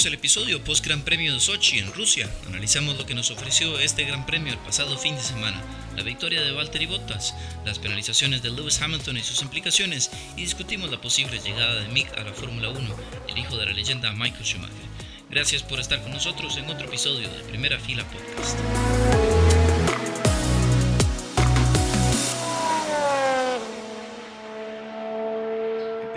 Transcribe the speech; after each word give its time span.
Bienvenidos 0.00 0.18
al 0.18 0.24
episodio 0.24 0.64
post 0.64 0.86
Gran 0.86 1.02
Premio 1.02 1.34
de 1.34 1.40
Sochi 1.40 1.78
en 1.78 1.92
Rusia. 1.92 2.26
Analizamos 2.46 2.96
lo 2.96 3.04
que 3.04 3.14
nos 3.14 3.30
ofreció 3.30 3.78
este 3.78 4.04
Gran 4.04 4.24
Premio 4.24 4.50
el 4.50 4.58
pasado 4.60 4.96
fin 4.96 5.14
de 5.14 5.20
semana, 5.20 5.62
la 5.94 6.02
victoria 6.02 6.40
de 6.40 6.52
Valtteri 6.52 6.86
Bottas, 6.86 7.34
las 7.66 7.78
penalizaciones 7.78 8.42
de 8.42 8.48
Lewis 8.48 8.80
Hamilton 8.80 9.18
y 9.18 9.22
sus 9.22 9.42
implicaciones 9.42 10.10
y 10.38 10.42
discutimos 10.42 10.90
la 10.90 11.02
posible 11.02 11.38
llegada 11.40 11.74
de 11.82 11.88
Mick 11.88 12.16
a 12.16 12.24
la 12.24 12.32
Fórmula 12.32 12.70
1, 12.70 12.96
el 13.28 13.38
hijo 13.38 13.58
de 13.58 13.66
la 13.66 13.72
leyenda 13.72 14.10
Michael 14.12 14.46
Schumacher. 14.46 14.88
Gracias 15.28 15.62
por 15.62 15.78
estar 15.78 16.00
con 16.00 16.12
nosotros 16.12 16.56
en 16.56 16.70
otro 16.70 16.86
episodio 16.86 17.28
de 17.28 17.44
Primera 17.50 17.78
Fila 17.78 18.04
Podcast. 18.04 18.58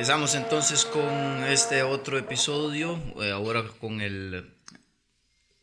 Empezamos 0.03 0.35
entonces 0.35 0.84
con 0.84 1.45
este 1.45 1.81
otro 1.81 2.17
episodio, 2.17 3.02
eh, 3.21 3.31
ahora 3.31 3.63
con 3.80 4.02
el 4.02 4.53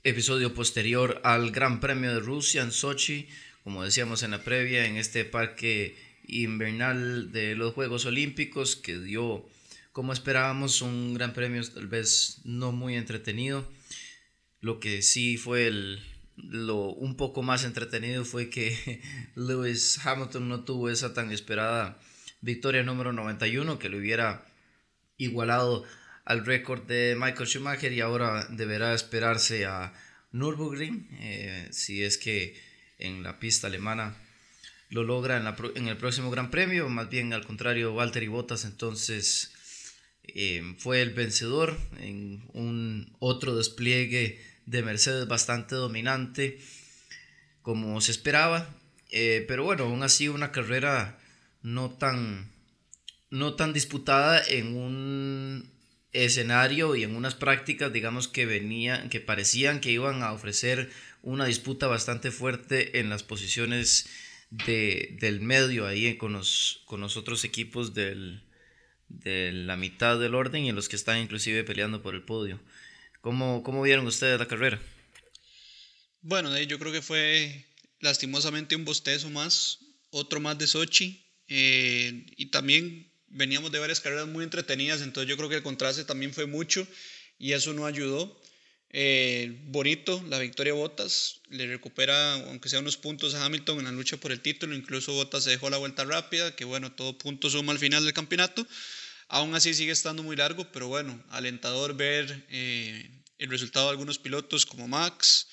episodio 0.02 0.54
posterior 0.54 1.20
al 1.24 1.50
Gran 1.50 1.78
Premio 1.78 2.14
de 2.14 2.20
Rusia 2.20 2.62
en 2.62 2.72
Sochi, 2.72 3.28
como 3.64 3.84
decíamos 3.84 4.22
en 4.22 4.30
la 4.30 4.42
previa, 4.42 4.86
en 4.86 4.96
este 4.96 5.26
parque 5.26 5.94
invernal 6.26 7.32
de 7.32 7.54
los 7.54 7.74
Juegos 7.74 8.06
Olímpicos 8.06 8.76
que 8.76 8.98
dio, 8.98 9.46
como 9.92 10.14
esperábamos, 10.14 10.80
un 10.80 11.12
gran 11.12 11.34
premio 11.34 11.62
tal 11.68 11.88
vez 11.88 12.40
no 12.44 12.72
muy 12.72 12.94
entretenido. 12.96 13.70
Lo 14.62 14.80
que 14.80 15.02
sí 15.02 15.36
fue 15.36 15.66
el, 15.66 16.02
un 16.38 17.14
poco 17.18 17.42
más 17.42 17.64
entretenido 17.64 18.24
fue 18.24 18.48
que 18.48 19.02
Lewis 19.34 20.00
Hamilton 20.02 20.48
no 20.48 20.64
tuvo 20.64 20.88
esa 20.88 21.12
tan 21.12 21.30
esperada 21.30 22.00
victoria 22.40 22.82
número 22.82 23.12
91 23.12 23.78
que 23.78 23.88
le 23.88 23.98
hubiera 23.98 24.44
igualado 25.16 25.84
al 26.24 26.44
récord 26.46 26.82
de 26.82 27.16
Michael 27.18 27.48
Schumacher 27.48 27.92
y 27.92 28.00
ahora 28.00 28.46
deberá 28.50 28.94
esperarse 28.94 29.66
a 29.66 29.92
Nürburgring 30.32 31.08
eh, 31.20 31.68
si 31.70 32.02
es 32.02 32.18
que 32.18 32.60
en 32.98 33.22
la 33.22 33.38
pista 33.38 33.66
alemana 33.66 34.16
lo 34.88 35.04
logra 35.04 35.36
en, 35.74 35.88
el 35.88 35.96
próximo 35.96 36.30
Gran 36.30 36.50
Premio, 36.50 36.88
más 36.88 37.08
bien 37.08 37.32
al 37.32 37.46
contrario 37.46 37.94
Valtteri 37.94 38.28
Bottas 38.28 38.64
entonces 38.64 39.52
eh, 40.24 40.74
fue 40.78 41.02
el 41.02 41.10
vencedor 41.10 41.76
en 42.00 42.42
un 42.52 43.14
otro 43.18 43.56
despliegue 43.56 44.40
de 44.66 44.82
Mercedes 44.82 45.26
bastante 45.26 45.74
dominante 45.74 46.58
como 47.62 48.00
se 48.00 48.12
esperaba, 48.12 48.68
eh, 49.10 49.44
pero 49.46 49.64
bueno, 49.64 49.84
aún 49.84 50.02
así 50.02 50.28
una 50.28 50.50
carrera 50.50 51.18
no 51.62 51.90
tan, 51.90 52.50
no 53.30 53.54
tan 53.54 53.72
disputada 53.72 54.42
en 54.46 54.76
un 54.76 55.70
escenario 56.12 56.96
y 56.96 57.04
en 57.04 57.14
unas 57.14 57.34
prácticas, 57.34 57.92
digamos, 57.92 58.28
que 58.28 58.46
venían, 58.46 59.10
que 59.10 59.20
parecían 59.20 59.80
que 59.80 59.92
iban 59.92 60.22
a 60.22 60.32
ofrecer 60.32 60.90
una 61.22 61.44
disputa 61.44 61.86
bastante 61.86 62.30
fuerte 62.30 62.98
en 62.98 63.10
las 63.10 63.22
posiciones 63.22 64.08
de, 64.50 65.16
del 65.20 65.40
medio, 65.40 65.86
ahí 65.86 66.16
con 66.16 66.32
los, 66.32 66.82
con 66.86 67.00
los 67.00 67.16
otros 67.16 67.44
equipos 67.44 67.94
del, 67.94 68.42
de 69.08 69.52
la 69.52 69.76
mitad 69.76 70.18
del 70.18 70.34
orden 70.34 70.64
y 70.64 70.68
en 70.70 70.76
los 70.76 70.88
que 70.88 70.96
están 70.96 71.18
inclusive 71.18 71.64
peleando 71.64 72.02
por 72.02 72.14
el 72.14 72.22
podio. 72.22 72.60
¿Cómo, 73.20 73.62
cómo 73.62 73.82
vieron 73.82 74.06
ustedes 74.06 74.38
la 74.38 74.48
carrera? 74.48 74.80
Bueno, 76.22 76.58
yo 76.58 76.78
creo 76.78 76.92
que 76.92 77.02
fue 77.02 77.66
lastimosamente 78.00 78.76
un 78.76 78.84
bostezo 78.84 79.30
más, 79.30 79.78
otro 80.10 80.40
más 80.40 80.58
de 80.58 80.66
Sochi, 80.66 81.24
eh, 81.50 82.26
y 82.36 82.46
también 82.46 83.12
veníamos 83.26 83.72
de 83.72 83.80
varias 83.80 84.00
carreras 84.00 84.28
muy 84.28 84.44
entretenidas, 84.44 85.02
entonces 85.02 85.28
yo 85.28 85.36
creo 85.36 85.48
que 85.48 85.56
el 85.56 85.62
contraste 85.62 86.04
también 86.04 86.32
fue 86.32 86.46
mucho 86.46 86.86
y 87.38 87.52
eso 87.52 87.74
no 87.74 87.86
ayudó. 87.86 88.40
Eh, 88.92 89.56
bonito, 89.66 90.24
la 90.28 90.38
victoria 90.38 90.72
Botas, 90.74 91.40
le 91.48 91.66
recupera, 91.66 92.34
aunque 92.34 92.68
sea 92.68 92.80
unos 92.80 92.96
puntos 92.96 93.34
a 93.34 93.44
Hamilton 93.44 93.80
en 93.80 93.84
la 93.84 93.92
lucha 93.92 94.16
por 94.16 94.32
el 94.32 94.40
título, 94.40 94.74
incluso 94.74 95.12
Botas 95.12 95.44
se 95.44 95.50
dejó 95.50 95.70
la 95.70 95.76
vuelta 95.76 96.04
rápida, 96.04 96.54
que 96.54 96.64
bueno, 96.64 96.92
todo 96.92 97.18
punto 97.18 97.50
suma 97.50 97.72
al 97.72 97.78
final 97.78 98.04
del 98.04 98.14
campeonato. 98.14 98.66
Aún 99.28 99.54
así 99.54 99.74
sigue 99.74 99.92
estando 99.92 100.22
muy 100.22 100.36
largo, 100.36 100.70
pero 100.72 100.88
bueno, 100.88 101.22
alentador 101.30 101.96
ver 101.96 102.46
eh, 102.48 103.10
el 103.38 103.50
resultado 103.50 103.86
de 103.86 103.92
algunos 103.92 104.18
pilotos 104.18 104.66
como 104.66 104.86
Max, 104.88 105.48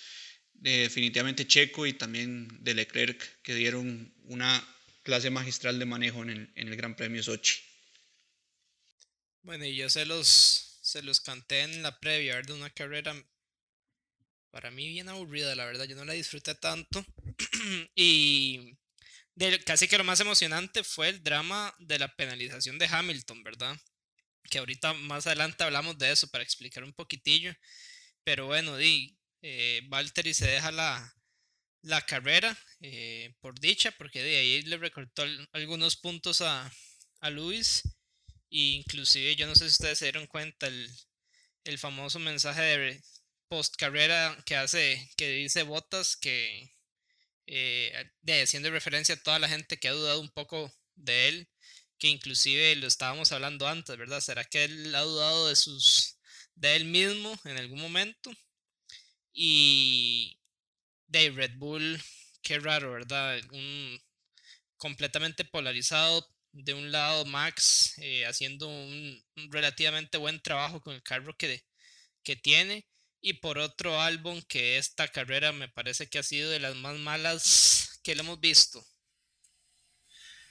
definitivamente 0.53 1.45
Checo 1.45 1.85
y 1.85 1.93
también 1.93 2.47
de 2.61 2.73
Leclerc, 2.73 3.41
que 3.43 3.53
dieron 3.53 4.13
una 4.23 4.76
clase 5.07 5.29
magistral 5.29 5.79
de 5.79 5.85
manejo 5.85 6.21
en 6.21 6.29
el, 6.31 6.51
en 6.55 6.67
el 6.67 6.75
Gran 6.75 6.93
Premio 6.93 7.23
Sochi. 7.23 7.55
Bueno, 9.41 9.63
y 9.63 9.73
yo 9.73 9.89
se 9.89 10.05
los, 10.05 10.79
se 10.81 11.01
los 11.01 11.21
canté 11.21 11.61
en 11.61 11.81
la 11.81 11.97
previa 11.97 12.41
de 12.41 12.51
una 12.51 12.69
carrera 12.69 13.15
para 14.51 14.69
mí 14.69 14.89
bien 14.89 15.07
aburrida, 15.07 15.55
la 15.55 15.63
verdad. 15.63 15.85
Yo 15.85 15.95
no 15.95 16.03
la 16.03 16.11
disfruté 16.11 16.55
tanto. 16.55 17.05
y 17.95 18.77
casi 19.65 19.87
que 19.87 19.97
lo 19.97 20.03
más 20.03 20.19
emocionante 20.19 20.83
fue 20.83 21.07
el 21.07 21.23
drama 21.23 21.73
de 21.79 21.99
la 21.99 22.13
penalización 22.13 22.77
de 22.77 22.87
Hamilton, 22.87 23.43
¿verdad? 23.45 23.79
Que 24.49 24.57
ahorita 24.57 24.93
más 24.93 25.25
adelante 25.25 25.63
hablamos 25.63 25.97
de 25.97 26.11
eso 26.11 26.27
para 26.27 26.43
explicar 26.43 26.83
un 26.83 26.91
poquitillo. 26.91 27.53
Pero 28.25 28.47
bueno, 28.47 28.75
di, 28.75 29.17
eh, 29.41 29.83
Valtteri 29.87 30.33
se 30.33 30.47
deja 30.47 30.69
la, 30.73 31.16
la 31.87 32.01
carrera, 32.01 32.57
eh, 32.81 33.33
por 33.41 33.59
dicha, 33.59 33.91
porque 33.91 34.21
de 34.23 34.37
ahí 34.37 34.61
le 34.63 34.77
recortó 34.77 35.23
algunos 35.53 35.97
puntos 35.97 36.41
a, 36.41 36.71
a 37.21 37.29
Luis. 37.29 37.83
E 38.51 38.59
inclusive 38.79 39.35
yo 39.35 39.47
no 39.47 39.55
sé 39.55 39.65
si 39.65 39.73
ustedes 39.73 39.99
se 39.99 40.05
dieron 40.05 40.27
cuenta 40.27 40.67
el, 40.67 40.89
el 41.65 41.77
famoso 41.79 42.19
mensaje 42.19 42.61
de 42.61 43.01
post 43.49 43.75
carrera 43.77 44.37
que 44.45 44.55
hace, 44.55 45.09
que 45.17 45.29
dice 45.31 45.63
Botas 45.63 46.17
que 46.17 46.71
eh, 47.47 47.93
haciendo 48.43 48.69
referencia 48.71 49.15
a 49.15 49.23
toda 49.23 49.39
la 49.39 49.49
gente 49.49 49.77
que 49.77 49.87
ha 49.89 49.93
dudado 49.93 50.21
un 50.21 50.29
poco 50.31 50.73
de 50.95 51.29
él, 51.29 51.49
que 51.97 52.07
inclusive 52.09 52.75
lo 52.75 52.87
estábamos 52.87 53.31
hablando 53.31 53.67
antes, 53.67 53.97
¿verdad? 53.97 54.21
¿Será 54.21 54.43
que 54.45 54.65
él 54.65 54.93
ha 54.95 55.01
dudado 55.01 55.47
de 55.49 55.55
sus 55.55 56.19
de 56.55 56.75
él 56.75 56.85
mismo 56.85 57.39
en 57.45 57.57
algún 57.57 57.81
momento? 57.81 58.31
Y 59.33 60.36
de 61.07 61.29
Red 61.31 61.53
Bull, 61.57 61.99
qué 62.41 62.59
raro, 62.59 62.91
¿verdad? 62.91 63.39
Un 63.51 63.99
completamente 64.77 65.45
polarizado. 65.45 66.27
De 66.53 66.73
un 66.73 66.91
lado, 66.91 67.25
Max 67.25 67.93
eh, 67.97 68.25
haciendo 68.25 68.67
un, 68.67 69.23
relativamente 69.51 70.17
buen 70.17 70.41
trabajo 70.41 70.81
con 70.81 70.95
el 70.95 71.03
carro 71.03 71.35
que, 71.37 71.63
que 72.23 72.35
tiene. 72.35 72.87
Y 73.21 73.33
por 73.33 73.57
otro 73.57 73.99
álbum, 73.99 74.41
que 74.47 74.77
esta 74.77 75.07
carrera 75.07 75.51
me 75.51 75.67
parece 75.67 76.07
que 76.07 76.19
ha 76.19 76.23
sido 76.23 76.49
de 76.49 76.59
las 76.59 76.75
más 76.75 76.97
malas 76.97 77.99
que 78.03 78.15
le 78.15 78.21
hemos 78.21 78.39
visto. 78.39 78.83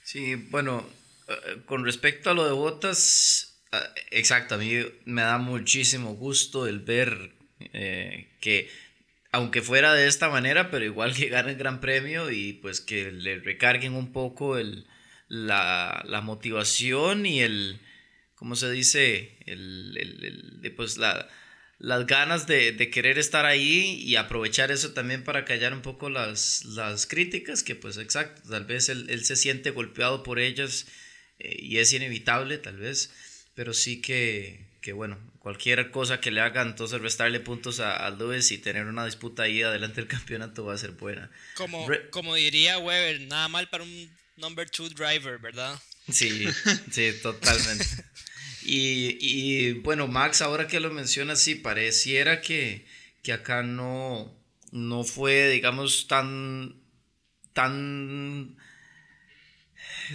Sí, 0.03 0.35
bueno, 0.35 0.87
eh, 1.27 1.61
con 1.65 1.83
respecto 1.83 2.29
a 2.29 2.33
lo 2.33 2.45
de 2.45 2.53
Botas, 2.53 3.61
ah, 3.71 3.93
exacto, 4.11 4.55
a 4.55 4.57
mí 4.57 4.71
me 5.05 5.23
da 5.23 5.37
muchísimo 5.37 6.13
gusto 6.15 6.67
el 6.67 6.79
ver 6.79 7.35
eh, 7.59 8.37
que 8.39 8.69
aunque 9.37 9.61
fuera 9.61 9.93
de 9.93 10.07
esta 10.07 10.29
manera, 10.29 10.71
pero 10.71 10.83
igual 10.83 11.13
que 11.13 11.29
gane 11.29 11.51
el 11.51 11.57
Gran 11.57 11.79
Premio 11.79 12.31
y 12.31 12.53
pues 12.53 12.81
que 12.81 13.11
le 13.11 13.37
recarguen 13.37 13.93
un 13.93 14.11
poco 14.11 14.57
el, 14.57 14.87
la, 15.27 16.03
la 16.07 16.21
motivación 16.21 17.27
y 17.27 17.41
el, 17.41 17.79
¿cómo 18.33 18.55
se 18.55 18.71
dice? 18.71 19.37
El, 19.45 19.95
el, 19.95 20.73
pues 20.75 20.97
la, 20.97 21.29
las 21.77 22.07
ganas 22.07 22.47
de, 22.47 22.71
de, 22.71 22.89
querer 22.89 23.19
estar 23.19 23.45
ahí 23.45 24.01
y 24.01 24.15
aprovechar 24.15 24.71
eso 24.71 24.93
también 24.93 25.23
para 25.23 25.45
callar 25.45 25.71
un 25.71 25.83
poco 25.83 26.09
las, 26.09 26.65
las 26.65 27.05
críticas, 27.05 27.61
que 27.61 27.75
pues 27.75 27.97
exacto, 27.97 28.41
tal 28.49 28.65
vez 28.65 28.89
él, 28.89 29.05
él 29.07 29.23
se 29.23 29.35
siente 29.35 29.69
golpeado 29.69 30.23
por 30.23 30.39
ellas 30.39 30.87
eh, 31.37 31.57
y 31.59 31.77
es 31.77 31.93
inevitable 31.93 32.57
tal 32.57 32.77
vez, 32.77 33.13
pero 33.53 33.75
sí 33.75 34.01
que, 34.01 34.65
que 34.81 34.93
bueno, 34.93 35.19
cualquier 35.47 35.91
cosa 35.91 36.19
que 36.19 36.29
le 36.29 36.41
haga, 36.41 36.61
entonces 36.61 36.99
restarle 36.99 37.39
puntos 37.39 37.79
a, 37.79 37.95
a, 38.05 38.09
Lewis 38.09 38.51
y 38.51 38.57
tener 38.57 38.85
una 38.85 39.05
disputa 39.05 39.43
ahí 39.43 39.63
adelante 39.63 40.01
del 40.01 40.09
campeonato 40.09 40.65
va 40.65 40.73
a 40.73 40.77
ser 40.77 40.91
buena. 40.91 41.31
Como, 41.55 41.87
como 42.09 42.35
diría 42.35 42.77
Weber, 42.79 43.21
nada 43.21 43.47
mal 43.47 43.69
para 43.69 43.85
un 43.85 44.11
number 44.35 44.69
two 44.69 44.89
driver, 44.89 45.39
¿verdad? 45.39 45.79
Sí, 46.11 46.45
sí, 46.91 47.13
totalmente. 47.23 47.85
y, 48.63 49.17
y, 49.21 49.71
bueno, 49.75 50.07
Max, 50.07 50.41
ahora 50.41 50.67
que 50.67 50.81
lo 50.81 50.91
mencionas, 50.91 51.39
sí, 51.39 51.55
pareciera 51.55 52.41
que, 52.41 52.85
que 53.23 53.31
acá 53.31 53.63
no, 53.63 54.37
no 54.73 55.05
fue, 55.05 55.47
digamos, 55.47 56.09
tan, 56.09 56.75
tan 57.53 58.57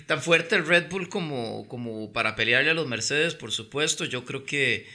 tan 0.07 0.21
fuerte 0.21 0.57
el 0.57 0.67
Red 0.67 0.91
Bull 0.91 1.09
como, 1.09 1.67
como 1.69 2.13
para 2.13 2.37
pelearle 2.37 2.71
a 2.71 2.75
los 2.75 2.87
Mercedes, 2.87 3.35
por 3.35 3.51
supuesto. 3.51 4.05
Yo 4.05 4.27
creo 4.27 4.45
que 4.45 4.87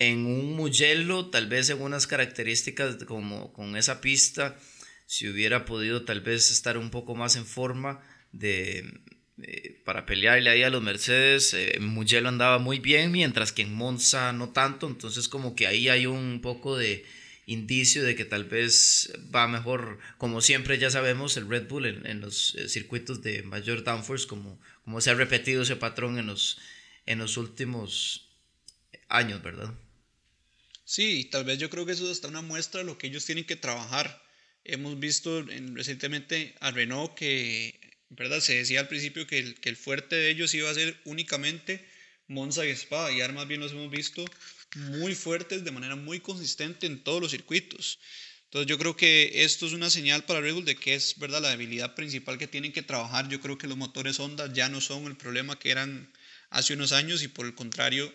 en 0.00 0.26
un 0.26 0.56
Mugello, 0.56 1.26
tal 1.26 1.46
vez 1.46 1.70
en 1.70 1.80
unas 1.80 2.06
características 2.06 2.96
como 3.04 3.52
con 3.52 3.76
esa 3.76 4.00
pista, 4.00 4.56
si 5.06 5.28
hubiera 5.28 5.66
podido 5.66 6.04
tal 6.04 6.22
vez 6.22 6.50
estar 6.50 6.78
un 6.78 6.90
poco 6.90 7.14
más 7.14 7.36
en 7.36 7.44
forma 7.44 8.00
de 8.32 9.02
eh, 9.42 9.82
para 9.84 10.06
pelearle 10.06 10.50
ahí 10.50 10.62
a 10.62 10.70
los 10.70 10.82
Mercedes. 10.82 11.52
Eh, 11.54 11.78
Mugello 11.80 12.28
andaba 12.28 12.58
muy 12.58 12.78
bien, 12.78 13.12
mientras 13.12 13.52
que 13.52 13.62
en 13.62 13.74
Monza 13.74 14.32
no 14.32 14.50
tanto. 14.50 14.86
Entonces 14.86 15.28
como 15.28 15.54
que 15.54 15.66
ahí 15.66 15.90
hay 15.90 16.06
un 16.06 16.40
poco 16.40 16.78
de 16.78 17.04
indicio 17.44 18.02
de 18.02 18.14
que 18.14 18.24
tal 18.24 18.44
vez 18.44 19.12
va 19.34 19.48
mejor, 19.48 19.98
como 20.16 20.40
siempre 20.40 20.78
ya 20.78 20.90
sabemos, 20.90 21.36
el 21.36 21.48
Red 21.48 21.68
Bull 21.68 21.86
en, 22.06 22.20
los 22.20 22.54
eh, 22.54 22.68
circuitos 22.68 23.22
de 23.22 23.42
mayor 23.42 23.84
downforce, 23.84 24.26
como, 24.26 24.60
como 24.84 25.00
se 25.02 25.10
ha 25.10 25.14
repetido 25.14 25.62
ese 25.62 25.76
patrón 25.76 26.18
en 26.18 26.26
los, 26.26 26.58
en 27.04 27.18
los 27.18 27.36
últimos 27.36 28.30
años, 29.08 29.42
¿verdad? 29.42 29.74
Sí, 30.90 31.28
tal 31.30 31.44
vez 31.44 31.56
yo 31.58 31.70
creo 31.70 31.86
que 31.86 31.92
eso 31.92 32.04
es 32.04 32.10
hasta 32.10 32.26
una 32.26 32.42
muestra 32.42 32.80
de 32.80 32.86
lo 32.86 32.98
que 32.98 33.06
ellos 33.06 33.24
tienen 33.24 33.44
que 33.44 33.54
trabajar. 33.54 34.20
Hemos 34.64 34.98
visto 34.98 35.40
recientemente 35.72 36.56
a 36.58 36.72
Renault 36.72 37.14
que 37.14 37.78
¿verdad? 38.08 38.40
Se 38.40 38.56
decía 38.56 38.80
al 38.80 38.88
principio 38.88 39.24
que 39.24 39.38
el, 39.38 39.54
que 39.60 39.68
el 39.68 39.76
fuerte 39.76 40.16
de 40.16 40.30
ellos 40.30 40.52
iba 40.52 40.68
a 40.68 40.74
ser 40.74 41.00
únicamente 41.04 41.88
Monza 42.26 42.66
y 42.66 42.70
Spa, 42.70 43.12
y 43.12 43.20
ahora 43.20 43.34
más 43.34 43.46
bien 43.46 43.60
los 43.60 43.70
hemos 43.70 43.88
visto 43.88 44.24
muy 44.74 45.14
fuertes 45.14 45.62
de 45.62 45.70
manera 45.70 45.94
muy 45.94 46.18
consistente 46.18 46.88
en 46.88 47.04
todos 47.04 47.20
los 47.22 47.30
circuitos. 47.30 48.00
Entonces 48.46 48.68
yo 48.68 48.76
creo 48.76 48.96
que 48.96 49.44
esto 49.44 49.66
es 49.66 49.72
una 49.72 49.90
señal 49.90 50.24
para 50.24 50.40
Red 50.40 50.54
Bull 50.54 50.64
de 50.64 50.74
que 50.74 50.94
es 50.94 51.16
verdad 51.20 51.40
la 51.40 51.50
debilidad 51.50 51.94
principal 51.94 52.36
que 52.36 52.48
tienen 52.48 52.72
que 52.72 52.82
trabajar. 52.82 53.28
Yo 53.28 53.40
creo 53.40 53.58
que 53.58 53.68
los 53.68 53.76
motores 53.76 54.18
Honda 54.18 54.52
ya 54.52 54.68
no 54.68 54.80
son 54.80 55.04
el 55.06 55.16
problema 55.16 55.56
que 55.56 55.70
eran 55.70 56.12
hace 56.50 56.74
unos 56.74 56.90
años 56.90 57.22
y 57.22 57.28
por 57.28 57.46
el 57.46 57.54
contrario, 57.54 58.12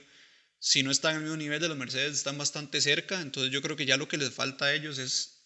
si 0.66 0.82
no 0.82 0.90
están 0.90 1.18
al 1.18 1.22
mismo 1.22 1.38
nivel 1.38 1.62
de 1.62 1.68
los 1.68 1.78
Mercedes, 1.78 2.14
están 2.14 2.40
bastante 2.40 2.82
cerca. 2.82 3.22
Entonces 3.22 3.54
yo 3.54 3.62
creo 3.62 3.76
que 3.76 3.86
ya 3.86 3.98
lo 3.98 4.08
que 4.08 4.18
les 4.18 4.34
falta 4.34 4.66
a 4.66 4.74
ellos 4.74 4.98
es 4.98 5.44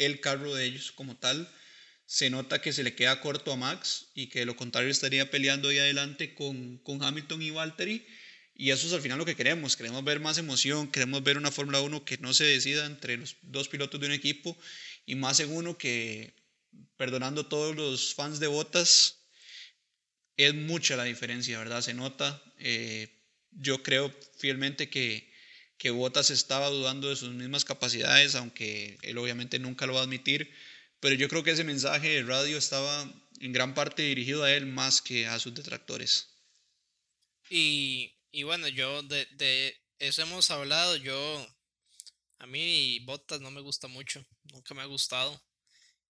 el 0.00 0.18
carro 0.18 0.52
de 0.56 0.64
ellos 0.64 0.90
como 0.90 1.16
tal 1.16 1.48
se 2.04 2.30
nota 2.30 2.60
que 2.60 2.72
se 2.72 2.82
le 2.82 2.96
queda 2.96 3.20
corto 3.20 3.52
a 3.52 3.56
Max 3.56 4.08
y 4.14 4.26
que 4.26 4.40
de 4.40 4.44
lo 4.44 4.56
contrario 4.56 4.90
estaría 4.90 5.30
peleando 5.30 5.68
ahí 5.68 5.78
adelante 5.78 6.34
con, 6.34 6.78
con 6.78 7.00
Hamilton 7.00 7.40
y 7.40 7.50
Valtteri. 7.50 8.04
Y 8.52 8.72
eso 8.72 8.88
es 8.88 8.92
al 8.92 9.00
final 9.00 9.18
lo 9.18 9.24
que 9.24 9.36
queremos. 9.36 9.76
Queremos 9.76 10.02
ver 10.02 10.18
más 10.18 10.36
emoción, 10.36 10.90
queremos 10.90 11.22
ver 11.22 11.38
una 11.38 11.52
Fórmula 11.52 11.80
1 11.80 12.04
que 12.04 12.18
no 12.18 12.34
se 12.34 12.42
decida 12.42 12.86
entre 12.86 13.18
los 13.18 13.36
dos 13.42 13.68
pilotos 13.68 14.00
de 14.00 14.08
un 14.08 14.12
equipo 14.12 14.58
y 15.06 15.14
más 15.14 15.38
en 15.38 15.52
uno 15.54 15.78
que, 15.78 16.34
perdonando 16.96 17.46
todos 17.46 17.76
los 17.76 18.12
fans 18.12 18.40
de 18.40 18.48
Botas, 18.48 19.20
es 20.36 20.52
mucha 20.52 20.96
la 20.96 21.04
diferencia, 21.04 21.60
¿verdad? 21.60 21.80
Se 21.80 21.94
nota. 21.94 22.42
Eh, 22.58 23.19
yo 23.52 23.82
creo 23.82 24.14
fielmente 24.38 24.90
que, 24.90 25.32
que 25.78 25.90
Botas 25.90 26.30
estaba 26.30 26.68
dudando 26.68 27.08
de 27.08 27.16
sus 27.16 27.30
mismas 27.30 27.64
capacidades, 27.64 28.34
aunque 28.34 28.98
él 29.02 29.18
obviamente 29.18 29.58
nunca 29.58 29.86
lo 29.86 29.94
va 29.94 30.00
a 30.00 30.04
admitir 30.04 30.50
pero 31.00 31.14
yo 31.14 31.28
creo 31.28 31.42
que 31.42 31.50
ese 31.50 31.64
mensaje 31.64 32.08
de 32.08 32.22
radio 32.22 32.58
estaba 32.58 33.10
en 33.40 33.52
gran 33.52 33.74
parte 33.74 34.02
dirigido 34.02 34.44
a 34.44 34.52
él 34.52 34.66
más 34.66 35.00
que 35.00 35.26
a 35.26 35.38
sus 35.38 35.54
detractores. 35.54 36.28
Y, 37.48 38.14
y 38.30 38.42
bueno, 38.42 38.68
yo 38.68 39.02
de, 39.02 39.26
de, 39.32 39.76
eso 39.98 40.22
hemos 40.22 40.50
hablado. 40.50 40.96
Yo, 40.96 41.46
a 42.38 42.46
mí 42.46 42.98
Botas 43.00 43.40
no 43.40 43.50
me 43.50 43.62
gusta 43.62 43.88
mucho, 43.88 44.24
nunca 44.52 44.74
me 44.74 44.82
ha 44.82 44.86
gustado. 44.86 45.42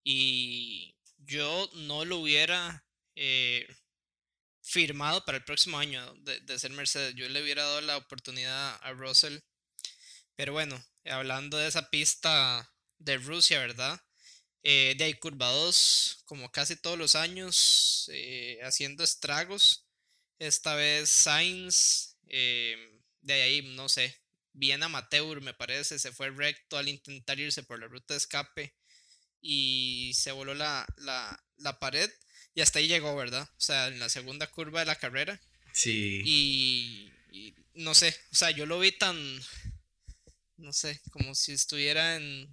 Y 0.02 0.96
yo 1.18 1.70
no 1.74 2.04
lo 2.04 2.18
hubiera 2.18 2.84
eh, 3.14 3.66
firmado 4.70 5.24
para 5.24 5.38
el 5.38 5.44
próximo 5.44 5.78
año 5.78 6.14
de, 6.22 6.58
ser 6.58 6.70
Mercedes. 6.70 7.14
Yo 7.14 7.28
le 7.28 7.42
hubiera 7.42 7.64
dado 7.64 7.80
la 7.80 7.96
oportunidad 7.96 8.78
a 8.82 8.92
Russell. 8.92 9.38
Pero 10.36 10.52
bueno, 10.52 10.82
hablando 11.04 11.58
de 11.58 11.68
esa 11.68 11.90
pista 11.90 12.72
de 12.98 13.18
Rusia, 13.18 13.58
¿verdad? 13.58 14.00
Eh, 14.62 14.94
de 14.96 15.04
ahí 15.04 15.14
curva 15.14 15.48
2, 15.50 16.22
como 16.24 16.50
casi 16.52 16.76
todos 16.76 16.98
los 16.98 17.14
años, 17.14 18.08
eh, 18.12 18.58
haciendo 18.62 19.02
estragos. 19.04 19.86
Esta 20.38 20.74
vez 20.74 21.10
Sainz, 21.10 22.16
eh, 22.28 22.76
de 23.20 23.42
ahí, 23.42 23.62
no 23.62 23.88
sé, 23.88 24.22
bien 24.52 24.82
amateur 24.82 25.40
me 25.40 25.54
parece, 25.54 25.98
se 25.98 26.12
fue 26.12 26.30
recto 26.30 26.78
al 26.78 26.88
intentar 26.88 27.38
irse 27.38 27.62
por 27.62 27.78
la 27.80 27.88
ruta 27.88 28.14
de 28.14 28.18
escape 28.18 28.74
y 29.40 30.12
se 30.14 30.32
voló 30.32 30.54
la, 30.54 30.86
la, 30.96 31.78
pared 31.78 32.10
y 32.54 32.60
hasta 32.60 32.78
ahí 32.78 32.88
llegó, 32.88 33.14
¿verdad? 33.16 33.48
O 33.56 33.60
sea, 33.60 33.88
en 33.88 33.98
la 33.98 34.08
segunda 34.08 34.46
curva 34.48 34.80
de 34.80 34.86
la 34.86 34.96
carrera. 34.96 35.40
Sí. 35.72 36.22
Y, 36.24 37.12
y 37.30 37.54
no 37.74 37.94
sé, 37.94 38.16
o 38.32 38.34
sea, 38.34 38.50
yo 38.50 38.66
lo 38.66 38.78
vi 38.78 38.92
tan, 38.92 39.16
no 40.56 40.72
sé, 40.72 41.00
como 41.10 41.34
si 41.34 41.52
estuviera 41.52 42.16
en 42.16 42.48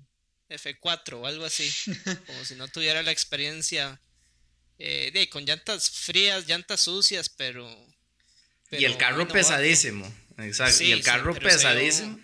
F4 0.50 1.14
o 1.14 1.28
algo 1.28 1.46
así. 1.46 1.72
como 2.28 2.46
si 2.46 2.56
no 2.56 2.68
tuviera 2.68 3.02
la 3.04 3.12
experiencia 3.12 4.02
eh, 4.78 5.12
de, 5.14 5.30
con 5.30 5.46
llantas 5.46 5.90
frías, 5.90 6.48
llantas 6.48 6.82
sucias, 6.82 7.30
pero... 7.30 7.68
y 8.72 8.86
el 8.86 8.98
carro 8.98 9.28
pesadísimo. 9.28 10.12
Exacto. 10.38 10.84
y 10.84 10.92
el 10.92 11.04
carro 11.04 11.34
pesadísimo. 11.34 12.20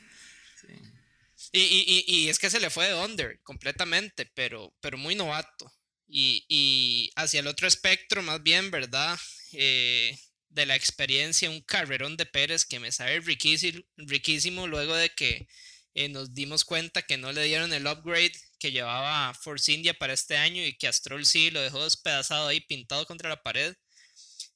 Y, 1.52 1.62
y, 1.62 2.04
y, 2.08 2.30
es 2.30 2.40
que 2.40 2.50
se 2.50 2.60
le 2.60 2.72
fue 2.72 2.88
de 2.88 2.96
under 2.96 3.40
completamente, 3.44 4.26
pero, 4.34 4.76
pero 4.81 4.98
muy 4.98 5.14
novato. 5.14 5.72
Y, 6.15 6.45
y 6.48 7.12
hacia 7.15 7.39
el 7.39 7.48
otro 7.48 7.68
espectro, 7.68 8.21
más 8.21 8.44
bien, 8.44 8.69
¿verdad? 8.69 9.18
Eh, 9.54 10.15
de 10.50 10.68
la 10.68 10.75
experiencia, 10.75 11.50
un 11.50 11.62
carrerón 11.62 12.18
de 12.18 12.27
Pérez 12.27 12.65
que 12.65 12.80
me 12.80 12.92
sabe 12.92 13.19
riquísimo, 13.19 13.81
riquísimo 13.98 14.68
luego 14.68 14.95
de 14.95 15.10
que 15.10 15.48
eh, 15.95 16.10
nos 16.10 16.36
dimos 16.36 16.65
cuenta 16.65 17.01
que 17.01 17.18
no 17.18 17.31
le 17.31 17.44
dieron 17.45 17.74
el 17.74 17.88
upgrade 17.88 18.33
que 18.60 18.71
llevaba 18.71 19.33
Force 19.33 19.71
India 19.71 19.95
para 19.95 20.13
este 20.13 20.38
año 20.38 20.63
y 20.63 20.77
que 20.77 20.88
Astrol 20.88 21.25
sí 21.25 21.50
lo 21.50 21.62
dejó 21.62 21.83
despedazado 21.83 22.48
ahí, 22.48 22.62
pintado 22.62 23.07
contra 23.07 23.30
la 23.30 23.42
pared. 23.42 23.75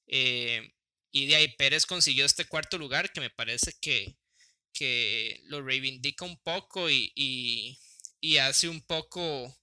Eh, 0.06 0.62
y 1.12 1.26
de 1.26 1.38
ahí 1.38 1.56
Pérez 1.58 1.88
consiguió 1.88 2.26
este 2.26 2.46
cuarto 2.46 2.78
lugar 2.78 3.12
que 3.12 3.20
me 3.20 3.32
parece 3.32 3.74
que, 3.82 4.16
que 4.74 5.42
lo 5.46 5.64
reivindica 5.64 6.24
un 6.24 6.38
poco 6.44 6.88
y, 6.88 7.12
y, 7.16 8.38
hace 8.38 8.70
un 8.70 8.82
poco 8.82 9.58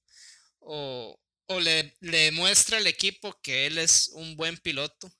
o 1.46 1.61
le, 1.61 1.94
le, 2.00 2.19
demuestra 2.19 2.79
al 2.79 2.87
equipo 2.87 3.41
que 3.43 3.67
él 3.67 3.79
es 3.79 4.08
un 4.14 4.37
buen 4.37 4.56
piloto. 4.58 5.12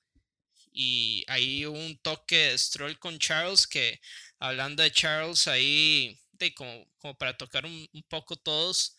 Y 0.71 1.23
ahí 1.27 1.65
un 1.65 1.97
toque 1.99 2.49
de 2.49 2.57
Stroll 2.57 2.99
con 2.99 3.17
Charles 3.19 3.65
que 3.67 3.99
hablando 4.39 4.83
de 4.83 4.91
Charles 4.91 5.47
ahí 5.47 6.19
de 6.33 6.53
como, 6.53 6.85
como 6.97 7.17
para 7.17 7.37
tocar 7.37 7.65
un, 7.65 7.87
un 7.93 8.03
poco 8.03 8.35
todos, 8.35 8.97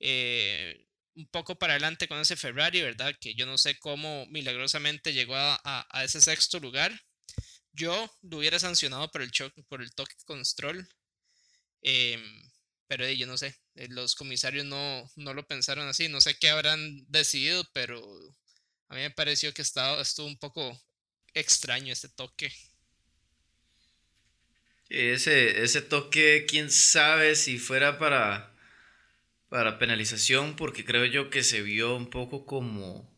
eh, 0.00 0.86
un 1.14 1.26
poco 1.28 1.58
para 1.58 1.74
adelante 1.74 2.08
con 2.08 2.18
ese 2.20 2.36
Ferrari, 2.36 2.80
¿verdad? 2.82 3.14
Que 3.20 3.34
yo 3.34 3.46
no 3.46 3.58
sé 3.58 3.78
cómo 3.78 4.26
milagrosamente 4.26 5.12
llegó 5.12 5.36
a, 5.36 5.60
a, 5.64 6.04
ese 6.04 6.20
sexto 6.20 6.60
lugar. 6.60 6.92
Yo 7.72 8.10
lo 8.22 8.38
hubiera 8.38 8.58
sancionado 8.58 9.10
por 9.10 9.22
el, 9.22 9.30
choque, 9.30 9.62
por 9.64 9.82
el 9.82 9.92
toque 9.94 10.14
con 10.24 10.44
Stroll. 10.44 10.88
Em, 11.82 12.50
pero 12.86 13.08
yo 13.10 13.26
no 13.26 13.36
sé, 13.36 13.56
los 13.88 14.14
comisarios 14.14 14.64
no, 14.64 15.10
no 15.16 15.34
lo 15.34 15.46
pensaron 15.46 15.86
así. 15.86 16.08
No 16.08 16.20
sé 16.20 16.36
qué 16.38 16.50
habrán 16.50 17.04
decidido, 17.08 17.64
pero 17.72 18.00
a 18.88 18.94
mí 18.94 19.00
me 19.00 19.10
pareció 19.10 19.54
que 19.54 19.62
estaba, 19.62 20.00
estuvo 20.00 20.26
un 20.26 20.38
poco 20.38 20.80
extraño 21.34 21.92
este 21.92 22.08
toque. 22.08 22.52
Ese, 24.88 25.62
ese 25.62 25.82
toque, 25.82 26.46
quién 26.48 26.70
sabe 26.70 27.36
si 27.36 27.58
fuera 27.58 27.98
para, 27.98 28.54
para 29.48 29.78
penalización, 29.78 30.56
porque 30.56 30.84
creo 30.84 31.04
yo 31.04 31.28
que 31.28 31.42
se 31.42 31.60
vio 31.60 31.94
un 31.94 32.08
poco 32.08 32.46
como, 32.46 33.08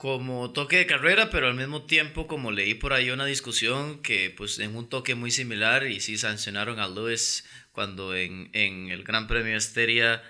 como 0.00 0.50
toque 0.54 0.78
de 0.78 0.86
carrera, 0.86 1.28
pero 1.28 1.48
al 1.48 1.54
mismo 1.54 1.84
tiempo, 1.84 2.26
como 2.26 2.52
leí 2.52 2.72
por 2.72 2.94
ahí 2.94 3.10
una 3.10 3.26
discusión, 3.26 4.00
que 4.00 4.32
pues 4.34 4.58
en 4.58 4.74
un 4.74 4.88
toque 4.88 5.14
muy 5.14 5.30
similar, 5.30 5.86
y 5.86 6.00
sí 6.00 6.16
sancionaron 6.16 6.78
a 6.80 6.88
Lewis 6.88 7.44
cuando 7.70 8.16
en, 8.16 8.48
en 8.54 8.88
el 8.88 9.04
Gran 9.04 9.28
Premio 9.28 9.54
Esteria, 9.54 10.22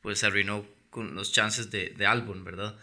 pues 0.00 0.22
arruinó 0.22 0.64
con 0.90 1.16
los 1.16 1.32
chances 1.32 1.72
de, 1.72 1.90
de 1.90 2.06
¿verdad? 2.44 2.78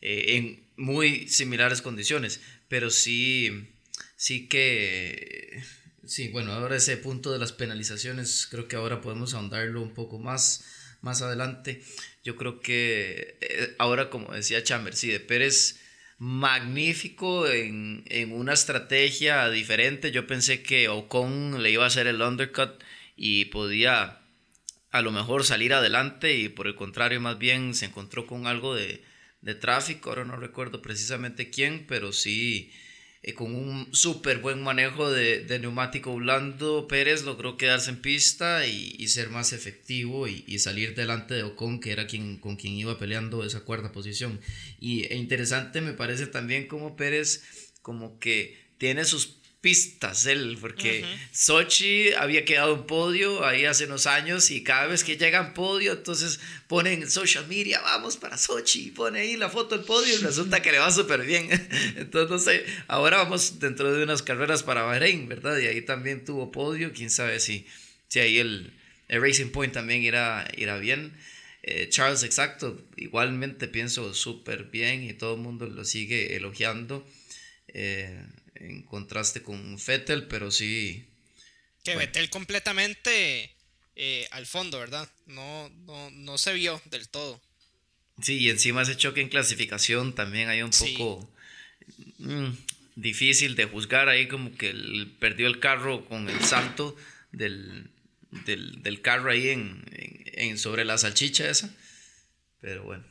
Eh, 0.00 0.36
en 0.36 0.64
muy 0.76 1.26
similares 1.26 1.82
condiciones, 1.82 2.40
pero 2.68 2.88
sí, 2.90 3.68
sí 4.14 4.46
que 4.46 5.60
Sí, 6.06 6.28
bueno, 6.28 6.52
ahora 6.52 6.76
ese 6.76 6.96
punto 6.98 7.32
de 7.32 7.40
las 7.40 7.52
penalizaciones, 7.52 8.46
creo 8.48 8.68
que 8.68 8.76
ahora 8.76 9.00
podemos 9.00 9.34
ahondarlo 9.34 9.82
un 9.82 9.92
poco 9.92 10.20
más, 10.20 10.64
más 11.02 11.20
adelante. 11.20 11.82
Yo 12.22 12.36
creo 12.36 12.60
que 12.60 13.38
eh, 13.40 13.74
ahora, 13.78 14.08
como 14.08 14.32
decía 14.32 14.62
Chambers, 14.62 14.98
sí, 14.98 15.08
de 15.08 15.20
Pérez, 15.20 15.79
magnífico 16.20 17.48
en, 17.48 18.04
en, 18.06 18.32
una 18.32 18.52
estrategia 18.52 19.48
diferente. 19.48 20.12
Yo 20.12 20.26
pensé 20.26 20.62
que 20.62 20.88
Ocon 20.90 21.62
le 21.62 21.70
iba 21.70 21.84
a 21.84 21.86
hacer 21.86 22.06
el 22.06 22.20
undercut 22.20 22.82
y 23.16 23.46
podía 23.46 24.20
a 24.90 25.00
lo 25.00 25.12
mejor 25.12 25.44
salir 25.44 25.72
adelante 25.72 26.36
y 26.36 26.50
por 26.50 26.66
el 26.66 26.74
contrario 26.74 27.22
más 27.22 27.38
bien 27.38 27.74
se 27.74 27.86
encontró 27.86 28.26
con 28.26 28.46
algo 28.46 28.74
de, 28.74 29.02
de 29.40 29.54
tráfico. 29.54 30.10
Ahora 30.10 30.26
no 30.26 30.36
recuerdo 30.36 30.82
precisamente 30.82 31.48
quién, 31.48 31.86
pero 31.88 32.12
sí 32.12 32.70
eh, 33.22 33.34
con 33.34 33.54
un 33.54 33.94
súper 33.94 34.38
buen 34.38 34.62
manejo 34.62 35.10
de, 35.10 35.58
neumático 35.60 36.14
blando, 36.14 36.88
Pérez 36.88 37.22
logró 37.24 37.56
quedarse 37.56 37.90
en 37.90 38.00
pista 38.00 38.66
y, 38.66 39.06
ser 39.08 39.28
más 39.28 39.52
efectivo 39.52 40.26
y, 40.26 40.58
salir 40.58 40.94
delante 40.94 41.34
de 41.34 41.42
Ocon, 41.42 41.80
que 41.80 41.92
era 41.92 42.06
quien, 42.06 42.38
con 42.38 42.56
quien 42.56 42.74
iba 42.74 42.98
peleando 42.98 43.44
esa 43.44 43.60
cuarta 43.60 43.92
posición. 43.92 44.40
Y 44.78 45.04
e 45.12 45.16
interesante 45.16 45.80
me 45.80 45.92
parece 45.92 46.26
también 46.26 46.66
como 46.66 46.96
Pérez 46.96 47.42
como 47.82 48.18
que 48.18 48.70
tiene 48.78 49.04
sus 49.04 49.39
pistas 49.60 50.24
él, 50.24 50.56
porque 50.58 51.04
Sochi 51.32 52.12
había 52.14 52.46
quedado 52.46 52.74
en 52.74 52.86
podio 52.86 53.44
ahí 53.44 53.66
hace 53.66 53.84
unos 53.84 54.06
años 54.06 54.50
y 54.50 54.62
cada 54.62 54.86
vez 54.86 55.04
que 55.04 55.18
llega 55.18 55.38
en 55.38 55.52
podio, 55.52 55.92
entonces 55.92 56.40
ponen 56.66 57.02
en 57.02 57.10
social 57.10 57.46
media, 57.46 57.80
vamos 57.82 58.16
para 58.16 58.38
Sochi, 58.38 58.86
y 58.86 58.90
pone 58.90 59.20
ahí 59.20 59.36
la 59.36 59.50
foto 59.50 59.76
del 59.76 59.84
podio 59.84 60.14
y 60.14 60.18
resulta 60.18 60.62
que 60.62 60.72
le 60.72 60.78
va 60.78 60.90
súper 60.90 61.26
bien. 61.26 61.48
Entonces, 61.96 62.30
no 62.30 62.38
sé, 62.38 62.64
ahora 62.88 63.18
vamos 63.18 63.58
dentro 63.58 63.92
de 63.92 64.02
unas 64.02 64.22
carreras 64.22 64.62
para 64.62 64.82
Bahrein, 64.82 65.28
¿verdad? 65.28 65.58
Y 65.58 65.66
ahí 65.66 65.82
también 65.82 66.24
tuvo 66.24 66.50
podio, 66.50 66.92
quién 66.94 67.10
sabe 67.10 67.38
si, 67.38 67.66
si 68.08 68.20
ahí 68.20 68.38
el, 68.38 68.72
Racing 69.08 69.50
Point 69.50 69.74
también 69.74 70.02
irá, 70.02 70.48
irá 70.56 70.78
bien. 70.78 71.12
Eh, 71.62 71.88
Charles, 71.90 72.22
exacto, 72.22 72.80
igualmente 72.96 73.68
pienso 73.68 74.14
súper 74.14 74.64
bien 74.64 75.02
y 75.02 75.12
todo 75.12 75.34
el 75.34 75.40
mundo 75.42 75.66
lo 75.66 75.84
sigue 75.84 76.36
elogiando. 76.36 77.06
Eh, 77.68 78.22
en 78.60 78.82
contraste 78.82 79.42
con 79.42 79.78
Fettel, 79.78 80.26
pero 80.26 80.50
sí. 80.50 81.06
Que 81.82 81.96
Vettel 81.96 82.28
completamente 82.30 83.54
eh, 83.96 84.28
al 84.30 84.46
fondo, 84.46 84.78
¿verdad? 84.78 85.10
No, 85.26 85.70
no, 86.12 86.38
se 86.38 86.52
vio 86.54 86.80
del 86.86 87.08
todo. 87.08 87.40
Sí, 88.22 88.38
y 88.38 88.50
encima 88.50 88.82
ese 88.82 88.96
choque 88.96 89.20
en 89.20 89.28
clasificación 89.28 90.14
también 90.14 90.48
hay 90.50 90.62
un 90.62 90.70
poco 90.70 91.30
mm, 92.18 92.50
difícil 92.96 93.56
de 93.56 93.64
juzgar 93.64 94.08
ahí, 94.08 94.28
como 94.28 94.56
que 94.56 94.74
perdió 95.18 95.46
el 95.46 95.58
carro 95.58 96.04
con 96.04 96.28
el 96.28 96.40
salto 96.44 96.96
del, 97.32 97.90
del, 98.30 99.00
carro 99.00 99.30
ahí 99.30 99.48
en, 99.48 99.84
en, 99.90 100.58
sobre 100.58 100.84
la 100.84 100.98
salchicha 100.98 101.48
esa. 101.48 101.74
Pero 102.60 102.84
bueno. 102.84 103.04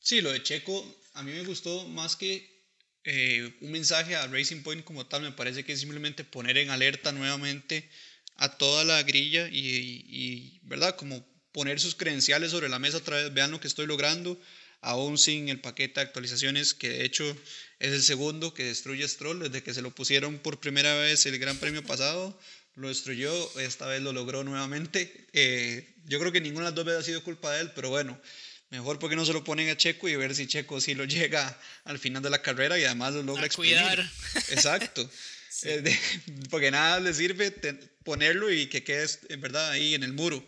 Sí, 0.00 0.22
lo 0.22 0.32
de 0.32 0.42
Checo 0.42 1.04
a 1.14 1.22
mí 1.22 1.32
me 1.32 1.44
gustó 1.44 1.86
más 1.88 2.16
que 2.16 2.53
eh, 3.04 3.52
un 3.60 3.70
mensaje 3.70 4.16
a 4.16 4.26
Racing 4.26 4.62
Point 4.62 4.84
como 4.84 5.06
tal, 5.06 5.22
me 5.22 5.32
parece 5.32 5.64
que 5.64 5.72
es 5.72 5.80
simplemente 5.80 6.24
poner 6.24 6.56
en 6.56 6.70
alerta 6.70 7.12
nuevamente 7.12 7.88
a 8.36 8.56
toda 8.56 8.84
la 8.84 9.02
grilla 9.02 9.48
y, 9.50 10.58
¿verdad? 10.64 10.96
Como 10.96 11.24
poner 11.52 11.78
sus 11.80 11.94
credenciales 11.94 12.50
sobre 12.50 12.68
la 12.68 12.78
mesa 12.78 12.98
otra 12.98 13.16
vez, 13.16 13.32
vean 13.32 13.50
lo 13.50 13.60
que 13.60 13.68
estoy 13.68 13.86
logrando, 13.86 14.40
aún 14.80 15.18
sin 15.18 15.48
el 15.48 15.60
paquete 15.60 16.00
de 16.00 16.06
actualizaciones, 16.06 16.74
que 16.74 16.88
de 16.88 17.04
hecho 17.04 17.24
es 17.78 17.92
el 17.92 18.02
segundo 18.02 18.54
que 18.54 18.64
destruye 18.64 19.06
Stroll, 19.06 19.38
desde 19.40 19.62
que 19.62 19.74
se 19.74 19.82
lo 19.82 19.94
pusieron 19.94 20.38
por 20.38 20.58
primera 20.58 20.94
vez 20.96 21.26
el 21.26 21.38
Gran 21.38 21.58
Premio 21.58 21.84
pasado, 21.84 22.38
lo 22.74 22.88
destruyó, 22.88 23.60
esta 23.60 23.86
vez 23.86 24.02
lo 24.02 24.12
logró 24.12 24.42
nuevamente. 24.42 25.26
Eh, 25.32 25.94
yo 26.06 26.18
creo 26.18 26.32
que 26.32 26.40
ninguna 26.40 26.66
de 26.66 26.70
las 26.70 26.74
dos 26.74 26.84
veces 26.84 27.00
ha 27.00 27.04
sido 27.04 27.22
culpa 27.22 27.52
de 27.52 27.60
él, 27.60 27.72
pero 27.74 27.90
bueno, 27.90 28.18
Mejor 28.74 28.98
porque 28.98 29.14
no 29.14 29.24
se 29.24 29.32
lo 29.32 29.44
ponen 29.44 29.68
a 29.70 29.76
Checo 29.76 30.08
y 30.08 30.16
ver 30.16 30.34
si 30.34 30.48
Checo 30.48 30.80
sí 30.80 30.94
lo 30.94 31.04
llega 31.04 31.56
al 31.84 32.00
final 32.00 32.24
de 32.24 32.30
la 32.30 32.42
carrera 32.42 32.76
y 32.76 32.82
además 32.82 33.14
lo 33.14 33.22
logra 33.22 33.46
a 33.46 33.48
cuidar. 33.48 34.10
Exacto. 34.50 35.08
Eh, 35.62 35.96
porque 36.50 36.72
nada 36.72 36.98
le 36.98 37.14
sirve 37.14 37.52
ponerlo 38.02 38.50
y 38.50 38.66
que 38.66 38.82
quede 38.82 39.06
en 39.28 39.40
verdad 39.40 39.70
ahí 39.70 39.94
en 39.94 40.02
el 40.02 40.12
muro. 40.12 40.44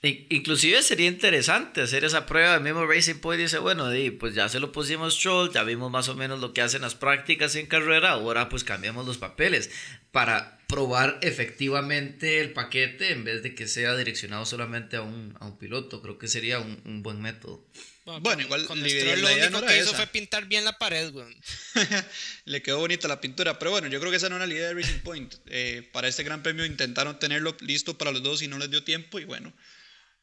Inclusive 0.00 0.82
sería 0.82 1.06
interesante 1.06 1.82
hacer 1.82 2.02
esa 2.04 2.24
prueba. 2.24 2.54
El 2.54 2.62
mismo 2.62 2.86
Racing 2.86 3.16
Point 3.16 3.42
dice, 3.42 3.58
bueno, 3.58 3.90
pues 4.18 4.34
ya 4.34 4.48
se 4.48 4.58
lo 4.58 4.72
pusimos 4.72 5.16
Stroll, 5.16 5.52
ya 5.52 5.64
vimos 5.64 5.90
más 5.90 6.08
o 6.08 6.14
menos 6.14 6.40
lo 6.40 6.54
que 6.54 6.62
hacen 6.62 6.80
las 6.80 6.94
prácticas 6.94 7.54
en 7.56 7.66
carrera, 7.66 8.12
ahora 8.12 8.48
pues 8.48 8.64
cambiamos 8.64 9.04
los 9.04 9.18
papeles 9.18 9.70
para 10.12 10.58
probar 10.72 11.18
efectivamente 11.22 12.40
el 12.40 12.52
paquete 12.52 13.12
en 13.12 13.24
vez 13.24 13.42
de 13.42 13.54
que 13.54 13.68
sea 13.68 13.94
direccionado 13.96 14.46
solamente 14.46 14.96
a 14.96 15.02
un, 15.02 15.36
a 15.38 15.46
un 15.46 15.58
piloto. 15.58 16.00
Creo 16.02 16.18
que 16.18 16.28
sería 16.28 16.58
un, 16.58 16.80
un 16.84 17.02
buen 17.02 17.20
método. 17.20 17.64
Bueno, 18.04 18.42
igual 18.42 18.66
con 18.66 18.78
Stroll 18.78 19.20
lo 19.20 19.32
único 19.32 19.66
que 19.66 19.78
hizo 19.78 19.94
fue 19.94 20.06
pintar 20.08 20.46
bien 20.46 20.64
la 20.64 20.76
pared, 20.78 21.12
güey. 21.12 21.36
Le 22.46 22.62
quedó 22.62 22.78
bonita 22.78 23.06
la 23.06 23.20
pintura, 23.20 23.58
pero 23.58 23.70
bueno, 23.70 23.86
yo 23.86 24.00
creo 24.00 24.10
que 24.10 24.16
esa 24.16 24.28
no 24.28 24.36
era 24.36 24.46
la 24.46 24.54
idea 24.54 24.68
de 24.68 24.74
Racing 24.74 25.00
Point. 25.04 25.34
Eh, 25.46 25.88
para 25.92 26.08
este 26.08 26.24
gran 26.24 26.42
premio 26.42 26.64
intentaron 26.64 27.18
tenerlo 27.18 27.56
listo 27.60 27.96
para 27.96 28.10
los 28.10 28.22
dos 28.22 28.42
y 28.42 28.48
no 28.48 28.58
les 28.58 28.70
dio 28.70 28.82
tiempo 28.82 29.20
y 29.20 29.24
bueno 29.24 29.52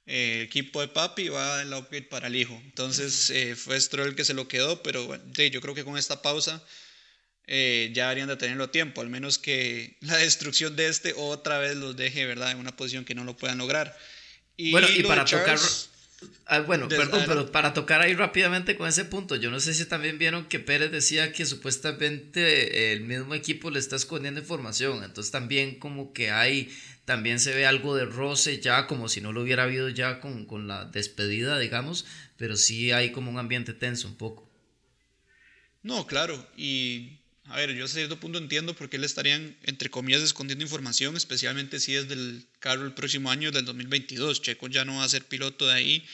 el 0.10 0.42
equipo 0.42 0.82
de 0.82 0.88
papi 0.88 1.30
va 1.30 1.62
el 1.62 1.72
upgrade 1.72 2.08
para 2.08 2.28
el 2.28 2.36
hijo. 2.36 2.60
Entonces 2.66 3.30
eh, 3.30 3.56
fue 3.56 3.80
Stroll 3.80 4.10
el 4.10 4.16
que 4.16 4.26
se 4.26 4.34
lo 4.34 4.48
quedó, 4.48 4.82
pero 4.82 5.06
bueno, 5.06 5.24
yo 5.34 5.62
creo 5.62 5.76
que 5.76 5.84
con 5.84 5.98
esta 5.98 6.24
pausa 6.24 6.64
eh, 7.52 7.90
ya 7.94 8.12
harían 8.12 8.28
de 8.28 8.38
tenerlo 8.38 8.66
a 8.66 8.72
tiempo, 8.72 9.02
al 9.02 9.10
menos 9.10 9.40
que 9.40 9.98
la 10.02 10.18
destrucción 10.18 10.76
de 10.76 10.88
este 10.88 11.14
otra 11.18 11.58
vez 11.58 11.76
los 11.76 11.98
deje, 11.98 12.28
¿verdad?, 12.28 12.52
en 12.52 12.60
una 12.60 12.76
posición 12.76 13.06
que 13.06 13.16
no 13.16 13.24
lo 13.24 13.36
puedan 13.36 13.58
lograr. 13.58 13.98
Y 14.56 14.72
bueno, 14.72 14.88
y 14.96 15.02
para 15.04 15.26
tocar... 15.26 15.58
Ah, 16.46 16.60
bueno, 16.60 16.90
perdón, 16.90 17.24
pero 17.26 17.50
para 17.52 17.74
tocar 17.74 18.02
ahí 18.02 18.14
rápidamente 18.14 18.76
con 18.76 18.90
ese 18.90 19.06
punto, 19.06 19.38
yo 19.38 19.50
no 19.50 19.62
sé 19.62 19.74
si 19.74 19.86
también 19.86 20.20
vieron 20.20 20.50
que 20.50 20.60
Pérez 20.60 20.92
decía 20.92 21.32
que 21.32 21.46
supuestamente 21.46 22.92
el 22.92 23.02
mismo 23.02 23.34
equipo 23.36 23.72
le 23.72 23.80
está 23.80 23.96
escondiendo 23.96 24.42
información, 24.42 25.04
entonces 25.06 25.32
también 25.32 25.80
como 25.80 26.12
que 26.12 26.30
hay 26.30 26.70
también 27.06 27.40
se 27.40 27.56
ve 27.56 27.66
algo 27.66 27.96
de 27.96 28.04
roce 28.04 28.60
ya, 28.60 28.86
como 28.86 29.08
si 29.08 29.22
no 29.22 29.32
lo 29.32 29.42
hubiera 29.42 29.64
habido 29.64 29.88
ya 29.88 30.20
con, 30.20 30.46
con 30.46 30.68
la 30.68 30.84
despedida, 30.86 31.58
digamos, 31.58 32.06
pero 32.36 32.58
sí 32.58 32.92
hay 32.92 33.14
como 33.14 33.32
un 33.32 33.40
ambiente 33.40 33.74
tenso 33.74 34.10
un 34.10 34.18
poco. 34.18 34.52
No, 35.82 36.06
claro, 36.06 36.46
y 36.58 37.19
a 37.50 37.58
ver, 37.58 37.74
yo 37.74 37.86
a 37.86 37.88
cierto 37.88 38.20
punto 38.20 38.38
entiendo 38.38 38.76
por 38.76 38.90
qué 38.90 38.98
le 38.98 39.08
estarían, 39.08 39.58
entre 39.64 39.90
comillas, 39.90 40.22
escondiendo 40.22 40.64
información, 40.64 41.18
especialmente 41.18 41.80
si 41.80 41.96
es 41.96 42.08
del 42.08 42.48
carro 42.60 42.86
el 42.86 42.94
próximo 42.94 43.32
año, 43.32 43.52
del 43.52 43.66
2022. 43.66 44.42
Checo 44.42 44.68
ya 44.68 44.86
no 44.86 44.98
va 44.98 45.04
a 45.04 45.10
ser 45.10 45.26
piloto 45.26 45.68
de 45.68 45.74
ahí, 45.74 46.06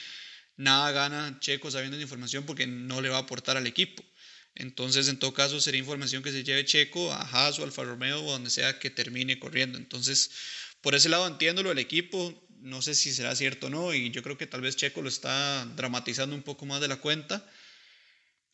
nada 0.56 0.90
gana 0.92 1.38
Checo 1.40 1.70
sabiendo 1.70 1.96
la 1.98 2.02
información 2.02 2.44
porque 2.46 2.66
no 2.66 3.00
le 3.00 3.10
va 3.10 3.18
a 3.18 3.20
aportar 3.20 3.56
al 3.56 3.66
equipo. 3.66 4.02
Entonces, 4.54 5.08
en 5.08 5.18
todo 5.18 5.34
caso, 5.34 5.60
sería 5.60 5.80
información 5.80 6.22
que 6.22 6.32
se 6.32 6.42
lleve 6.42 6.64
Checo 6.64 7.12
a 7.12 7.20
Haas 7.20 7.58
o 7.58 7.64
Alfa 7.64 7.84
Romeo 7.84 8.24
o 8.24 8.32
donde 8.32 8.48
sea 8.48 8.78
que 8.78 8.88
termine 8.88 9.38
corriendo. 9.38 9.76
Entonces, 9.76 10.30
por 10.80 10.94
ese 10.94 11.10
lado 11.10 11.26
entiendo 11.26 11.62
lo 11.62 11.68
del 11.68 11.78
equipo, 11.78 12.46
no 12.60 12.80
sé 12.80 12.94
si 12.94 13.12
será 13.12 13.36
cierto 13.36 13.66
o 13.66 13.70
no, 13.70 13.94
y 13.94 14.10
yo 14.10 14.22
creo 14.22 14.38
que 14.38 14.46
tal 14.46 14.62
vez 14.62 14.76
Checo 14.76 15.02
lo 15.02 15.08
está 15.08 15.66
dramatizando 15.76 16.34
un 16.34 16.42
poco 16.42 16.64
más 16.64 16.80
de 16.80 16.88
la 16.88 16.96
cuenta, 16.96 17.46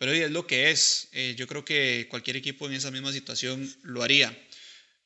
pero 0.02 0.14
es 0.14 0.32
lo 0.32 0.48
que 0.48 0.72
es. 0.72 1.06
Eh, 1.12 1.36
yo 1.38 1.46
creo 1.46 1.64
que 1.64 2.08
cualquier 2.10 2.34
equipo 2.34 2.66
en 2.66 2.72
esa 2.72 2.90
misma 2.90 3.12
situación 3.12 3.72
lo 3.84 4.02
haría. 4.02 4.36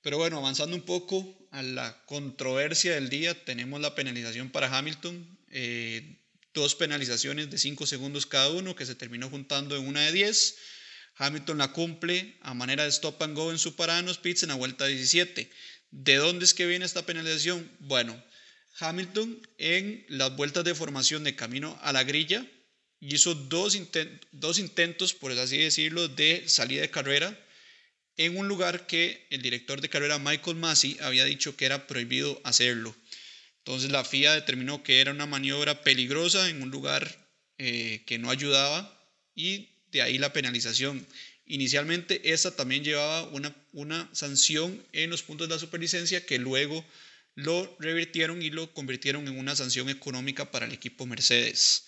Pero 0.00 0.16
bueno, 0.16 0.38
avanzando 0.38 0.74
un 0.74 0.80
poco 0.80 1.36
a 1.50 1.62
la 1.62 2.02
controversia 2.06 2.94
del 2.94 3.10
día, 3.10 3.44
tenemos 3.44 3.78
la 3.82 3.94
penalización 3.94 4.48
para 4.48 4.74
Hamilton, 4.74 5.38
eh, 5.50 6.16
dos 6.54 6.74
penalizaciones 6.76 7.50
de 7.50 7.58
5 7.58 7.84
segundos 7.84 8.24
cada 8.24 8.48
uno 8.48 8.74
que 8.74 8.86
se 8.86 8.94
terminó 8.94 9.28
juntando 9.28 9.76
en 9.76 9.86
una 9.86 10.00
de 10.00 10.12
10. 10.12 10.56
Hamilton 11.16 11.58
la 11.58 11.72
cumple 11.72 12.38
a 12.40 12.54
manera 12.54 12.84
de 12.84 12.88
stop 12.88 13.22
and 13.22 13.36
go 13.36 13.52
en 13.52 13.58
su 13.58 13.76
parada 13.76 13.98
en 13.98 14.06
los 14.06 14.16
pits 14.16 14.44
en 14.44 14.48
la 14.48 14.54
vuelta 14.54 14.86
17. 14.86 15.50
¿De 15.90 16.14
dónde 16.14 16.46
es 16.46 16.54
que 16.54 16.64
viene 16.64 16.86
esta 16.86 17.04
penalización? 17.04 17.70
Bueno, 17.80 18.18
Hamilton 18.78 19.46
en 19.58 20.06
las 20.08 20.34
vueltas 20.36 20.64
de 20.64 20.74
formación 20.74 21.22
de 21.22 21.36
camino 21.36 21.78
a 21.82 21.92
la 21.92 22.02
grilla 22.02 22.46
hizo 23.00 23.34
dos, 23.34 23.74
intentos, 23.74 25.14
por 25.14 25.32
así 25.32 25.58
decirlo, 25.58 26.08
de 26.08 26.48
salida 26.48 26.82
de 26.82 26.90
carrera 26.90 27.38
en 28.16 28.36
un 28.36 28.48
lugar 28.48 28.86
que 28.86 29.26
el 29.30 29.42
director 29.42 29.80
de 29.80 29.90
carrera 29.90 30.18
Michael 30.18 30.56
Massey 30.56 30.96
había 31.00 31.24
dicho 31.24 31.56
que 31.56 31.66
era 31.66 31.86
prohibido 31.86 32.40
hacerlo. 32.44 32.96
Entonces 33.58 33.90
la 33.90 34.04
FIA 34.04 34.32
determinó 34.32 34.82
que 34.82 35.00
era 35.00 35.10
una 35.10 35.26
maniobra 35.26 35.82
peligrosa 35.82 36.48
en 36.48 36.62
un 36.62 36.70
lugar 36.70 37.28
eh, 37.58 38.02
que 38.06 38.18
no 38.18 38.30
ayudaba 38.30 38.96
y 39.34 39.68
de 39.90 40.02
ahí 40.02 40.18
la 40.18 40.32
penalización. 40.32 41.06
Inicialmente 41.46 42.32
esta 42.32 42.56
también 42.56 42.84
llevaba 42.84 43.24
una, 43.28 43.54
una 43.72 44.08
sanción 44.12 44.82
en 44.92 45.10
los 45.10 45.22
puntos 45.22 45.48
de 45.48 45.54
la 45.54 45.60
superlicencia 45.60 46.24
que 46.24 46.38
luego 46.38 46.84
lo 47.34 47.76
revirtieron 47.78 48.40
y 48.40 48.50
lo 48.50 48.72
convirtieron 48.72 49.28
en 49.28 49.38
una 49.38 49.54
sanción 49.54 49.90
económica 49.90 50.50
para 50.50 50.66
el 50.66 50.72
equipo 50.72 51.04
Mercedes. 51.04 51.84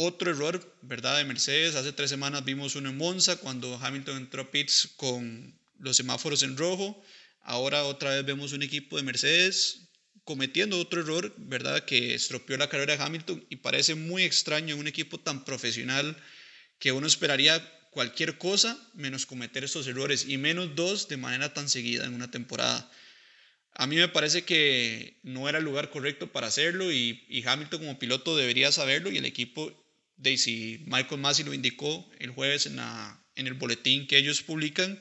Otro 0.00 0.30
error, 0.30 0.76
¿verdad? 0.82 1.16
De 1.18 1.24
Mercedes, 1.24 1.74
hace 1.74 1.92
tres 1.92 2.08
semanas 2.08 2.44
vimos 2.44 2.76
uno 2.76 2.90
en 2.90 2.96
Monza 2.96 3.34
cuando 3.34 3.76
Hamilton 3.82 4.16
entró 4.18 4.42
a 4.42 4.50
pits 4.52 4.90
con 4.96 5.58
los 5.80 5.96
semáforos 5.96 6.44
en 6.44 6.56
rojo. 6.56 7.02
Ahora 7.40 7.82
otra 7.82 8.10
vez 8.10 8.24
vemos 8.24 8.52
un 8.52 8.62
equipo 8.62 8.96
de 8.96 9.02
Mercedes 9.02 9.88
cometiendo 10.22 10.78
otro 10.78 11.00
error, 11.00 11.34
¿verdad? 11.36 11.84
Que 11.84 12.14
estropeó 12.14 12.56
la 12.56 12.68
carrera 12.68 12.96
de 12.96 13.02
Hamilton 13.02 13.44
y 13.50 13.56
parece 13.56 13.96
muy 13.96 14.22
extraño 14.22 14.74
en 14.74 14.80
un 14.80 14.86
equipo 14.86 15.18
tan 15.18 15.44
profesional 15.44 16.16
que 16.78 16.92
uno 16.92 17.08
esperaría 17.08 17.60
cualquier 17.90 18.38
cosa 18.38 18.78
menos 18.94 19.26
cometer 19.26 19.64
estos 19.64 19.88
errores 19.88 20.26
y 20.28 20.38
menos 20.38 20.76
dos 20.76 21.08
de 21.08 21.16
manera 21.16 21.52
tan 21.52 21.68
seguida 21.68 22.04
en 22.04 22.14
una 22.14 22.30
temporada. 22.30 22.88
A 23.74 23.88
mí 23.88 23.96
me 23.96 24.08
parece 24.08 24.42
que 24.42 25.18
no 25.24 25.48
era 25.48 25.58
el 25.58 25.64
lugar 25.64 25.90
correcto 25.90 26.30
para 26.30 26.46
hacerlo 26.46 26.92
y, 26.92 27.42
Hamilton 27.44 27.80
como 27.80 27.98
piloto 27.98 28.36
debería 28.36 28.70
saberlo 28.70 29.10
y 29.10 29.18
el 29.18 29.24
equipo, 29.24 29.72
si 30.36 30.82
Michael 30.86 31.20
Masi 31.20 31.44
lo 31.44 31.54
indicó 31.54 32.08
el 32.18 32.30
jueves 32.30 32.66
en 32.66 32.76
la, 32.76 33.24
en 33.34 33.46
el 33.46 33.54
boletín 33.54 34.06
que 34.06 34.18
ellos 34.18 34.42
publican, 34.42 35.00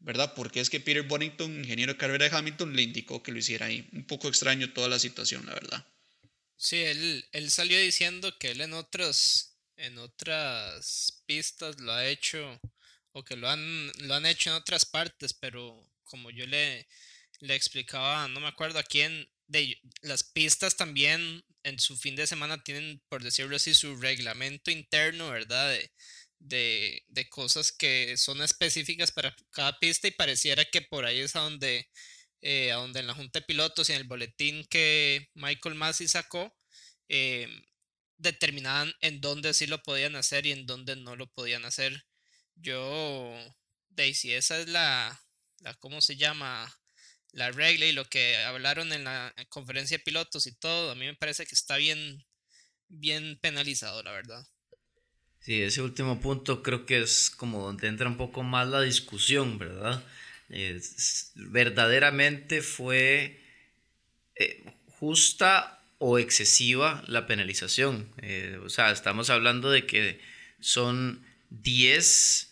¿verdad? 0.00 0.34
Porque 0.34 0.60
es 0.60 0.70
que 0.70 0.80
Peter 0.80 1.02
Bonington, 1.02 1.58
ingeniero 1.58 1.92
de 1.92 1.98
carrera 1.98 2.28
de 2.28 2.36
Hamilton, 2.36 2.74
le 2.74 2.82
indicó 2.82 3.22
que 3.22 3.32
lo 3.32 3.38
hiciera 3.38 3.66
ahí. 3.66 3.88
Un 3.92 4.06
poco 4.06 4.28
extraño 4.28 4.72
toda 4.72 4.88
la 4.88 4.98
situación, 4.98 5.44
la 5.46 5.54
verdad. 5.54 5.86
Sí, 6.56 6.76
él, 6.76 7.24
él 7.32 7.50
salió 7.50 7.78
diciendo 7.78 8.36
que 8.38 8.50
él 8.50 8.60
en 8.60 8.72
otras, 8.72 9.58
en 9.76 9.98
otras 9.98 11.22
pistas 11.26 11.78
lo 11.80 11.92
ha 11.92 12.06
hecho, 12.06 12.60
o 13.12 13.24
que 13.24 13.36
lo 13.36 13.48
han, 13.48 13.92
lo 13.98 14.14
han 14.14 14.26
hecho 14.26 14.50
en 14.50 14.56
otras 14.56 14.84
partes, 14.84 15.34
pero 15.34 15.88
como 16.04 16.30
yo 16.30 16.46
le, 16.46 16.88
le 17.40 17.54
explicaba, 17.54 18.26
no 18.28 18.40
me 18.40 18.48
acuerdo 18.48 18.78
a 18.78 18.82
quién, 18.82 19.28
de 19.48 19.80
las 20.02 20.22
pistas 20.22 20.76
también 20.76 21.44
en 21.64 21.78
su 21.78 21.96
fin 21.96 22.16
de 22.16 22.26
semana 22.26 22.62
tienen, 22.62 23.02
por 23.08 23.22
decirlo 23.22 23.56
así, 23.56 23.74
su 23.74 23.96
reglamento 23.96 24.70
interno, 24.70 25.30
¿verdad? 25.30 25.70
De, 26.38 27.04
de, 27.08 27.28
cosas 27.30 27.72
que 27.72 28.16
son 28.16 28.42
específicas 28.42 29.10
para 29.12 29.34
cada 29.50 29.78
pista 29.78 30.08
y 30.08 30.12
pareciera 30.12 30.64
que 30.64 30.82
por 30.82 31.04
ahí 31.04 31.20
es 31.20 31.34
a 31.36 31.40
donde, 31.40 31.88
eh, 32.42 32.72
a 32.72 32.76
donde 32.76 33.00
en 33.00 33.06
la 33.08 33.14
junta 33.14 33.40
de 33.40 33.46
pilotos 33.46 33.88
y 33.88 33.92
en 33.92 33.98
el 33.98 34.06
boletín 34.06 34.64
que 34.70 35.28
Michael 35.34 35.74
Massey 35.74 36.08
sacó, 36.08 36.54
eh, 37.08 37.48
determinaban 38.18 38.92
en 39.00 39.20
dónde 39.20 39.54
sí 39.54 39.66
lo 39.66 39.82
podían 39.82 40.16
hacer 40.16 40.46
y 40.46 40.52
en 40.52 40.66
dónde 40.66 40.96
no 40.96 41.16
lo 41.16 41.26
podían 41.28 41.64
hacer. 41.64 42.04
Yo, 42.56 43.34
Daisy, 43.90 44.32
esa 44.34 44.58
es 44.60 44.68
la, 44.68 45.20
la 45.60 45.74
¿cómo 45.74 46.00
se 46.00 46.16
llama? 46.16 46.72
La 47.32 47.50
regla 47.50 47.86
y 47.86 47.92
lo 47.92 48.04
que 48.06 48.36
hablaron 48.36 48.92
en 48.92 49.04
la 49.04 49.34
conferencia 49.48 49.98
de 49.98 50.04
pilotos 50.04 50.46
y 50.46 50.54
todo, 50.54 50.90
a 50.90 50.94
mí 50.94 51.06
me 51.06 51.14
parece 51.14 51.46
que 51.46 51.54
está 51.54 51.76
bien, 51.76 52.24
bien 52.88 53.38
penalizado, 53.40 54.02
la 54.02 54.12
verdad. 54.12 54.46
Sí, 55.40 55.62
ese 55.62 55.82
último 55.82 56.20
punto 56.20 56.62
creo 56.62 56.84
que 56.84 57.00
es 57.00 57.30
como 57.30 57.62
donde 57.62 57.88
entra 57.88 58.08
un 58.08 58.16
poco 58.16 58.42
más 58.42 58.68
la 58.68 58.80
discusión, 58.82 59.58
¿verdad? 59.58 60.04
verdaderamente 61.34 62.62
fue 62.62 63.38
eh, 64.34 64.64
justa 64.98 65.82
o 65.98 66.18
excesiva 66.18 67.02
la 67.06 67.26
penalización. 67.26 68.10
Eh, 68.22 68.58
o 68.64 68.70
sea, 68.70 68.90
estamos 68.90 69.30
hablando 69.30 69.70
de 69.70 69.86
que 69.86 70.20
son 70.60 71.24
10 71.50 72.47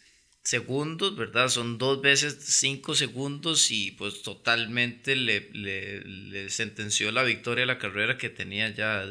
segundos, 0.47 1.17
¿verdad? 1.17 1.49
Son 1.49 1.77
dos 1.77 2.01
veces 2.01 2.37
5 2.39 2.95
segundos 2.95 3.73
y 3.73 3.91
pues 3.91 4.23
totalmente 4.23 5.17
le, 5.17 5.51
le, 5.53 6.51
sentenció 6.51 7.11
la 7.11 7.25
victoria 7.25 7.65
a 7.65 7.67
la 7.67 7.79
carrera 7.79 8.17
que 8.17 8.31
tenía 8.31 8.71
ya 8.71 9.05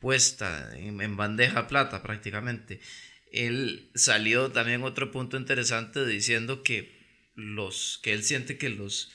puesta 0.00 0.74
en, 0.74 1.16
bandeja 1.18 1.66
plata 1.66 2.02
prácticamente. 2.02 2.80
Él 3.30 3.90
salió 3.94 4.52
también 4.52 4.84
otro 4.84 5.10
punto 5.10 5.36
interesante 5.36 6.06
diciendo 6.06 6.62
que 6.62 6.98
los 7.34 8.00
que 8.02 8.14
él 8.14 8.24
siente 8.24 8.56
que 8.56 8.70
los 8.70 9.12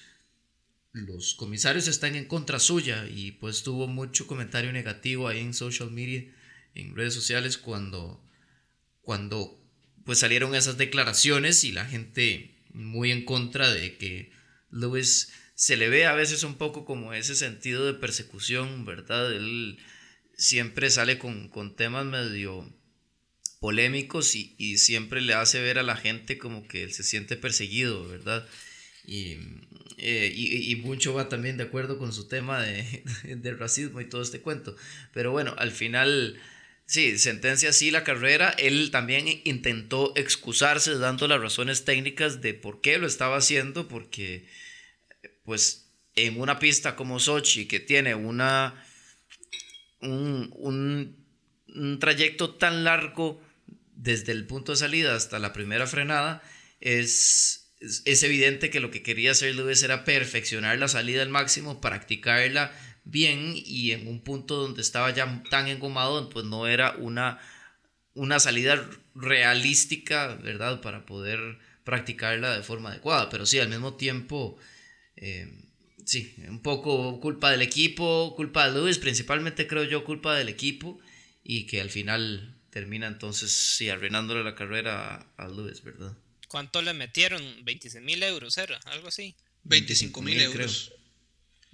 los 0.92 1.34
comisarios 1.34 1.88
están 1.88 2.16
en 2.16 2.26
contra 2.26 2.60
suya 2.60 3.08
y 3.10 3.32
pues 3.32 3.64
tuvo 3.64 3.88
mucho 3.88 4.28
comentario 4.28 4.72
negativo 4.72 5.28
ahí 5.28 5.40
en 5.40 5.54
social 5.56 5.90
media, 5.90 6.26
en 6.76 6.96
redes 6.96 7.16
sociales 7.16 7.58
cuando 7.58 8.24
cuando 9.02 9.59
pues 10.10 10.18
salieron 10.18 10.56
esas 10.56 10.80
declaraciones 10.80 11.64
y 11.64 11.72
la 11.72 11.86
gente 11.86 12.56
muy 12.74 13.12
en 13.12 13.26
contra 13.26 13.72
de 13.72 13.96
que 13.96 14.32
Lewis 14.72 15.32
se 15.54 15.78
le 15.78 15.88
ve 15.88 16.08
a 16.08 16.16
veces 16.16 16.42
un 16.42 16.56
poco 16.56 16.84
como 16.84 17.14
ese 17.14 17.36
sentido 17.36 17.86
de 17.86 17.94
persecución, 17.94 18.86
¿verdad? 18.86 19.32
Él 19.32 19.78
siempre 20.36 20.90
sale 20.90 21.20
con, 21.20 21.76
temas 21.76 22.08
medio 22.08 22.68
polémicos 23.60 24.34
y, 24.34 24.80
siempre 24.80 25.22
le 25.22 25.36
hace 25.36 25.62
ver 25.62 25.78
a 25.78 25.84
la 25.84 25.96
gente 25.96 26.40
como 26.40 26.68
que 26.68 26.82
él 26.82 26.92
se 26.92 27.04
siente 27.04 27.38
perseguido, 27.38 28.08
¿verdad? 28.08 28.48
Y, 29.06 29.38
eh, 30.00 30.34
y, 30.36 30.76
mucho 30.78 31.14
va 31.14 31.30
también 31.30 31.58
de 31.58 31.66
acuerdo 31.66 32.00
con 32.00 32.14
su 32.14 32.28
tema 32.28 32.64
de, 32.64 33.04
de, 33.36 33.54
racismo 33.54 34.02
y 34.02 34.10
todo 34.10 34.24
este 34.24 34.42
cuento. 34.42 34.76
Pero 35.14 35.32
bueno, 35.32 35.54
al 35.60 35.70
final, 35.70 36.42
sí, 36.90 37.20
sentencia 37.20 37.72
sí 37.72 37.92
la 37.92 38.04
carrera. 38.04 38.50
Él 38.58 38.90
también 38.92 39.28
intentó 39.46 40.12
excusarse 40.16 40.98
dando 40.98 41.28
las 41.28 41.40
razones 41.40 41.86
técnicas 41.86 42.42
de 42.42 42.56
por 42.56 42.82
qué 42.82 42.98
lo 42.98 43.06
estaba 43.06 43.38
haciendo, 43.38 43.88
porque 43.88 44.48
pues 45.44 45.92
en 46.16 46.40
una 46.42 46.58
pista 46.58 46.96
como 46.96 47.20
Sochi, 47.20 47.68
que 47.68 47.80
tiene 47.80 48.16
una 48.16 48.84
un, 50.02 51.16
trayecto 52.00 52.56
tan 52.56 52.84
largo 52.84 53.40
desde 53.94 54.32
el 54.32 54.48
punto 54.48 54.72
de 54.72 54.78
salida 54.78 55.16
hasta 55.16 55.38
la 55.38 55.54
primera 55.54 55.86
frenada, 55.86 56.42
es, 56.80 57.72
es, 58.06 58.24
evidente 58.24 58.72
que 58.72 58.80
lo 58.80 58.90
que 58.90 59.04
quería 59.04 59.32
hacer 59.32 59.54
Lewis 59.54 59.84
era 59.84 60.06
perfeccionar 60.06 60.80
la 60.80 60.88
salida 60.88 61.22
al 61.22 61.30
máximo, 61.30 61.82
practicarla 61.82 62.72
bien 63.04 63.54
y 63.56 63.92
en 63.92 64.08
un 64.08 64.22
punto 64.22 64.56
donde 64.56 64.82
estaba 64.82 65.14
ya 65.14 65.44
tan 65.50 65.68
engomado, 65.68 66.30
pues 66.30 66.46
no 66.46 66.68
era 66.68 66.96
una, 66.98 67.40
una 68.14 68.40
salida 68.40 68.90
realística, 69.16 70.36
¿verdad? 70.36 70.82
Para 70.82 71.06
poder 71.06 71.60
practicarla 71.84 72.56
de 72.56 72.64
forma 72.64 72.90
adecuada, 72.90 73.30
pero 73.30 73.46
sí, 73.46 73.60
al 73.60 73.70
mismo 73.70 73.96
tiempo... 73.96 74.58
Eh, 75.16 75.66
sí, 76.06 76.36
un 76.48 76.62
poco 76.62 77.20
culpa 77.20 77.52
del 77.52 77.62
equipo, 77.62 78.34
culpa 78.36 78.68
de 78.68 78.80
Lewis, 78.80 78.98
principalmente 78.98 79.68
creo 79.68 79.84
yo 79.84 80.04
culpa 80.04 80.36
del 80.36 80.50
equipo 80.50 81.00
y 81.44 81.66
que 81.68 81.82
al 81.82 81.90
final 81.90 82.56
termina 82.72 83.08
entonces 83.08 83.52
sí 83.52 83.90
arruinándole 83.90 84.44
la 84.44 84.56
carrera 84.56 85.28
a, 85.38 85.48
Lewis, 85.48 85.84
¿verdad? 85.84 86.16
¿Cuánto 86.48 86.82
le 86.82 86.94
metieron? 86.94 87.42
26 87.64 88.04
mil 88.04 88.24
euros, 88.24 88.58
¿era? 88.58 88.78
Algo 88.86 89.08
así. 89.08 89.36
25 89.64 90.22
mil 90.22 90.40
euros. 90.42 90.92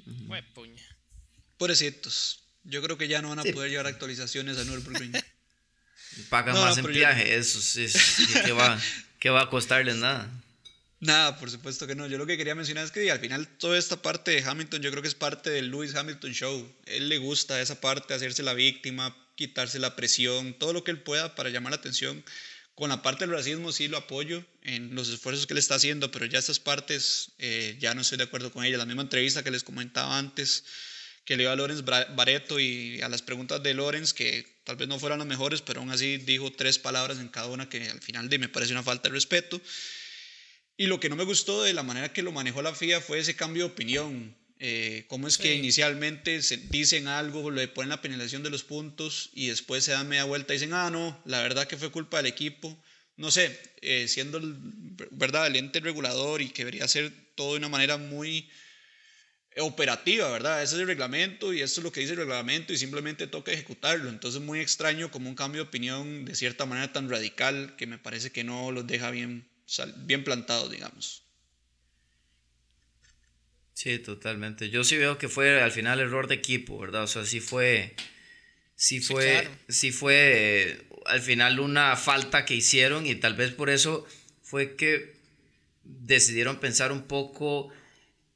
Creo. 0.04 0.44
puña. 0.54 0.95
Pobrecitos. 1.58 2.42
Yo 2.64 2.82
creo 2.82 2.98
que 2.98 3.08
ya 3.08 3.22
no 3.22 3.30
van 3.30 3.40
a 3.40 3.44
poder 3.44 3.70
llevar 3.70 3.88
actualizaciones 3.88 4.58
a 4.58 4.64
Nürburgring. 4.64 5.14
Pagan 6.30 6.56
más 6.56 6.78
en 6.78 6.86
viaje, 6.88 7.36
eso 7.36 7.60
sí. 7.62 7.88
¿qué, 8.46 8.52
va, 8.52 8.80
¿Qué 9.20 9.30
va 9.30 9.44
a 9.44 9.50
costarles 9.50 9.96
nada? 9.96 10.32
Nada, 11.00 11.38
por 11.38 11.52
supuesto 11.52 11.88
que 11.88 11.96
no. 11.96 12.08
Yo 12.08 12.18
lo 12.18 12.26
que 12.26 12.38
quería 12.38 12.56
mencionar 12.56 12.86
es 12.86 12.92
que 12.92 13.12
al 13.12 13.20
final 13.20 13.48
toda 13.48 13.78
esta 13.78 14.02
parte 14.02 14.32
de 14.32 14.44
Hamilton 14.44 14.82
yo 14.82 14.92
creo 14.92 15.02
que 15.02 15.10
es 15.10 15.16
parte 15.16 15.50
del 15.50 15.70
Lewis 15.70 15.96
Hamilton 15.96 16.32
Show. 16.34 16.76
Él 16.86 17.10
le 17.10 17.18
gusta 17.18 17.62
esa 17.62 17.82
parte, 17.82 18.14
hacerse 18.14 18.44
la 18.44 18.54
víctima, 18.54 19.16
quitarse 19.36 19.78
la 19.80 19.96
presión, 19.96 20.54
todo 20.58 20.74
lo 20.74 20.84
que 20.84 20.92
él 20.92 21.02
pueda 21.02 21.36
para 21.36 21.50
llamar 21.50 21.72
la 21.72 21.78
atención. 21.78 22.24
Con 22.76 22.90
la 22.90 23.02
parte 23.02 23.26
del 23.26 23.36
racismo 23.36 23.72
sí 23.72 23.88
lo 23.88 23.98
apoyo 23.98 24.44
en 24.62 24.96
los 24.96 25.10
esfuerzos 25.10 25.48
que 25.48 25.54
él 25.54 25.60
está 25.60 25.76
haciendo, 25.76 26.12
pero 26.12 26.26
ya 26.26 26.40
estas 26.40 26.60
partes 26.60 27.32
eh, 27.40 27.78
ya 27.80 27.94
no 27.94 28.02
estoy 28.02 28.18
de 28.18 28.26
acuerdo 28.26 28.52
con 28.52 28.66
ella. 28.66 28.78
La 28.78 28.86
misma 28.86 29.04
entrevista 29.04 29.44
que 29.44 29.52
les 29.52 29.64
comentaba 29.64 30.18
antes, 30.18 30.66
que 31.26 31.36
le 31.36 31.44
dio 31.44 31.52
a 31.52 31.56
Lorenz 31.56 31.84
Bareto 31.84 32.60
y 32.60 33.02
a 33.02 33.10
las 33.10 33.24
preguntas 33.24 33.62
de 33.62 33.74
Lorenz, 33.74 34.14
que 34.14 34.46
tal 34.64 34.76
vez 34.76 34.88
no 34.88 35.00
fueran 35.00 35.20
las 35.20 35.28
mejores, 35.28 35.62
pero 35.62 35.80
aún 35.80 35.90
así 35.90 36.18
dijo 36.18 36.52
tres 36.52 36.78
palabras 36.78 37.20
en 37.20 37.30
cada 37.30 37.48
una 37.48 37.68
que 37.68 37.90
al 37.90 38.00
final 38.02 38.30
me 38.30 38.48
parece 38.48 38.74
una 38.74 38.84
falta 38.84 39.10
de 39.10 39.16
respeto. 39.16 39.60
Y 40.78 40.86
lo 40.86 41.00
que 41.00 41.10
no 41.10 41.16
me 41.16 41.24
gustó 41.24 41.64
de 41.64 41.74
la 41.74 41.84
manera 41.84 42.14
que 42.14 42.22
lo 42.22 42.32
manejó 42.32 42.62
la 42.62 42.76
FIA 42.76 43.02
fue 43.02 43.20
ese 43.20 43.36
cambio 43.36 43.66
de 43.66 43.72
opinión. 43.72 44.36
Eh, 44.60 45.06
cómo 45.08 45.28
es 45.28 45.38
que 45.38 45.56
inicialmente 45.56 46.42
se 46.42 46.58
dicen 46.58 47.08
algo, 47.08 47.50
le 47.50 47.68
ponen 47.68 47.90
la 47.90 48.02
penalización 48.02 48.44
de 48.44 48.50
los 48.50 48.64
puntos 48.64 49.32
y 49.34 49.48
después 49.48 49.84
se 49.84 49.92
dan 49.92 50.08
media 50.08 50.24
vuelta 50.26 50.54
y 50.54 50.58
dicen, 50.58 50.74
ah, 50.74 50.90
no, 50.92 51.22
la 51.26 51.42
verdad 51.42 51.68
que 51.68 51.78
fue 51.78 51.92
culpa 51.92 52.18
del 52.18 52.28
equipo. 52.28 52.78
No 53.18 53.32
sé, 53.32 53.58
eh, 53.82 54.08
siendo 54.08 54.38
el, 54.38 54.56
¿verdad? 55.12 55.48
el 55.48 55.56
ente 55.56 55.80
regulador 55.80 56.42
y 56.42 56.50
que 56.50 56.64
debería 56.64 56.88
ser 56.88 57.12
todo 57.36 57.54
de 57.54 57.60
una 57.60 57.70
manera 57.70 57.98
muy 57.98 58.50
operativa, 59.58 60.30
¿verdad? 60.30 60.62
Ese 60.62 60.76
es 60.76 60.82
el 60.82 60.88
reglamento 60.88 61.54
y 61.54 61.62
esto 61.62 61.80
es 61.80 61.84
lo 61.84 61.92
que 61.92 62.02
dice 62.02 62.14
el 62.14 62.20
reglamento 62.20 62.74
y 62.74 62.78
simplemente 62.78 63.28
toca 63.28 63.52
ejecutarlo. 63.52 64.10
Entonces 64.10 64.42
muy 64.42 64.60
extraño 64.60 65.12
como 65.12 65.30
un 65.30 65.36
cambio 65.36 65.64
de 65.64 65.68
opinión 65.70 66.26
de 66.26 66.36
cierta 66.36 66.66
manera 66.66 66.92
tan 66.92 67.10
radical 67.10 67.76
que 67.78 67.88
me 67.88 67.98
parece 67.98 68.32
que 68.32 68.44
no 68.44 68.72
los 68.72 68.86
deja 68.86 69.12
bien 69.12 69.48
bien 69.98 70.24
plantado, 70.24 70.70
digamos. 70.70 71.24
Sí, 73.74 74.00
totalmente. 74.00 74.70
Yo 74.70 74.84
sí 74.84 74.98
veo 74.98 75.18
que 75.18 75.28
fue 75.28 75.62
al 75.62 75.72
final 75.72 76.00
error 76.00 76.28
de 76.28 76.36
equipo, 76.36 76.80
¿verdad? 76.80 77.04
O 77.04 77.08
sea, 77.08 77.26
sí 77.26 77.40
fue, 77.40 77.94
sí 78.76 79.02
fue, 79.02 79.50
sí, 79.68 79.92
fue 79.92 80.86
al 81.06 81.22
final 81.22 81.60
una 81.60 81.96
falta 81.98 82.46
que 82.46 82.56
hicieron 82.56 83.06
y 83.06 83.16
tal 83.16 83.36
vez 83.36 83.52
por 83.52 83.70
eso 83.70 84.08
fue 84.44 84.76
que 84.76 85.16
decidieron 85.84 86.60
pensar 86.60 86.92
un 86.92 87.04
poco 87.04 87.70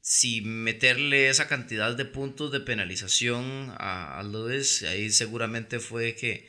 si 0.00 0.40
meterle 0.40 1.28
esa 1.28 1.48
cantidad 1.48 1.94
de 1.96 2.04
puntos 2.04 2.52
de 2.52 2.60
penalización 2.60 3.72
a, 3.78 4.18
a 4.18 4.22
Lewis. 4.22 4.82
Ahí 4.82 5.10
seguramente 5.10 5.80
fue 5.80 6.14
que 6.14 6.48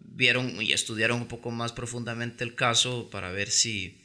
vieron 0.00 0.60
y 0.60 0.72
estudiaron 0.72 1.22
un 1.22 1.28
poco 1.28 1.50
más 1.50 1.72
profundamente 1.72 2.44
el 2.44 2.54
caso 2.54 3.10
para 3.10 3.30
ver 3.30 3.50
si 3.50 4.04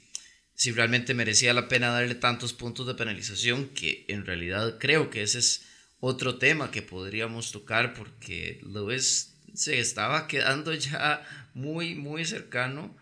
si 0.55 0.71
realmente 0.71 1.13
merecía 1.13 1.53
la 1.53 1.67
pena 1.67 1.89
darle 1.89 2.15
tantos 2.15 2.53
puntos 2.53 2.85
de 2.87 2.93
penalización, 2.93 3.69
que 3.69 4.05
en 4.07 4.25
realidad 4.25 4.77
creo 4.79 5.09
que 5.09 5.23
ese 5.23 5.39
es 5.39 5.65
otro 5.99 6.37
tema 6.37 6.71
que 6.71 6.81
podríamos 6.81 7.51
tocar 7.51 7.93
porque 7.93 8.61
Lewis 8.63 9.35
se 9.53 9.79
estaba 9.79 10.27
quedando 10.27 10.73
ya 10.73 11.25
muy, 11.53 11.95
muy 11.95 12.25
cercano 12.25 12.95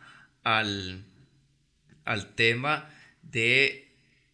al, 0.43 1.05
al 2.05 2.35
tema 2.35 2.89
de, 3.21 3.90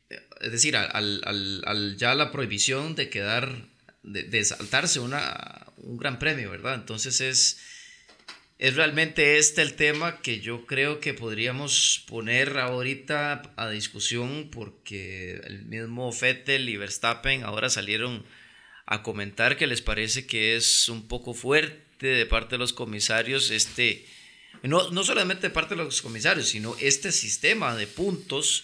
es 0.10 0.52
decir, 0.52 0.76
al, 0.78 1.96
ya 1.98 2.15
la 2.15 2.32
prohibición 2.32 2.96
de 2.96 3.10
quedar, 3.10 3.67
de, 4.04 4.46
saltarse 4.46 5.00
una, 5.00 5.67
un 5.78 5.98
gran 5.98 6.20
premio, 6.20 6.50
¿verdad? 6.52 6.76
Entonces 6.76 7.20
es, 7.22 7.60
es 8.58 8.76
realmente 8.76 9.38
este 9.38 9.62
el 9.62 9.74
tema 9.74 10.22
que 10.22 10.39
yo 10.39 10.65
creo 10.65 11.00
que 11.00 11.13
podríamos 11.13 12.06
poner 12.08 12.58
ahorita 12.58 13.54
a 13.56 13.70
discusión 13.70 14.50
porque 14.52 15.41
el 15.43 15.65
mismo 15.65 16.12
Vettel 16.12 16.70
y 16.70 16.78
Verstappen 16.78 17.43
ahora 17.43 17.70
salieron 17.70 18.26
a 18.86 19.04
comentar 19.04 19.58
que 19.58 19.67
les 19.67 19.82
parece 19.82 20.26
que 20.26 20.56
es 20.56 20.88
un 20.88 21.08
poco 21.08 21.34
fuerte 21.34 22.08
de 22.08 22.26
parte 22.26 22.56
de 22.56 22.60
los 22.60 22.74
comisarios 22.74 23.52
este 23.52 24.06
no, 24.63 24.89
no 24.91 25.04
solamente 25.04 25.48
de 25.48 25.54
parte 25.54 25.76
de 25.76 25.84
los 25.84 26.02
comisarios, 26.02 26.48
sino 26.50 26.76
este 26.80 27.12
sistema 27.12 27.76
de 27.76 27.86
puntos 27.86 28.63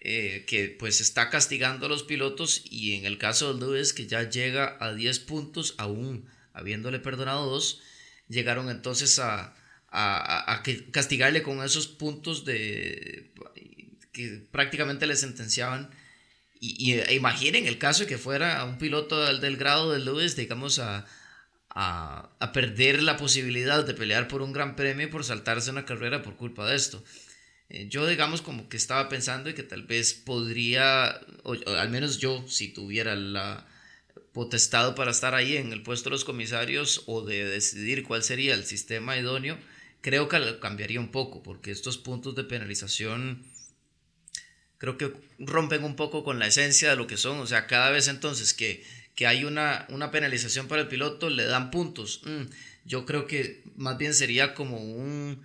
eh, 0.00 0.44
que 0.46 0.68
pues 0.78 1.00
está 1.00 1.30
castigando 1.30 1.86
a 1.86 1.88
los 1.88 2.04
pilotos 2.04 2.62
y 2.64 2.94
en 2.94 3.04
el 3.04 3.18
caso 3.18 3.52
de 3.52 3.60
Lewis 3.60 3.92
que 3.92 4.06
ya 4.06 4.28
llega 4.28 4.76
a 4.80 4.94
10 4.94 5.18
puntos, 5.20 5.74
aún 5.78 6.28
habiéndole 6.52 6.98
perdonado 6.98 7.46
dos, 7.46 7.80
llegaron 8.28 8.70
entonces 8.70 9.18
a, 9.18 9.54
a, 9.90 10.62
castigarle 10.90 11.42
con 11.42 11.62
esos 11.62 11.88
puntos 11.88 12.44
de 12.44 13.32
que 14.12 14.46
prácticamente 14.50 15.06
le 15.06 15.16
sentenciaban. 15.16 15.90
Y, 16.60 16.94
e 16.94 17.14
imaginen 17.14 17.66
el 17.66 17.78
caso 17.78 18.02
de 18.02 18.08
que 18.08 18.18
fuera 18.18 18.64
un 18.64 18.78
piloto 18.78 19.24
del, 19.24 19.40
del 19.40 19.56
grado 19.56 19.92
de 19.92 20.00
Lewis, 20.00 20.34
digamos, 20.34 20.80
a, 20.80 21.06
a, 21.70 22.52
perder 22.52 23.02
la 23.02 23.16
posibilidad 23.16 23.84
de 23.84 23.94
pelear 23.94 24.26
por 24.26 24.42
un 24.42 24.52
gran 24.52 24.74
premio 24.74 25.08
por 25.10 25.24
saltarse 25.24 25.70
una 25.70 25.84
carrera 25.84 26.22
por 26.22 26.36
culpa 26.36 26.68
de 26.68 26.74
esto. 26.74 27.04
Eh, 27.70 27.88
yo 27.88 28.06
digamos 28.06 28.42
como 28.42 28.68
que 28.68 28.76
estaba 28.76 29.08
pensando 29.08 29.54
que 29.54 29.62
tal 29.62 29.82
vez 29.82 30.14
podría, 30.14 31.20
al 31.66 31.90
menos 31.90 32.18
yo, 32.18 32.46
si 32.48 32.68
tuviera 32.68 33.14
la 33.14 33.66
potestad 34.32 34.94
para 34.94 35.10
estar 35.10 35.34
ahí 35.34 35.56
en 35.56 35.72
el 35.72 35.82
puesto 35.82 36.08
de 36.08 36.14
los 36.14 36.24
comisarios 36.24 37.02
o 37.06 37.22
de 37.22 37.44
decidir 37.44 38.04
cuál 38.04 38.22
sería 38.22 38.54
el 38.54 38.64
sistema 38.64 39.16
idóneo, 39.18 39.58
creo 40.00 40.28
que 40.28 40.58
cambiaría 40.60 41.00
un 41.00 41.10
poco, 41.10 41.42
porque 41.42 41.70
estos 41.70 41.98
puntos 41.98 42.34
de 42.34 42.44
penalización 42.44 43.44
creo 44.78 44.96
que 44.96 45.12
rompen 45.38 45.84
un 45.84 45.96
poco 45.96 46.24
con 46.24 46.38
la 46.38 46.46
esencia 46.46 46.90
de 46.90 46.96
lo 46.96 47.06
que 47.06 47.16
son. 47.16 47.38
O 47.40 47.46
sea, 47.46 47.66
cada 47.66 47.90
vez 47.90 48.08
entonces 48.08 48.54
que 48.54 48.84
que 49.18 49.26
hay 49.26 49.42
una, 49.42 49.84
una 49.88 50.12
penalización 50.12 50.68
para 50.68 50.82
el 50.82 50.86
piloto, 50.86 51.28
le 51.28 51.42
dan 51.42 51.72
puntos. 51.72 52.20
Mm, 52.24 52.42
yo 52.84 53.04
creo 53.04 53.26
que 53.26 53.64
más 53.74 53.98
bien 53.98 54.14
sería 54.14 54.54
como 54.54 54.78
un, 54.78 55.42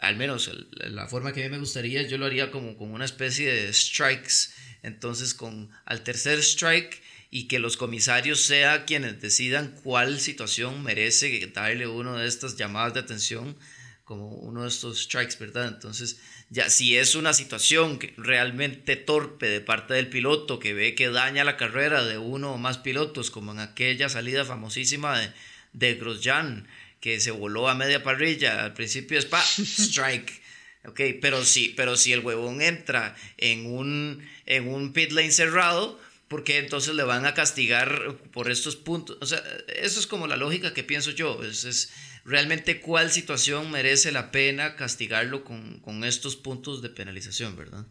al 0.00 0.16
menos 0.16 0.50
la 0.72 1.06
forma 1.08 1.32
que 1.32 1.42
a 1.42 1.44
mí 1.44 1.50
me 1.50 1.58
gustaría, 1.58 2.02
yo 2.02 2.18
lo 2.18 2.26
haría 2.26 2.50
como, 2.50 2.76
como 2.76 2.94
una 2.94 3.04
especie 3.04 3.52
de 3.52 3.72
strikes. 3.72 4.50
Entonces, 4.82 5.34
con 5.34 5.70
al 5.84 6.02
tercer 6.02 6.38
strike 6.38 7.02
y 7.30 7.46
que 7.48 7.58
los 7.58 7.76
comisarios 7.76 8.40
sean 8.40 8.84
quienes 8.86 9.20
decidan 9.20 9.74
cuál 9.82 10.18
situación 10.20 10.82
merece 10.82 11.46
darle 11.54 11.86
uno 11.86 12.16
de 12.16 12.26
estas 12.26 12.56
llamadas 12.56 12.94
de 12.94 13.00
atención 13.00 13.56
como 14.04 14.30
uno 14.30 14.62
de 14.62 14.68
estos 14.68 15.02
strikes, 15.02 15.36
¿verdad? 15.38 15.68
Entonces, 15.68 16.18
ya 16.48 16.68
si 16.68 16.96
es 16.96 17.14
una 17.14 17.32
situación 17.32 18.00
realmente 18.16 18.96
torpe 18.96 19.48
de 19.48 19.60
parte 19.60 19.94
del 19.94 20.08
piloto 20.08 20.58
que 20.58 20.74
ve 20.74 20.96
que 20.96 21.10
daña 21.10 21.44
la 21.44 21.56
carrera 21.56 22.04
de 22.04 22.18
uno 22.18 22.54
o 22.54 22.58
más 22.58 22.78
pilotos, 22.78 23.30
como 23.30 23.52
en 23.52 23.60
aquella 23.60 24.08
salida 24.08 24.44
famosísima 24.44 25.16
de, 25.20 25.32
de 25.74 25.94
Grosjean, 25.94 26.66
que 27.00 27.20
se 27.20 27.30
voló 27.30 27.68
a 27.68 27.74
media 27.74 28.02
parrilla, 28.02 28.64
al 28.64 28.74
principio 28.74 29.18
es 29.18 29.26
pa, 29.26 29.42
strike. 29.42 30.40
Ok, 30.82 30.98
pero 31.20 31.44
si, 31.44 31.74
pero 31.76 31.94
si 31.94 32.14
el 32.14 32.20
huevón 32.20 32.62
entra 32.62 33.14
en 33.36 33.66
un, 33.66 34.26
en 34.46 34.66
un 34.66 34.94
pit 34.94 35.12
lane 35.12 35.30
cerrado, 35.30 36.00
porque 36.26 36.56
entonces 36.56 36.94
le 36.94 37.02
van 37.02 37.26
a 37.26 37.34
castigar 37.34 38.16
por 38.32 38.50
estos 38.50 38.76
puntos. 38.76 39.18
O 39.20 39.26
sea, 39.26 39.44
eso 39.76 40.00
es 40.00 40.06
como 40.06 40.26
la 40.26 40.38
lógica 40.38 40.72
que 40.72 40.82
pienso 40.82 41.10
yo. 41.10 41.44
Es, 41.44 41.64
es, 41.64 41.90
realmente 42.24 42.80
cuál 42.80 43.10
situación 43.10 43.70
merece 43.70 44.12
la 44.12 44.30
pena 44.30 44.76
castigarlo 44.76 45.44
con, 45.44 46.04
estos 46.04 46.36
puntos 46.36 46.82
de 46.82 46.90
penalización, 46.90 47.56
¿verdad? 47.56 47.86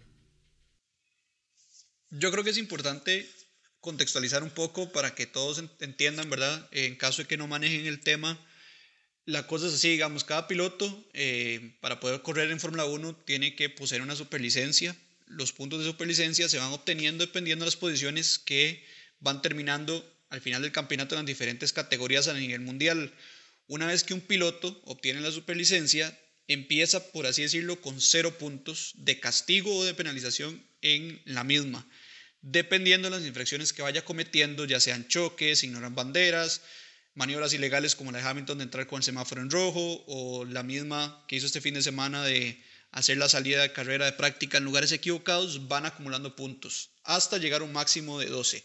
Yo 2.10 2.32
creo 2.32 2.44
que 2.44 2.50
es 2.50 2.58
importante 2.58 3.30
contextualizar 3.80 4.44
un 4.44 4.50
poco 4.50 4.92
para 4.92 5.16
que 5.16 5.26
todos 5.26 5.64
entiendan, 5.80 6.30
¿verdad? 6.30 6.68
En 6.72 6.96
caso 6.96 7.22
de 7.22 7.28
que 7.28 7.38
no 7.38 7.48
manejen 7.48 7.86
el 7.86 8.00
tema, 8.00 8.40
la 9.30 9.46
cosa 9.46 9.68
es 9.68 9.74
así, 9.76 9.90
digamos, 9.90 10.24
cada 10.24 10.48
piloto 10.48 11.08
eh, 11.14 11.76
para 11.82 12.00
poder 12.00 12.24
correr 12.24 12.50
en 12.50 12.60
Fórmula 12.60 12.86
1 12.86 13.16
tiene 13.26 13.56
que 13.56 13.70
poseer 13.70 14.02
una 14.02 14.16
superlicencia. 14.16 14.96
Los 15.28 15.54
puntos 15.54 15.80
de 15.80 15.86
superlicencia 15.86 16.50
se 16.50 16.58
van 16.58 16.72
obteniendo 16.72 17.24
dependiendo 17.24 17.64
de 17.64 17.68
las 17.68 17.76
posiciones 17.76 18.40
que 18.40 18.84
van 19.20 19.44
terminando 19.44 20.04
al 20.32 20.42
final 20.42 20.64
del 20.64 20.72
campeonato 20.72 21.14
en 21.14 21.20
las 21.20 21.28
diferentes 21.28 21.74
categorías 21.74 22.28
a 22.28 22.34
nivel 22.34 22.62
mundial. 22.62 23.14
Una 23.68 23.86
vez 23.86 24.04
que 24.04 24.16
un 24.16 24.22
piloto 24.22 24.82
obtiene 24.86 25.22
la 25.22 25.32
superlicencia, 25.32 26.18
empieza, 26.48 27.12
por 27.12 27.28
así 27.28 27.44
decirlo, 27.44 27.80
con 27.82 28.02
cero 28.02 28.36
puntos 28.36 28.94
de 28.96 29.20
castigo 29.20 29.78
o 29.78 29.86
de 29.86 29.94
penalización 29.94 30.66
en 30.82 31.22
la 31.26 31.44
misma, 31.44 31.88
dependiendo 32.42 33.12
de 33.12 33.18
las 33.18 33.28
infracciones 33.28 33.74
que 33.74 33.84
vaya 33.84 34.04
cometiendo, 34.04 34.66
ya 34.66 34.80
sean 34.80 35.08
choques, 35.08 35.64
ignoran 35.64 35.94
banderas, 35.94 36.64
maniobras 37.20 37.52
ilegales 37.52 37.96
como 37.98 38.14
la 38.14 38.20
de 38.20 38.24
Hamilton 38.24 38.60
de 38.60 38.64
entrar 38.64 38.88
con 38.88 39.00
el 39.00 39.04
semáforo 39.04 39.42
en 39.42 39.52
rojo, 39.52 40.06
o 40.08 40.46
la 40.46 40.64
misma 40.64 41.26
que 41.28 41.36
hizo 41.36 41.48
este 41.48 41.60
fin 41.60 41.74
de 41.74 41.82
semana 41.82 42.24
de 42.24 42.64
hacer 42.92 43.18
la 43.18 43.28
salida 43.28 43.62
de 43.62 43.74
carrera 43.74 44.06
de 44.06 44.14
práctica 44.14 44.58
en 44.58 44.64
lugares 44.64 44.94
equivocados, 44.94 45.68
van 45.68 45.86
acumulando 45.86 46.38
puntos 46.38 46.92
hasta 47.04 47.38
llegar 47.38 47.60
a 47.60 47.66
un 47.66 47.74
máximo 47.74 48.20
de 48.20 48.28
12. 48.28 48.64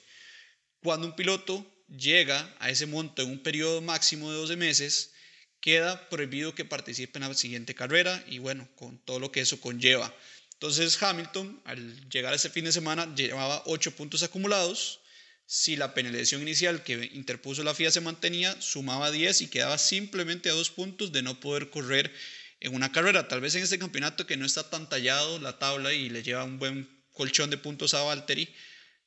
Cuando 0.85 1.09
un 1.09 1.17
piloto 1.17 1.67
llega 1.89 2.55
a 2.61 2.71
ese 2.71 2.87
monto 2.87 3.23
en 3.23 3.31
un 3.33 3.43
periodo 3.43 3.81
máximo 3.81 4.31
de 4.31 4.39
12 4.39 4.57
meses, 4.57 5.13
queda 5.61 6.09
prohibido 6.09 6.55
que 6.55 6.65
participe 6.65 7.19
en 7.19 7.27
la 7.29 7.35
siguiente 7.35 7.75
carrera 7.75 8.23
y 8.29 8.39
bueno, 8.39 8.69
con 8.77 8.99
todo 8.99 9.19
lo 9.19 9.33
que 9.33 9.41
eso 9.41 9.61
conlleva. 9.61 10.15
Entonces 10.53 11.03
Hamilton, 11.03 11.61
al 11.65 12.09
llegar 12.09 12.33
a 12.33 12.37
ese 12.37 12.51
fin 12.51 12.67
de 12.67 12.73
semana, 12.73 13.13
llevaba 13.17 13.65
8 13.67 13.97
puntos 13.97 14.23
acumulados. 14.23 15.01
Si 15.47 15.77
la 15.77 15.95
penalización 15.95 16.43
inicial 16.43 16.83
que 16.83 17.11
interpuso 17.13 17.63
la 17.65 17.75
FIA 17.75 17.91
se 17.91 18.01
mantenía, 18.01 18.61
sumaba 18.61 19.11
10 19.11 19.43
y 19.43 19.49
quedaba 19.49 19.79
simplemente 19.79 20.49
a 20.49 20.55
2 20.55 20.71
puntos 20.71 21.13
de 21.13 21.23
no 21.23 21.39
poder 21.39 21.71
correr 21.71 22.13
en 22.61 22.75
una 22.75 22.93
carrera. 22.93 23.29
Tal 23.29 23.41
vez 23.41 23.55
en 23.55 23.63
este 23.63 23.79
campeonato 23.79 24.27
que 24.27 24.37
no 24.37 24.47
está 24.47 24.71
tan 24.71 24.89
tallado 24.89 25.39
la 25.39 25.59
tabla 25.59 25.93
y 25.93 26.09
le 26.09 26.23
lleva 26.23 26.45
un 26.45 26.59
buen 26.59 26.89
colchón 27.13 27.51
de 27.51 27.59
puntos 27.59 27.95
a 27.95 28.03
Valtteri, 28.03 28.53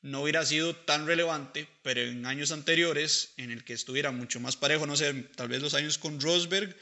no 0.01 0.21
hubiera 0.21 0.45
sido 0.45 0.75
tan 0.75 1.07
relevante, 1.07 1.67
pero 1.81 2.01
en 2.01 2.25
años 2.25 2.51
anteriores, 2.51 3.33
en 3.37 3.51
el 3.51 3.63
que 3.63 3.73
estuviera 3.73 4.11
mucho 4.11 4.39
más 4.39 4.55
parejo, 4.55 4.85
no 4.85 4.95
sé, 4.95 5.13
tal 5.35 5.49
vez 5.49 5.61
los 5.61 5.73
años 5.73 5.97
con 5.97 6.21
Rosberg, 6.21 6.77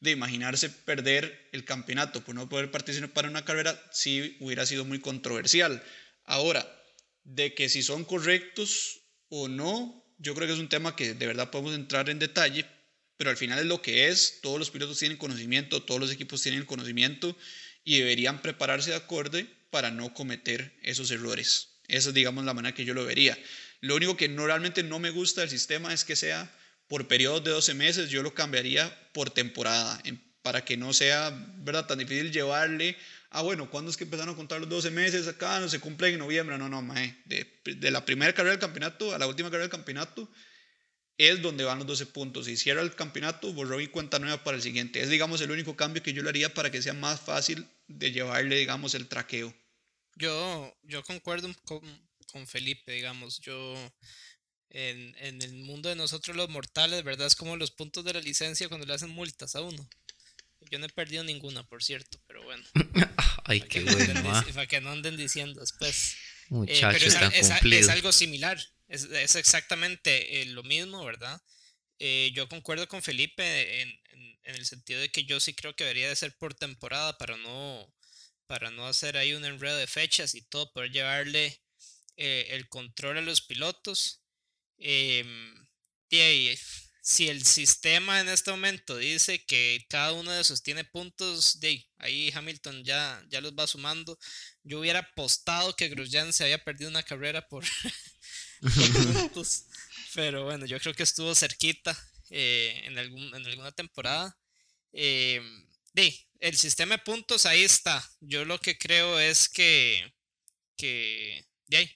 de 0.00 0.10
imaginarse 0.12 0.70
perder 0.70 1.48
el 1.52 1.64
campeonato 1.64 2.22
por 2.22 2.34
no 2.34 2.48
poder 2.48 2.70
participar 2.70 3.24
en 3.24 3.30
una 3.30 3.44
carrera, 3.44 3.82
sí 3.90 4.36
hubiera 4.38 4.64
sido 4.66 4.84
muy 4.84 5.00
controversial. 5.00 5.82
Ahora, 6.24 6.77
de 7.28 7.54
que 7.54 7.68
si 7.68 7.82
son 7.82 8.04
correctos 8.04 9.02
o 9.28 9.48
no, 9.48 10.04
yo 10.18 10.34
creo 10.34 10.46
que 10.46 10.54
es 10.54 10.58
un 10.58 10.70
tema 10.70 10.96
que 10.96 11.12
de 11.12 11.26
verdad 11.26 11.50
podemos 11.50 11.74
entrar 11.74 12.08
en 12.08 12.18
detalle, 12.18 12.64
pero 13.18 13.30
al 13.30 13.36
final 13.36 13.58
es 13.58 13.66
lo 13.66 13.82
que 13.82 14.08
es, 14.08 14.40
todos 14.40 14.58
los 14.58 14.70
pilotos 14.70 14.98
tienen 14.98 15.18
conocimiento, 15.18 15.82
todos 15.82 16.00
los 16.00 16.10
equipos 16.10 16.42
tienen 16.42 16.64
conocimiento 16.64 17.36
y 17.84 17.98
deberían 17.98 18.40
prepararse 18.40 18.90
de 18.90 18.96
acorde 18.96 19.46
para 19.70 19.90
no 19.90 20.14
cometer 20.14 20.78
esos 20.82 21.10
errores. 21.10 21.80
Esa 21.86 22.08
es, 22.08 22.14
digamos, 22.14 22.44
la 22.44 22.54
manera 22.54 22.74
que 22.74 22.86
yo 22.86 22.94
lo 22.94 23.04
vería. 23.04 23.38
Lo 23.80 23.96
único 23.96 24.16
que 24.16 24.28
no, 24.28 24.46
realmente 24.46 24.82
no 24.82 24.98
me 24.98 25.10
gusta 25.10 25.42
del 25.42 25.50
sistema 25.50 25.92
es 25.92 26.04
que 26.04 26.16
sea 26.16 26.50
por 26.86 27.08
periodos 27.08 27.44
de 27.44 27.50
12 27.50 27.74
meses, 27.74 28.08
yo 28.08 28.22
lo 28.22 28.32
cambiaría 28.32 29.10
por 29.12 29.30
temporada, 29.30 30.02
para 30.40 30.64
que 30.64 30.78
no 30.78 30.94
sea, 30.94 31.30
¿verdad?, 31.58 31.86
tan 31.86 31.98
difícil 31.98 32.32
llevarle, 32.32 32.96
ah, 33.30 33.42
bueno, 33.42 33.70
¿cuándo 33.70 33.90
es 33.90 33.96
que 33.96 34.04
empezaron 34.04 34.34
a 34.34 34.36
contar 34.36 34.60
los 34.60 34.68
12 34.68 34.90
meses 34.90 35.26
acá? 35.28 35.60
No 35.60 35.68
se 35.68 35.80
cumple 35.80 36.08
en 36.08 36.18
noviembre, 36.18 36.58
no, 36.58 36.68
no, 36.68 36.82
mae. 36.82 37.22
De, 37.24 37.60
de 37.64 37.90
la 37.90 38.04
primera 38.04 38.32
carrera 38.32 38.52
del 38.52 38.60
campeonato 38.60 39.14
a 39.14 39.18
la 39.18 39.26
última 39.26 39.48
carrera 39.48 39.64
del 39.64 39.70
campeonato 39.70 40.30
es 41.18 41.42
donde 41.42 41.64
van 41.64 41.78
los 41.78 41.86
12 41.86 42.06
puntos. 42.06 42.46
Si 42.46 42.56
cierra 42.56 42.80
el 42.80 42.94
campeonato, 42.94 43.52
borró 43.52 43.80
y 43.80 43.88
cuenta 43.88 44.20
nueva 44.20 44.44
para 44.44 44.56
el 44.56 44.62
siguiente. 44.62 45.02
Es, 45.02 45.10
digamos, 45.10 45.40
el 45.40 45.50
único 45.50 45.76
cambio 45.76 46.02
que 46.02 46.12
yo 46.12 46.22
le 46.22 46.28
haría 46.28 46.54
para 46.54 46.70
que 46.70 46.80
sea 46.80 46.94
más 46.94 47.20
fácil 47.20 47.68
de 47.88 48.12
llevarle, 48.12 48.56
digamos, 48.56 48.94
el 48.94 49.08
traqueo. 49.08 49.52
Yo, 50.14 50.72
yo 50.84 51.02
concuerdo 51.02 51.52
con, 51.64 51.80
con 52.32 52.46
Felipe, 52.46 52.92
digamos, 52.92 53.40
yo 53.40 53.74
en, 54.70 55.14
en, 55.18 55.42
el 55.42 55.54
mundo 55.54 55.88
de 55.88 55.96
nosotros 55.96 56.36
los 56.36 56.48
mortales, 56.48 57.02
¿verdad? 57.02 57.26
Es 57.26 57.36
como 57.36 57.56
los 57.56 57.72
puntos 57.72 58.04
de 58.04 58.14
la 58.14 58.20
licencia 58.20 58.68
cuando 58.68 58.86
le 58.86 58.94
hacen 58.94 59.10
multas 59.10 59.56
a 59.56 59.60
uno. 59.60 59.88
Yo 60.70 60.78
no 60.78 60.86
he 60.86 60.90
perdido 60.90 61.24
ninguna, 61.24 61.62
por 61.66 61.82
cierto, 61.82 62.20
pero 62.26 62.42
bueno. 62.44 62.64
Ay, 63.44 63.60
qué 63.62 63.82
bueno. 63.84 64.22
para 64.54 64.66
que 64.66 64.80
no 64.80 64.90
anden 64.90 65.16
diciendo 65.16 65.60
después. 65.60 66.14
Eh, 66.14 66.46
Muchachos, 66.50 67.14
es, 67.34 67.50
es, 67.64 67.88
algo 67.88 68.12
similar, 68.12 68.58
es, 68.88 69.04
es 69.04 69.36
exactamente 69.36 70.40
eh, 70.40 70.46
lo 70.46 70.62
mismo, 70.62 71.04
¿verdad? 71.04 71.40
Eh, 71.98 72.30
yo 72.34 72.48
concuerdo 72.48 72.88
con 72.88 73.02
Felipe 73.02 73.82
en, 73.82 73.88
en, 73.88 74.38
en, 74.44 74.54
el 74.54 74.64
sentido 74.66 75.00
de 75.00 75.10
que 75.10 75.24
yo 75.24 75.40
sí 75.40 75.54
creo 75.54 75.74
que 75.74 75.84
debería 75.84 76.08
de 76.08 76.16
ser 76.16 76.36
por 76.36 76.54
temporada 76.54 77.18
para 77.18 77.36
no 77.36 77.92
para 78.48 78.70
no 78.70 78.86
hacer 78.86 79.16
ahí 79.16 79.34
un 79.34 79.44
enredo 79.44 79.76
de 79.76 79.86
fechas 79.86 80.34
y 80.34 80.42
todo, 80.42 80.72
poder 80.72 80.90
llevarle 80.90 81.60
eh, 82.16 82.48
el 82.50 82.68
control 82.68 83.18
a 83.18 83.20
los 83.20 83.42
pilotos. 83.42 84.22
Em, 84.78 85.54
si 87.08 87.30
el 87.30 87.42
sistema 87.46 88.20
en 88.20 88.28
este 88.28 88.50
momento 88.50 88.98
dice 88.98 89.42
que 89.46 89.86
cada 89.88 90.12
uno 90.12 90.30
de 90.30 90.42
esos 90.42 90.62
tiene 90.62 90.84
puntos, 90.84 91.58
de 91.58 91.82
ahí 91.96 92.30
Hamilton 92.34 92.84
ya, 92.84 93.24
ya 93.30 93.40
los 93.40 93.54
va 93.54 93.66
sumando. 93.66 94.18
Yo 94.62 94.80
hubiera 94.80 94.98
apostado 94.98 95.74
que 95.74 95.88
Grosjean 95.88 96.34
se 96.34 96.44
había 96.44 96.62
perdido 96.62 96.90
una 96.90 97.02
carrera 97.02 97.48
por, 97.48 97.64
puntos, 99.14 99.64
pero 100.14 100.44
bueno, 100.44 100.66
yo 100.66 100.78
creo 100.80 100.92
que 100.92 101.02
estuvo 101.02 101.34
cerquita 101.34 101.98
eh, 102.28 102.82
en, 102.84 102.98
algún, 102.98 103.34
en 103.34 103.46
alguna 103.46 103.72
temporada. 103.72 104.36
Eh, 104.92 105.40
el 106.40 106.58
sistema 106.58 106.96
de 106.96 107.04
puntos 107.04 107.46
ahí 107.46 107.64
está. 107.64 108.06
Yo 108.20 108.44
lo 108.44 108.60
que 108.60 108.76
creo 108.76 109.18
es 109.18 109.48
que, 109.48 110.12
que 110.76 111.42
de 111.68 111.76
ahí, 111.78 111.90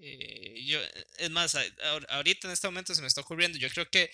eh, 0.00 0.64
yo, 0.66 0.80
es 1.16 1.30
más, 1.30 1.56
ahorita 2.10 2.46
en 2.46 2.52
este 2.52 2.68
momento 2.68 2.94
se 2.94 3.00
me 3.00 3.08
está 3.08 3.22
ocurriendo, 3.22 3.56
yo 3.56 3.70
creo 3.70 3.88
que, 3.88 4.10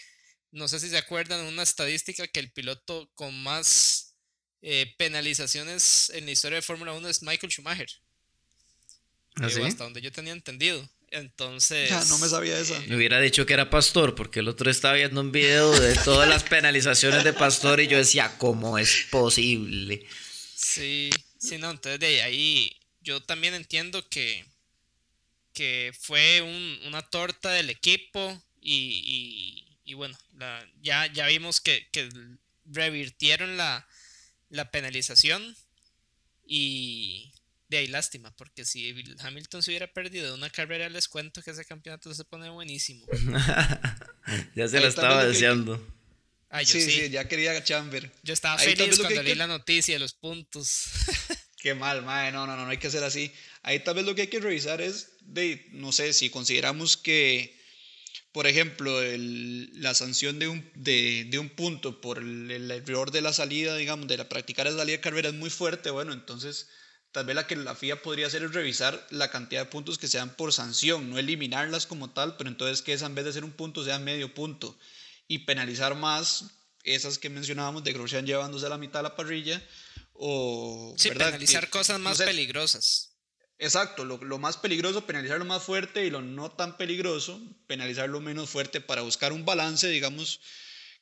no 0.57 0.69
sé 0.69 0.81
si 0.81 0.88
se 0.88 0.97
acuerdan, 0.97 1.45
una 1.47 1.62
estadística 1.62 2.27
que 2.27 2.40
el 2.40 2.51
piloto 2.51 3.11
con 3.14 3.42
más 3.42 4.14
eh, 4.62 4.95
penalizaciones 4.97 6.11
en 6.14 6.25
la 6.25 6.33
historia 6.33 6.57
de 6.57 6.62
Fórmula 6.62 6.92
1 6.95 7.09
es 7.09 7.23
Michael 7.23 7.53
Schumacher. 7.53 7.88
¿Ah, 9.37 9.47
hasta 9.47 9.85
donde 9.85 10.01
yo 10.01 10.11
tenía 10.11 10.33
entendido. 10.33 10.88
Entonces. 11.11 11.90
Ya, 11.90 12.03
no 12.07 12.19
me 12.19 12.29
sabía 12.29 12.59
eso. 12.59 12.75
Me 12.88 12.97
hubiera 12.97 13.21
dicho 13.21 13.45
que 13.45 13.53
era 13.53 13.71
pastor, 13.71 14.14
porque 14.14 14.40
el 14.40 14.49
otro 14.49 14.71
estaba 14.71 14.95
viendo 14.95 15.21
un 15.21 15.31
video 15.31 15.79
de 15.79 15.95
todas 15.97 16.29
las 16.29 16.42
penalizaciones 16.42 17.23
de 17.23 17.33
pastor 17.33 17.81
y 17.81 17.87
yo 17.87 17.99
decía, 17.99 18.37
¿cómo 18.38 18.79
es 18.79 19.07
posible? 19.11 20.07
Sí, 20.55 21.11
sí, 21.38 21.59
no, 21.59 21.71
entonces 21.71 22.01
de 22.01 22.23
ahí 22.23 22.77
yo 23.01 23.23
también 23.23 23.55
entiendo 23.55 24.09
que, 24.09 24.45
que 25.53 25.92
fue 26.01 26.42
una 26.87 27.03
torta 27.03 27.51
del 27.51 27.71
equipo 27.71 28.42
y, 28.61 28.73
y, 29.05 29.65
bueno, 29.94 30.16
ya, 30.83 31.07
ya 31.12 31.27
vimos 31.27 31.61
que, 31.61 31.88
que 31.92 32.09
revirtieron 32.64 33.57
la, 33.57 33.87
la 34.49 34.70
penalización 34.70 35.57
y, 36.46 37.33
de 37.68 37.79
ahí 37.79 37.87
lástima, 37.88 38.35
porque 38.37 38.64
si 38.64 38.94
Hamilton 39.18 39.62
se 39.62 39.70
hubiera 39.70 39.87
perdido 39.88 40.35
una 40.35 40.51
carrera, 40.51 40.88
les 40.88 41.09
cuento 41.09 41.42
que 41.42 41.51
ese 41.51 41.64
campeonato 41.64 42.14
se 42.14 42.25
pone 42.25 42.49
buenísimo. 42.49 43.05
ya 44.55 44.68
se 44.68 44.81
lo 44.81 44.87
estaba 44.87 45.25
deseando. 45.25 45.85
Ah, 46.49 46.64
sí, 46.64 46.81
sí, 46.81 47.11
ya 47.11 47.27
quería 47.27 47.62
Chamber. 47.64 48.12
Yo 48.22 48.33
estaba 48.33 48.57
feliz 48.59 48.99
cuando 48.99 49.22
leí 49.22 49.35
la 49.35 49.49
noticia 49.49 49.94
de 49.94 49.99
los 49.99 50.14
puntos. 50.14 50.85
Qué 51.59 51.75
mal, 51.75 52.03
madre, 52.03 52.31
no, 52.31 52.46
no, 52.46 52.57
no, 52.57 52.64
no 52.64 52.70
hay 52.70 52.79
que 52.79 52.87
hacer 52.87 53.03
así. 53.03 53.33
Ahí 53.62 53.81
tal 53.81 53.96
vez 53.96 54.05
lo 54.05 54.14
que 54.14 54.22
hay 54.22 54.29
que 54.29 54.38
revisar 54.38 54.81
es, 54.81 55.16
de, 55.22 55.66
no 55.72 55.90
sé, 55.90 56.12
si 56.12 56.31
consideramos 56.31 56.96
que, 56.96 57.56
por 58.37 58.46
ejemplo, 58.46 59.01
la 59.01 59.94
sanción 59.94 60.38
de 60.38 60.49
un, 60.49 60.70
de, 60.75 61.27
de 61.31 61.38
un 61.38 61.49
punto 61.49 62.03
por 62.03 62.18
el, 62.18 62.51
el, 62.51 62.70
error 62.70 63.11
de 63.11 63.22
la 63.22 63.33
salida, 63.33 63.75
digamos, 63.77 64.09
de 64.09 64.18
la 64.18 64.29
practicar 64.29 64.66
la 64.66 64.77
salida 64.77 64.99
de 64.99 65.01
carrera 65.01 65.31
es 65.31 65.35
muy 65.35 65.49
fuerte, 65.49 65.88
bueno, 65.88 66.12
entonces 66.12 66.68
Tal 67.12 67.25
vez 67.25 67.35
la 67.35 67.46
que 67.46 67.57
la 67.57 67.75
FIA 67.75 68.03
podría 68.03 68.27
hacer 68.27 68.42
es 68.42 68.53
revisar 68.53 69.07
la 69.09 69.31
cantidad 69.31 69.62
de 69.62 69.70
puntos 69.70 69.96
que 69.96 70.07
sean 70.07 70.37
por 70.37 70.53
sanción, 70.53 71.09
no 71.09 71.18
eliminarlas 71.18 71.87
como 71.87 72.11
tal, 72.11 72.37
pero 72.37 72.51
entonces 72.51 72.83
que 72.83 72.92
esa 72.92 73.07
en 73.07 73.14
vez 73.14 73.25
de 73.25 73.33
ser 73.33 73.42
un 73.42 73.53
punto 73.53 73.83
sea 73.83 73.99
medio 73.99 74.35
punto 74.35 74.79
y 75.27 75.38
penalizar 75.38 75.94
más 75.94 76.44
esas 76.85 77.16
que 77.16 77.31
mencionábamos 77.31 77.85
de 77.85 77.94
Grosjean 77.94 78.27
llevándose 78.27 78.66
a 78.66 78.68
la 78.68 78.77
mitad 78.77 78.99
de 78.99 79.05
la 79.05 79.16
parrilla 79.16 79.66
o 80.12 80.94
sí, 80.99 81.09
penalizar 81.09 81.70
cosas 81.70 81.99
más 81.99 82.18
peligrosas. 82.18 83.15
Exacto, 83.59 84.05
lo, 84.05 84.19
lo, 84.19 84.38
más 84.38 84.59
peligroso, 84.59 85.07
penalizar 85.07 85.38
lo 85.38 85.47
más 85.47 85.62
fuerte 85.62 86.05
y 86.05 86.11
lo 86.11 86.21
no 86.21 86.51
tan 86.51 86.77
peligroso, 86.77 87.40
penalizar 87.66 88.09
lo 88.09 88.21
menos 88.21 88.51
fuerte 88.51 88.83
para 88.83 89.03
buscar 89.03 89.33
un 89.33 89.47
balance, 89.47 89.88
digamos, 89.88 90.40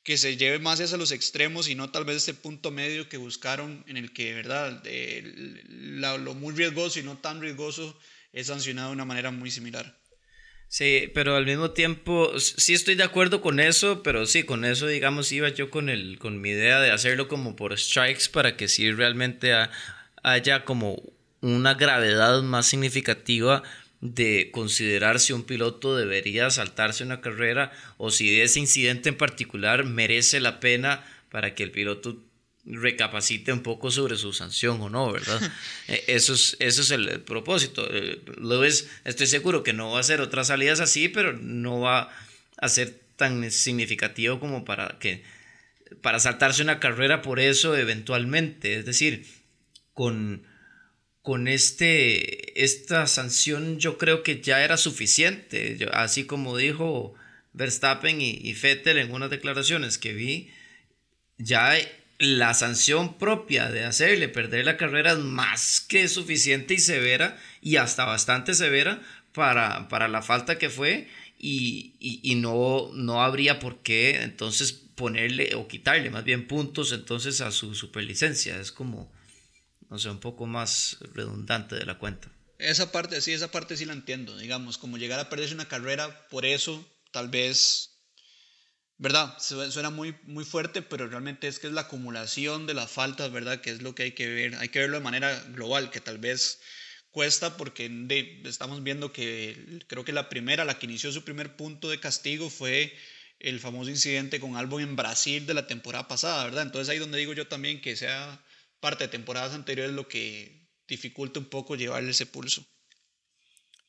que 0.05 0.17
se 0.17 0.37
lleve 0.37 0.59
más 0.59 0.79
hacia 0.79 0.97
los 0.97 1.11
extremos 1.11 1.67
y 1.67 1.73
no 1.73 1.89
tal 1.89 2.05
vez 2.05 2.17
ese 2.17 2.35
punto 2.35 2.69
medio 2.69 3.09
que 3.09 3.17
buscaron 3.17 3.83
en 3.87 3.97
el 3.97 4.13
que, 4.13 4.33
¿verdad? 4.33 4.83
lo 4.85 6.33
muy 6.35 6.53
riesgoso 6.53 6.99
y 6.99 7.03
no 7.03 7.17
tan 7.17 7.41
riesgoso 7.41 7.99
es 8.31 8.47
sancionado 8.47 8.89
de 8.89 8.93
una 8.93 9.05
manera 9.05 9.31
muy 9.31 9.49
similar. 9.49 9.99
Sí, 10.67 11.09
pero 11.13 11.35
al 11.35 11.45
mismo 11.45 11.71
tiempo, 11.71 12.37
sí 12.39 12.73
estoy 12.73 12.95
de 12.95 13.03
acuerdo 13.03 13.41
con 13.41 13.59
eso, 13.59 14.03
pero 14.03 14.27
sí, 14.27 14.43
con 14.43 14.63
eso, 14.63 14.87
digamos, 14.87 15.31
iba 15.31 15.49
yo 15.49 15.71
con, 15.71 15.89
el, 15.89 16.19
con 16.19 16.39
mi 16.39 16.49
idea 16.49 16.79
de 16.79 16.91
hacerlo 16.91 17.27
como 17.27 17.55
por 17.55 17.77
strikes 17.77 18.29
para 18.31 18.55
que 18.57 18.67
sí 18.67 18.91
realmente 18.91 19.53
haya 20.21 20.65
como 20.65 21.01
una 21.45 21.75
gravedad 21.75 22.41
más 22.41 22.65
significativa 22.65 23.61
de 24.01 24.49
considerar 24.51 25.19
si 25.19 25.31
un 25.31 25.43
piloto 25.43 25.95
debería 25.95 26.49
saltarse 26.49 27.03
una 27.03 27.21
carrera 27.21 27.71
o 27.97 28.09
si 28.09 28.41
ese 28.41 28.59
incidente 28.59 29.09
en 29.09 29.17
particular 29.17 29.85
merece 29.85 30.39
la 30.39 30.59
pena 30.59 31.05
para 31.29 31.53
que 31.53 31.61
el 31.61 31.69
piloto 31.69 32.17
recapacite 32.65 33.53
un 33.53 33.61
poco 33.61 33.91
sobre 33.91 34.17
su 34.17 34.33
sanción 34.33 34.81
o 34.81 34.89
no, 34.89 35.11
¿verdad? 35.11 35.39
E, 35.87 36.03
eso 36.07 36.33
es, 36.33 36.57
eso 36.59 36.81
es 36.81 36.89
el 36.89 37.21
propósito. 37.21 37.87
Eh, 37.91 38.21
Lewis, 38.41 38.89
estoy 39.03 39.27
seguro 39.27 39.61
que 39.61 39.73
no 39.73 39.91
va 39.91 39.97
a 39.97 40.01
hacer 40.01 40.21
otras 40.21 40.47
salidas 40.47 40.79
así, 40.79 41.09
pero 41.09 41.33
no 41.33 41.79
va 41.79 42.09
a 42.57 42.69
ser 42.69 42.99
tan 43.17 43.51
significativo 43.51 44.39
como 44.39 44.65
para 44.65 44.97
que 44.97 45.23
para 46.01 46.19
saltarse 46.19 46.63
una 46.63 46.79
carrera 46.79 47.21
por 47.21 47.39
eso 47.39 47.77
eventualmente. 47.77 48.79
Es 48.79 48.85
decir, 48.85 49.27
con 49.93 50.43
con 51.25 51.47
este, 51.47 52.63
esta 52.63 53.07
sanción 53.07 53.79
yo 53.79 53.97
creo 53.97 54.21
que 54.21 54.41
ya 54.41 54.63
era 54.63 54.77
suficiente, 54.77 55.89
así 55.91 56.25
como 56.25 56.55
dijo 56.55 57.15
Verstappen 57.53 58.21
y, 58.21 58.29
y, 58.43 58.53
Vettel 58.53 58.99
en 58.99 59.11
unas 59.11 59.31
declaraciones 59.31 59.97
que 59.97 60.13
vi, 60.13 60.51
ya 61.39 61.75
la 62.19 62.53
sanción 62.53 63.17
propia 63.17 63.71
de 63.71 63.85
hacerle 63.85 64.29
perder 64.29 64.65
la 64.65 64.77
carrera 64.77 65.13
es 65.13 65.17
más 65.17 65.81
que 65.81 66.07
suficiente 66.09 66.75
y 66.75 66.79
severa 66.79 67.41
y 67.59 67.77
hasta 67.77 68.05
bastante 68.05 68.53
severa 68.53 69.01
para, 69.33 69.89
para 69.89 70.07
la 70.07 70.21
falta 70.21 70.59
que 70.59 70.69
fue 70.69 71.07
y, 71.39 71.95
y, 71.99 72.35
no, 72.35 72.91
no 72.93 73.23
habría 73.23 73.57
por 73.57 73.81
qué 73.81 74.21
entonces 74.21 74.73
ponerle 74.73 75.55
o 75.55 75.67
quitarle 75.67 76.11
más 76.11 76.23
bien 76.23 76.47
puntos 76.47 76.91
entonces 76.91 77.41
a 77.41 77.49
su 77.49 77.73
superlicencia, 77.73 78.59
es 78.59 78.71
como 78.71 79.11
no 79.89 79.99
sé, 79.99 80.09
un 80.09 80.19
poco 80.19 80.45
más 80.45 80.97
redundante 81.13 81.75
de 81.75 81.85
la 81.85 81.97
cuenta. 81.97 82.31
Esa 82.57 82.91
parte, 82.91 83.19
sí, 83.21 83.33
esa 83.33 83.51
parte 83.51 83.75
sí 83.75 83.85
la 83.85 83.93
entiendo, 83.93 84.37
digamos, 84.37 84.77
como 84.77 84.97
llegar 84.97 85.19
a 85.19 85.29
perderse 85.29 85.53
una 85.53 85.67
carrera, 85.67 86.27
por 86.29 86.45
eso 86.45 86.85
tal 87.11 87.29
vez, 87.29 87.99
¿verdad? 88.97 89.37
Suena 89.39 89.89
muy, 89.89 90.15
muy 90.23 90.45
fuerte, 90.45 90.81
pero 90.81 91.07
realmente 91.07 91.47
es 91.47 91.59
que 91.59 91.67
es 91.67 91.73
la 91.73 91.81
acumulación 91.81 92.65
de 92.65 92.73
las 92.73 92.91
faltas, 92.91 93.31
¿verdad? 93.31 93.61
Que 93.61 93.71
es 93.71 93.81
lo 93.81 93.93
que 93.93 94.03
hay 94.03 94.11
que 94.13 94.27
ver, 94.27 94.55
hay 94.55 94.69
que 94.69 94.79
verlo 94.79 94.97
de 94.97 95.03
manera 95.03 95.37
global, 95.49 95.91
que 95.91 95.99
tal 95.99 96.17
vez 96.17 96.59
cuesta 97.11 97.55
porque 97.55 97.89
estamos 98.43 98.83
viendo 98.83 99.13
que 99.13 99.79
creo 99.87 100.03
que 100.03 100.11
la 100.11 100.27
primera, 100.27 100.65
la 100.65 100.77
que 100.79 100.85
inició 100.85 101.11
su 101.11 101.23
primer 101.23 101.55
punto 101.55 101.89
de 101.89 101.99
castigo 101.99 102.49
fue 102.49 102.93
el 103.39 103.59
famoso 103.59 103.89
incidente 103.89 104.39
con 104.39 104.57
Albon 104.57 104.81
en 104.81 104.95
Brasil 104.95 105.45
de 105.45 105.53
la 105.53 105.67
temporada 105.67 106.07
pasada, 106.07 106.43
¿verdad? 106.43 106.63
Entonces 106.63 106.89
ahí 106.89 106.99
donde 106.99 107.17
digo 107.17 107.33
yo 107.33 107.47
también 107.47 107.81
que 107.81 107.95
sea 107.95 108.43
parte 108.85 109.05
de 109.05 109.07
temporadas 109.07 109.55
anteriores 109.55 109.95
lo 109.95 110.07
que 110.07 110.69
dificulta 110.87 111.39
un 111.39 111.49
poco 111.49 111.75
llevarle 111.75 112.11
ese 112.11 112.27
pulso. 112.27 112.63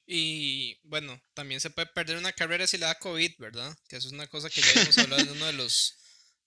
Y 0.07 0.81
bueno, 0.85 1.21
también 1.35 1.61
se 1.61 1.69
puede 1.69 1.87
perder 1.89 2.17
una 2.17 2.33
carrera 2.33 2.67
si 2.67 2.79
le 2.79 2.87
da 2.87 2.99
COVID, 2.99 3.33
¿verdad? 3.37 3.77
Que 3.91 3.97
eso 3.97 4.09
es 4.09 4.15
una 4.15 4.27
cosa 4.27 4.49
que 4.49 4.63
ya 4.63 4.73
hemos 4.81 4.97
hablado 4.97 5.21
en 5.21 5.33
uno 5.33 5.45
de 5.45 5.53
los, 5.53 5.99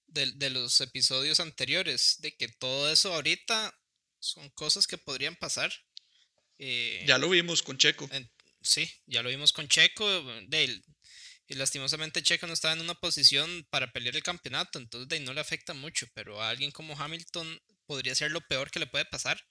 de, 0.07 0.49
los 0.49 0.81
episodios 0.81 1.39
anteriores, 1.39 2.15
de 2.21 2.35
que 2.35 2.47
todo 2.47 2.91
eso 2.91 3.13
ahorita 3.13 3.71
son 4.17 4.49
cosas 4.49 4.87
que 4.87 4.97
podrían 4.97 5.35
pasar. 5.35 5.71
Eh, 6.57 7.03
ya 7.05 7.19
lo 7.19 7.29
vimos 7.29 7.61
con 7.61 7.77
Checo. 7.77 8.09
sí, 8.63 8.91
ya 9.05 9.21
lo 9.21 9.29
vimos 9.29 9.53
con 9.53 9.67
Checo. 9.67 10.09
De, 10.47 10.81
y 11.47 11.53
lastimosamente 11.53 12.23
Checo 12.23 12.47
no 12.47 12.53
estaba 12.53 12.73
en 12.73 12.81
una 12.81 12.95
posición 12.95 13.67
para 13.69 13.91
pelear 13.91 14.15
el 14.15 14.23
campeonato, 14.23 14.79
entonces 14.79 15.07
de 15.07 15.19
no 15.19 15.35
le 15.35 15.41
afecta 15.41 15.75
mucho, 15.75 16.07
pero 16.15 16.41
a 16.41 16.49
alguien 16.49 16.71
como 16.71 16.99
Hamilton 16.99 17.61
podría 17.89 18.13
ser 18.13 18.29
lo 18.29 18.41
peor 18.41 18.69
que 18.69 18.79
le 18.79 18.85
puede 18.85 19.05
pasar. 19.05 19.43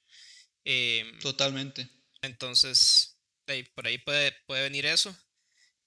Em, 0.64 1.18
Totalmente. 1.18 1.90
Entonces, 2.22 3.18
por 3.74 3.87
ahí 3.88 3.98
puede, 3.98 4.33
puede 4.46 4.62
venir 4.62 4.87
eso. 4.87 5.16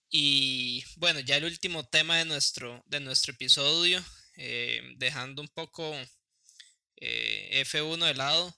Y 0.09 0.83
bueno, 0.97 1.21
ya 1.21 1.37
el 1.37 1.45
último 1.45 1.87
tema 1.87 2.17
de 2.17 2.25
nuestro, 2.25 2.83
de 2.87 2.99
nuestro 2.99 3.31
episodio, 3.33 4.03
em, 4.35 4.97
dejando 4.97 5.41
un 5.41 5.47
poco 5.47 5.95
eh, 6.97 7.61
F1 7.61 8.05
de 8.05 8.15
lado, 8.15 8.53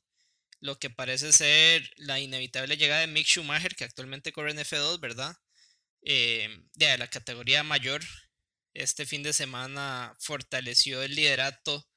lo 0.60 0.80
que 0.80 0.90
parece 0.90 1.32
ser 1.32 1.88
la 1.98 2.20
inevitable 2.20 2.78
llegada 2.78 3.02
de 3.02 3.08
Mick 3.08 3.28
Schumacher, 3.28 3.76
que 3.76 3.84
actualmente 3.84 4.32
corre 4.34 4.52
en 4.52 4.60
F2, 4.60 5.00
¿verdad? 5.00 5.36
Em, 6.02 6.68
de 6.74 6.98
la 6.98 7.10
categoría 7.10 7.64
mayor, 7.64 8.02
este 8.74 9.06
fin 9.06 9.22
de 9.24 9.34
semana 9.34 10.16
fortaleció 10.20 11.04
el 11.04 11.16
liderato 11.16 11.88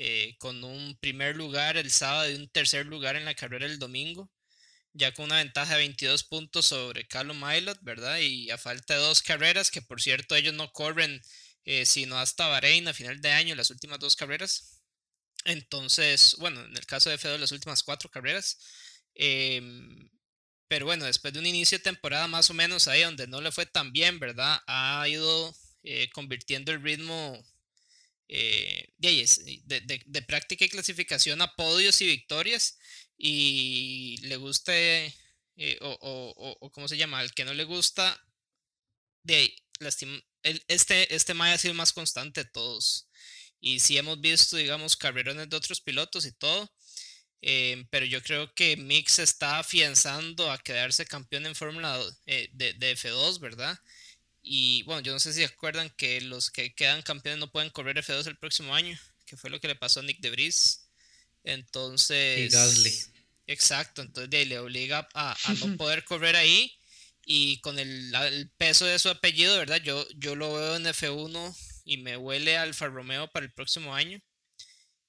eh, 0.00 0.36
con 0.38 0.62
un 0.62 0.96
primer 1.00 1.34
lugar 1.34 1.76
el 1.76 1.90
sábado 1.90 2.30
y 2.30 2.36
un 2.36 2.48
tercer 2.48 2.86
lugar 2.86 3.16
en 3.16 3.24
la 3.24 3.34
carrera 3.34 3.66
el 3.66 3.80
domingo, 3.80 4.30
ya 4.92 5.12
con 5.12 5.24
una 5.26 5.38
ventaja 5.38 5.74
de 5.74 5.80
22 5.80 6.22
puntos 6.24 6.66
sobre 6.66 7.08
Callum 7.08 7.42
Milot, 7.44 7.78
¿verdad? 7.82 8.18
Y 8.20 8.50
a 8.50 8.58
falta 8.58 8.94
de 8.94 9.00
dos 9.00 9.22
carreras, 9.22 9.72
que 9.72 9.82
por 9.82 10.00
cierto 10.00 10.36
ellos 10.36 10.54
no 10.54 10.72
corren 10.72 11.20
eh, 11.64 11.84
sino 11.84 12.16
hasta 12.16 12.46
Bahrein 12.46 12.86
a 12.88 12.94
final 12.94 13.20
de 13.20 13.32
año, 13.32 13.56
las 13.56 13.70
últimas 13.70 13.98
dos 13.98 14.14
carreras. 14.14 14.80
Entonces, 15.44 16.36
bueno, 16.38 16.64
en 16.64 16.76
el 16.76 16.86
caso 16.86 17.10
de 17.10 17.18
Fedor, 17.18 17.40
las 17.40 17.52
últimas 17.52 17.82
cuatro 17.82 18.08
carreras. 18.08 18.58
Em, 19.14 20.08
pero 20.68 20.86
bueno, 20.86 21.06
después 21.06 21.32
de 21.34 21.40
un 21.40 21.46
inicio 21.46 21.78
de 21.78 21.84
temporada 21.84 22.28
más 22.28 22.50
o 22.50 22.54
menos 22.54 22.88
ahí 22.88 23.02
donde 23.02 23.26
no 23.26 23.40
le 23.40 23.52
fue 23.52 23.66
tan 23.66 23.92
bien, 23.92 24.20
¿verdad? 24.20 24.60
Ha 24.68 25.08
ido 25.08 25.54
eh, 25.82 26.08
convirtiendo 26.12 26.72
el 26.72 26.82
ritmo 26.82 27.42
eh, 28.28 28.92
de, 28.98 30.02
de, 30.06 30.22
práctica 30.22 30.64
y 30.64 30.68
clasificación 30.68 31.40
a 31.42 31.54
podios 31.56 32.00
y 32.00 32.06
victorias. 32.06 32.78
Y 33.16 34.18
le 34.22 34.36
guste, 34.36 35.06
eh, 35.56 35.78
o, 35.80 35.90
o, 36.00 36.56
o, 36.60 36.70
¿cómo 36.70 36.88
se 36.88 36.96
llama? 36.96 37.18
Al 37.20 37.32
que 37.34 37.44
no 37.44 37.54
le 37.54 37.64
gusta, 37.64 38.20
de 39.22 39.34
ahí, 39.34 39.56
este, 40.68 41.14
este 41.14 41.34
Maya 41.34 41.54
ha 41.54 41.58
sido 41.58 41.74
más 41.74 41.92
constante 41.92 42.44
de 42.44 42.50
todos. 42.50 43.08
Y 43.60 43.80
sí 43.80 43.98
hemos 43.98 44.20
visto, 44.20 44.56
digamos, 44.56 44.96
carrerones 44.96 45.48
de 45.48 45.56
otros 45.56 45.80
pilotos 45.80 46.26
y 46.26 46.32
todo. 46.32 46.70
Em, 47.40 47.86
pero 47.90 48.04
yo 48.06 48.22
creo 48.22 48.52
que 48.54 48.76
Mix 48.76 49.18
está 49.20 49.58
afianzando 49.60 50.50
a 50.50 50.58
quedarse 50.58 51.06
campeón 51.06 51.46
en 51.46 51.54
Fórmula 51.54 52.00
eh, 52.26 52.48
de, 52.52 52.72
de, 52.74 52.96
F2, 52.96 53.38
¿verdad? 53.40 53.78
Y 54.42 54.82
bueno, 54.84 55.02
yo 55.02 55.12
no 55.12 55.20
sé 55.20 55.32
si 55.32 55.44
acuerdan 55.44 55.90
que 55.90 56.20
los 56.20 56.50
que 56.50 56.74
quedan 56.74 57.02
campeones 57.02 57.40
no 57.40 57.50
pueden 57.50 57.70
correr 57.70 57.96
F2 57.96 58.26
el 58.26 58.38
próximo 58.38 58.74
año, 58.74 58.98
que 59.26 59.36
fue 59.36 59.50
lo 59.50 59.60
que 59.60 59.68
le 59.68 59.74
pasó 59.74 60.00
a 60.00 60.02
Nick 60.02 60.20
de 60.20 60.30
Debris. 60.30 60.88
Entonces. 61.44 62.38
Y 62.38 62.48
Gasly. 62.48 62.94
Exacto, 63.46 64.02
entonces 64.02 64.46
le 64.46 64.58
obliga 64.58 65.08
a, 65.14 65.32
a 65.32 65.54
no 65.54 65.76
poder 65.78 66.04
correr 66.04 66.36
ahí 66.36 66.78
y 67.30 67.60
con 67.60 67.78
el, 67.78 68.14
el, 68.14 68.50
peso 68.56 68.86
de 68.86 68.98
su 68.98 69.10
apellido, 69.10 69.58
¿verdad? 69.58 69.82
Yo, 69.82 70.06
yo 70.16 70.34
lo 70.34 70.54
veo 70.54 70.76
en 70.76 70.86
F1 70.86 71.54
y 71.84 71.98
me 71.98 72.16
huele 72.16 72.56
Alfa 72.56 72.86
Romeo 72.86 73.30
para 73.30 73.44
el 73.44 73.52
próximo 73.52 73.94
año. 73.94 74.18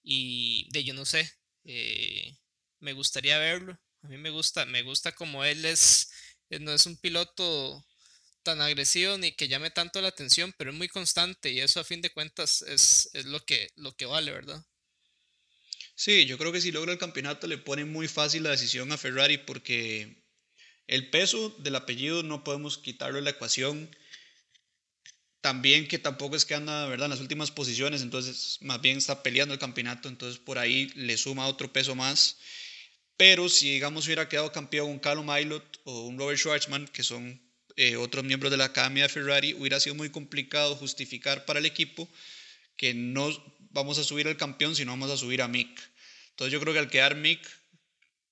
Y 0.04 0.68
de 0.72 0.84
yo 0.84 0.94
no 0.94 1.06
sé, 1.06 1.32
eh, 1.64 2.38
me 2.80 2.92
gustaría 2.92 3.38
verlo. 3.38 3.80
A 4.04 4.08
mí 4.08 4.18
me 4.18 4.32
gusta, 4.32 4.66
me 4.66 4.82
gusta 4.82 5.14
como 5.14 5.46
él 5.46 5.64
es, 5.64 6.12
eh, 6.50 6.60
no 6.60 6.74
es 6.74 6.86
un 6.86 6.98
piloto 6.98 7.86
tan 8.50 8.62
agresivo 8.62 9.16
ni 9.20 9.32
que 9.32 9.48
llame 9.48 9.70
tanto 9.70 10.02
la 10.02 10.08
atención, 10.08 10.54
pero 10.58 10.72
es 10.72 10.78
muy 10.78 10.88
constante 10.88 11.52
y 11.52 11.60
eso 11.60 11.80
a 11.80 11.84
fin 11.84 12.02
de 12.02 12.10
cuentas 12.10 12.64
es, 12.64 13.12
lo, 13.26 13.46
que, 13.46 13.70
lo 13.76 13.96
que 13.96 14.08
vale, 14.08 14.32
¿verdad? 14.32 14.66
Sí, 15.94 16.26
yo 16.26 16.40
creo 16.40 16.52
que 16.52 16.62
si 16.62 16.72
logra 16.72 16.92
el 16.92 16.98
campeonato 16.98 17.46
le 17.46 17.60
pone 17.60 17.86
muy 17.86 18.08
fácil 18.08 18.42
la 18.42 18.50
decisión 18.50 18.92
a 18.92 18.98
Ferrari 18.98 19.38
porque 19.38 20.24
el 20.88 21.12
peso 21.12 21.50
del 21.60 21.76
apellido 21.76 22.24
no 22.24 22.44
podemos 22.44 22.80
quitarlo 22.80 23.18
de 23.18 23.24
la 23.24 23.30
ecuación 23.32 23.96
también 25.42 25.88
que 25.88 26.00
tampoco 26.00 26.36
es 26.36 26.46
que 26.46 26.56
anda, 26.56 26.88
¿verdad?, 26.88 27.06
en 27.06 27.12
las 27.12 27.22
últimas 27.22 27.52
posiciones, 27.52 28.02
entonces 28.02 28.58
más 28.62 28.82
bien 28.82 28.98
está 28.98 29.22
peleando 29.22 29.54
el 29.54 29.60
campeonato, 29.60 30.10
entonces 30.10 30.40
por 30.40 30.58
ahí 30.58 30.88
le 30.96 31.18
suma 31.18 31.48
otro 31.48 31.72
peso 31.72 31.94
más. 31.94 32.38
Pero 33.16 33.48
si, 33.48 33.74
digamos, 33.74 34.06
hubiera 34.08 34.28
quedado 34.28 34.52
campeón 34.52 34.90
un 34.90 35.00
Callum 35.00 35.32
Milot 35.32 35.82
o 35.84 36.08
un 36.08 36.18
Robert 36.18 36.40
Schwarzman, 36.40 36.88
que 36.88 37.04
son 37.04 37.49
eh, 37.80 37.96
otros 37.96 38.26
miembros 38.26 38.52
de 38.52 38.58
la 38.58 38.66
Academia 38.66 39.04
de 39.04 39.10
Ferrari, 39.10 39.54
hubiera 39.54 39.80
sido 39.80 39.96
muy 39.96 40.10
complicado 40.10 40.76
justificar 40.76 41.46
para 41.46 41.60
el 41.60 41.66
equipo 41.66 42.10
que 42.76 42.94
no 42.94 43.30
vamos 43.72 43.98
a 44.00 44.04
subir 44.04 44.28
al 44.28 44.36
campeón, 44.36 44.76
sino 44.76 44.92
vamos 44.92 45.10
a 45.10 45.16
subir 45.16 45.42
a 45.42 45.48
Mick. 45.48 45.80
Entonces 46.32 46.52
yo 46.52 46.60
creo 46.60 46.74
que 46.74 46.80
al 46.80 46.90
quedar 46.90 47.16
Mick, 47.16 47.40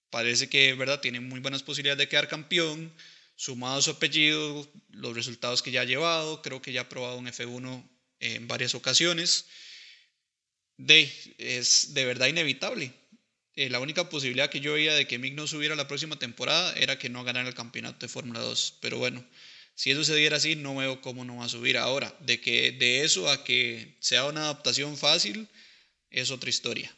parece 0.09 0.49
que, 0.49 0.73
¿verdad?, 0.73 0.99
tiene 0.99 1.21
muy 1.21 1.39
buenas 1.39 1.63
posibilidades 1.63 1.99
de 1.99 2.09
quedar 2.09 2.27
campeón 2.27 2.93
sumado 3.37 3.77
a 3.77 3.81
su 3.81 3.91
apellido, 3.91 4.69
los 4.89 5.15
resultados 5.15 5.61
que 5.61 5.71
ya 5.71 5.79
ha 5.79 5.85
llevado, 5.85 6.41
creo 6.41 6.61
que 6.61 6.73
ya 6.73 6.81
ha 6.81 6.89
probado 6.89 7.17
un 7.17 7.27
F1 7.27 7.89
en 8.19 8.49
varias 8.49 8.75
ocasiones, 8.75 9.45
de, 10.75 11.09
es 11.37 11.93
de 11.93 12.03
verdad 12.03 12.27
inevitable. 12.27 12.91
Eh, 13.57 13.71
la 13.71 13.79
única 13.79 14.07
posibilidad 14.07 14.51
que 14.51 14.59
yo 14.59 14.73
veía 14.73 14.93
de 14.93 15.07
que 15.07 15.17
Mick 15.17 15.33
no 15.33 15.47
subiera 15.47 15.75
la 15.75 15.87
próxima 15.87 16.19
temporada 16.19 16.73
era 16.75 16.99
que 16.99 17.09
no 17.09 17.23
ganara 17.23 17.49
el 17.49 17.55
campeonato 17.55 18.05
de 18.05 18.07
Fórmula 18.07 18.39
2. 18.39 18.75
Pero 18.81 18.99
bueno, 18.99 19.25
si 19.73 19.89
eso 19.89 20.03
se 20.03 20.15
diera 20.15 20.37
así, 20.37 20.55
no 20.55 20.75
veo 20.75 21.01
cómo 21.01 21.25
no 21.25 21.37
va 21.37 21.45
a 21.45 21.49
subir. 21.49 21.75
Ahora, 21.75 22.13
de 22.19 22.39
que 22.39 22.71
de 22.71 23.01
eso 23.01 23.31
a 23.31 23.43
que 23.43 23.95
sea 23.99 24.25
una 24.25 24.41
adaptación 24.41 24.95
fácil, 24.95 25.47
es 26.11 26.29
otra 26.29 26.51
historia. 26.51 26.95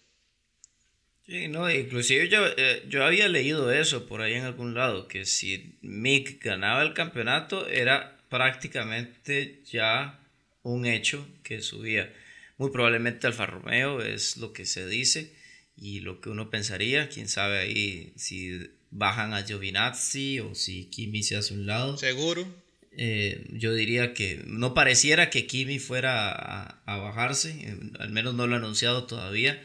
Sí, 1.25 1.47
no, 1.47 1.71
inclusive 1.71 2.27
yo, 2.27 2.45
eh, 2.57 2.83
yo 2.89 3.05
había 3.05 3.29
leído 3.29 3.71
eso 3.71 4.05
por 4.05 4.21
ahí 4.21 4.33
en 4.33 4.43
algún 4.43 4.73
lado, 4.73 5.07
que 5.07 5.25
si 5.25 5.77
Mick 5.81 6.43
ganaba 6.43 6.81
el 6.81 6.93
campeonato 6.93 7.69
era 7.69 8.19
prácticamente 8.27 9.61
ya 9.71 10.19
un 10.63 10.85
hecho 10.85 11.25
que 11.41 11.61
subía. 11.61 12.13
Muy 12.57 12.69
probablemente 12.69 13.27
Alfa 13.27 13.45
Romeo 13.45 14.01
es 14.01 14.35
lo 14.35 14.51
que 14.51 14.65
se 14.65 14.85
dice 14.85 15.38
y 15.81 16.01
lo 16.01 16.21
que 16.21 16.29
uno 16.29 16.49
pensaría, 16.49 17.09
quién 17.09 17.27
sabe 17.27 17.59
ahí 17.59 18.13
si 18.15 18.69
bajan 18.91 19.33
a 19.33 19.43
Giovinazzi 19.43 20.39
o 20.39 20.55
si 20.55 20.85
Kimi 20.85 21.23
se 21.23 21.37
hace 21.37 21.53
un 21.53 21.65
lado. 21.65 21.97
Seguro. 21.97 22.47
Eh, 22.91 23.45
yo 23.51 23.73
diría 23.73 24.13
que 24.13 24.41
no 24.45 24.73
pareciera 24.73 25.29
que 25.29 25.47
Kimi 25.47 25.79
fuera 25.79 26.31
a, 26.31 26.81
a 26.85 26.97
bajarse, 26.97 27.51
eh, 27.51 27.77
al 27.99 28.09
menos 28.09 28.33
no 28.33 28.47
lo 28.47 28.55
ha 28.55 28.57
anunciado 28.57 29.05
todavía 29.05 29.61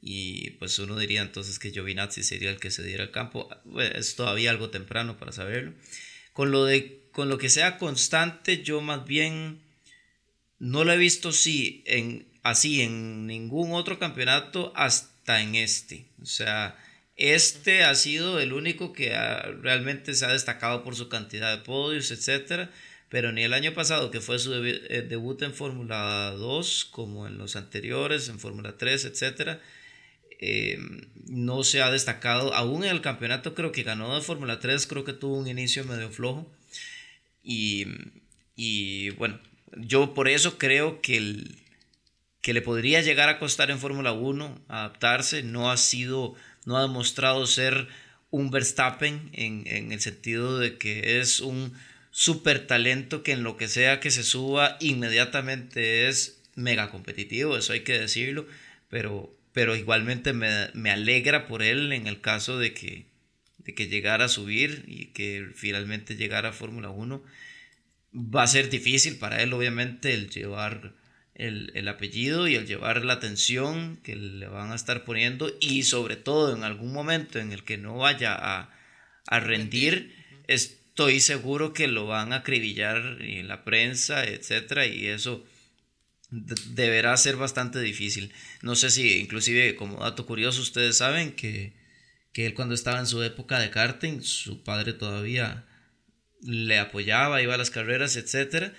y 0.00 0.50
pues 0.52 0.78
uno 0.78 0.98
diría 0.98 1.22
entonces 1.22 1.58
que 1.58 1.70
Giovinazzi 1.70 2.22
sería 2.22 2.50
el 2.50 2.60
que 2.60 2.70
se 2.70 2.82
diera 2.82 3.04
el 3.04 3.10
campo. 3.10 3.48
es 3.80 4.14
todavía 4.14 4.50
algo 4.50 4.70
temprano 4.70 5.18
para 5.18 5.32
saberlo. 5.32 5.72
Con 6.32 6.50
lo, 6.52 6.64
de, 6.64 7.02
con 7.12 7.28
lo 7.28 7.38
que 7.38 7.50
sea 7.50 7.78
constante, 7.78 8.62
yo 8.62 8.80
más 8.80 9.04
bien 9.04 9.60
no 10.58 10.84
lo 10.84 10.92
he 10.92 10.96
visto 10.96 11.32
sí, 11.32 11.82
en, 11.86 12.28
así 12.42 12.80
en 12.82 13.26
ningún 13.26 13.72
otro 13.72 13.98
campeonato 13.98 14.72
hasta 14.76 15.07
en 15.42 15.54
este. 15.54 16.06
O 16.22 16.26
sea, 16.26 16.76
este 17.16 17.84
ha 17.84 17.94
sido 17.94 18.40
el 18.40 18.52
único 18.52 18.92
que 18.92 19.10
realmente 19.62 20.14
se 20.14 20.24
ha 20.24 20.32
destacado 20.32 20.84
por 20.84 20.96
su 20.96 21.08
cantidad 21.08 21.56
de 21.56 21.62
podios, 21.62 22.10
etcétera 22.10 22.70
pero 23.08 23.32
ni 23.32 23.42
el 23.42 23.54
año 23.54 23.72
pasado, 23.72 24.10
que 24.10 24.20
fue 24.20 24.38
su 24.38 24.54
eh, 24.54 25.06
debut 25.08 25.40
en 25.42 25.54
Fórmula 25.54 26.30
2, 26.32 26.88
como 26.90 27.26
en 27.26 27.38
los 27.38 27.56
anteriores, 27.56 28.28
en 28.28 28.38
Fórmula 28.38 28.76
3, 28.76 29.06
etcétera, 29.06 29.60
eh, 30.40 30.78
no 31.26 31.64
se 31.64 31.80
ha 31.80 31.90
destacado. 31.90 32.52
Aún 32.54 32.84
en 32.84 32.90
el 32.90 33.00
campeonato 33.00 33.54
creo 33.54 33.72
que 33.72 33.82
ganó 33.82 34.14
de 34.14 34.20
Fórmula 34.20 34.60
3, 34.60 34.86
creo 34.86 35.04
que 35.04 35.14
tuvo 35.14 35.38
un 35.38 35.48
inicio 35.48 35.84
medio 35.84 36.10
flojo. 36.10 36.50
Y, 37.42 37.86
y 38.56 39.10
bueno, 39.10 39.40
yo 39.76 40.12
por 40.12 40.28
eso 40.28 40.58
creo 40.58 41.00
que, 41.00 41.16
el, 41.16 41.56
que 42.42 42.52
le 42.52 42.62
podría 42.62 43.02
llegar 43.02 43.28
a 43.28 43.38
costar 43.38 43.70
en 43.70 43.78
Fórmula 43.78 44.12
1 44.12 44.64
adaptarse. 44.68 45.42
No 45.42 45.70
ha 45.70 45.76
sido, 45.76 46.34
no 46.64 46.76
ha 46.76 46.82
demostrado 46.82 47.46
ser 47.46 47.88
un 48.30 48.50
Verstappen 48.50 49.30
en, 49.32 49.64
en 49.66 49.92
el 49.92 50.00
sentido 50.00 50.58
de 50.58 50.78
que 50.78 51.20
es 51.20 51.40
un 51.40 51.72
super 52.10 52.66
talento 52.66 53.22
que 53.22 53.32
en 53.32 53.42
lo 53.42 53.56
que 53.56 53.68
sea 53.68 54.00
que 54.00 54.10
se 54.10 54.22
suba 54.22 54.76
inmediatamente 54.80 56.08
es 56.08 56.42
mega 56.54 56.90
competitivo, 56.90 57.56
eso 57.56 57.72
hay 57.72 57.80
que 57.80 57.98
decirlo, 57.98 58.46
pero 58.88 59.38
pero 59.58 59.74
igualmente 59.74 60.32
me, 60.32 60.90
alegra 60.90 61.48
por 61.48 61.64
él 61.64 61.92
en 61.92 62.06
el 62.06 62.20
caso 62.20 62.60
de 62.60 62.74
que, 62.74 63.06
de 63.58 63.74
que 63.74 63.88
llegara 63.88 64.26
a 64.26 64.28
subir 64.28 64.84
y 64.86 65.06
que 65.06 65.48
finalmente 65.52 66.14
llegara 66.14 66.50
a 66.50 66.52
Fórmula 66.52 66.90
1. 66.90 67.24
Va 68.14 68.44
a 68.44 68.46
ser 68.46 68.70
difícil 68.70 69.16
para 69.16 69.42
él, 69.42 69.52
obviamente, 69.52 70.14
el 70.14 70.30
llevar 70.30 70.94
el, 71.38 71.88
apellido 71.88 72.48
y 72.48 72.56
el 72.56 72.66
llevar 72.66 73.04
la 73.04 73.14
atención 73.14 73.98
que 74.02 74.16
le 74.16 74.48
van 74.48 74.72
a 74.72 74.74
estar 74.74 75.04
poniendo 75.04 75.50
y 75.60 75.84
sobre 75.84 76.16
todo 76.16 76.54
en 76.54 76.64
algún 76.64 76.92
momento 76.92 77.38
en 77.38 77.52
el 77.52 77.64
que 77.64 77.78
no 77.78 77.96
vaya 77.96 78.34
a, 78.34 78.74
a 79.26 79.40
rendir, 79.40 80.14
estoy 80.48 81.20
seguro 81.20 81.72
que 81.72 81.86
lo 81.86 82.06
van 82.06 82.32
a 82.32 82.36
acribillar 82.36 83.18
en 83.20 83.46
la 83.46 83.64
prensa, 83.64 84.24
etcétera, 84.24 84.86
y 84.86 85.06
eso 85.06 85.46
deberá 86.30 87.16
ser 87.16 87.36
bastante 87.36 87.80
difícil. 87.80 88.32
No 88.60 88.74
sé 88.74 88.90
si 88.90 89.18
inclusive 89.18 89.76
como 89.76 90.00
dato 90.00 90.26
curioso 90.26 90.60
ustedes 90.60 90.98
saben 90.98 91.32
que, 91.32 91.72
que 92.32 92.46
él 92.46 92.54
cuando 92.54 92.74
estaba 92.74 92.98
en 92.98 93.06
su 93.06 93.22
época 93.22 93.60
de 93.60 93.70
karting, 93.70 94.22
su 94.22 94.64
padre 94.64 94.92
todavía 94.92 95.66
le 96.42 96.78
apoyaba, 96.78 97.42
iba 97.42 97.54
a 97.54 97.58
las 97.58 97.70
carreras, 97.70 98.16
etc. 98.16 98.72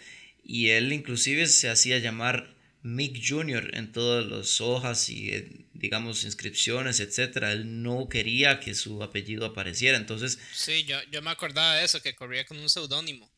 Y 0.44 0.70
él 0.70 0.92
inclusive 0.94 1.48
se 1.48 1.70
hacía 1.70 2.00
llamar 2.00 2.56
Mick 2.82 3.22
Jr. 3.24 3.72
en 3.74 3.92
todas 3.92 4.26
las 4.26 4.62
hojas 4.62 5.10
y 5.10 5.32
eh, 5.32 5.66
digamos 5.74 6.24
inscripciones, 6.24 7.00
etc. 7.00 7.38
Él 7.52 7.84
no 7.84 8.08
quería 8.10 8.60
que 8.60 8.74
su 8.74 9.04
apellido 9.04 9.46
apareciera, 9.46 9.98
entonces... 9.98 10.40
Sí, 10.54 10.86
yo, 10.86 10.98
yo 11.12 11.22
me 11.22 11.32
acordaba 11.32 11.76
de 11.76 11.86
eso, 11.86 12.02
que 12.02 12.16
corría 12.16 12.46
con 12.46 12.58
un 12.58 12.70
seudónimo. 12.70 13.30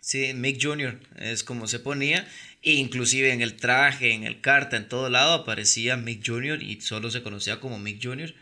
Sí, 0.00 0.32
Mick 0.32 0.62
Jr. 0.62 1.00
es 1.16 1.44
como 1.44 1.66
se 1.66 1.80
ponía. 1.80 2.28
E 2.62 2.72
inclusive 2.72 3.32
en 3.32 3.40
el 3.40 3.56
traje, 3.56 4.12
en 4.12 4.24
el 4.24 4.40
carta, 4.40 4.76
en 4.76 4.88
todo 4.88 5.10
lado 5.10 5.32
aparecía 5.32 5.96
Mick 5.96 6.26
Jr. 6.26 6.62
y 6.62 6.80
solo 6.80 7.10
se 7.10 7.22
conocía 7.22 7.60
como 7.60 7.78
Mick 7.78 8.02
Jr. 8.02 8.34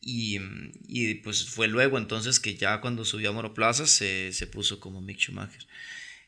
Y, 0.00 0.40
y 0.88 1.14
pues 1.16 1.44
fue 1.44 1.68
luego 1.68 1.96
entonces 1.98 2.40
que 2.40 2.56
ya 2.56 2.80
cuando 2.80 3.04
subió 3.04 3.30
a 3.30 3.32
Monoplaza 3.32 3.86
se, 3.86 4.32
se 4.32 4.46
puso 4.46 4.80
como 4.80 5.00
Mick 5.00 5.18
Schumacher. 5.18 5.66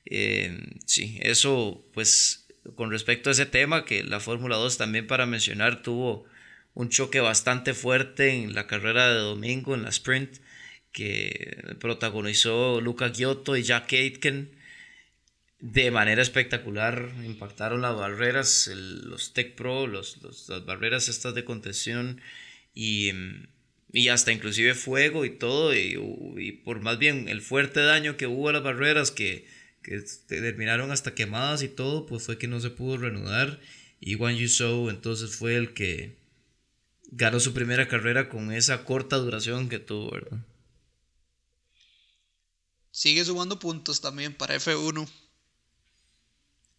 Eh, 0.06 0.58
sí, 0.86 1.18
eso 1.22 1.84
pues 1.94 2.46
con 2.76 2.90
respecto 2.90 3.28
a 3.28 3.32
ese 3.32 3.46
tema 3.46 3.84
que 3.84 4.04
la 4.04 4.20
Fórmula 4.20 4.56
2 4.56 4.78
también 4.78 5.06
para 5.06 5.26
mencionar 5.26 5.82
tuvo 5.82 6.24
un 6.74 6.88
choque 6.88 7.20
bastante 7.20 7.74
fuerte 7.74 8.30
en 8.30 8.54
la 8.54 8.66
carrera 8.66 9.08
de 9.08 9.20
domingo 9.20 9.74
en 9.74 9.82
la 9.82 9.90
sprint 9.90 10.38
que 10.92 11.74
protagonizó 11.80 12.80
Luca 12.80 13.12
Giotto 13.12 13.56
y 13.56 13.62
Jack 13.62 13.92
Aitken. 13.92 14.52
De 15.60 15.90
manera 15.90 16.20
espectacular 16.20 17.10
impactaron 17.24 17.80
las 17.82 17.96
barreras, 17.96 18.70
los 18.74 19.32
Tech 19.32 19.54
Pro, 19.54 19.86
los, 19.86 20.20
las 20.48 20.64
barreras 20.66 21.08
estas 21.08 21.34
de 21.34 21.44
contención 21.44 22.20
y, 22.74 23.12
y, 23.92 24.08
hasta 24.08 24.32
inclusive 24.32 24.74
fuego 24.74 25.24
y 25.24 25.30
todo, 25.30 25.74
y, 25.74 26.52
por 26.64 26.80
más 26.80 26.98
bien 26.98 27.28
el 27.28 27.40
fuerte 27.40 27.80
daño 27.80 28.16
que 28.16 28.26
hubo 28.26 28.50
a 28.50 28.52
las 28.52 28.62
barreras 28.62 29.10
que, 29.10 29.46
que 29.84 30.02
terminaron 30.26 30.90
hasta 30.90 31.14
quemadas 31.14 31.62
y 31.62 31.68
todo, 31.68 32.06
pues 32.06 32.24
fue 32.24 32.38
que 32.38 32.48
no 32.48 32.58
se 32.58 32.70
pudo 32.70 32.96
reanudar 32.96 33.60
y 34.00 34.14
Juan 34.14 34.36
Yusou 34.36 34.88
entonces 34.90 35.36
fue 35.36 35.56
el 35.56 35.74
que 35.74 36.16
ganó 37.12 37.38
su 37.38 37.52
primera 37.52 37.86
carrera 37.86 38.28
con 38.28 38.50
esa 38.50 38.84
corta 38.84 39.16
duración 39.16 39.68
que 39.68 39.78
tuvo, 39.78 40.10
¿verdad? 40.10 40.38
Sigue 42.90 43.24
sumando 43.24 43.58
puntos 43.58 44.00
también 44.00 44.34
para 44.34 44.56
F1. 44.56 45.08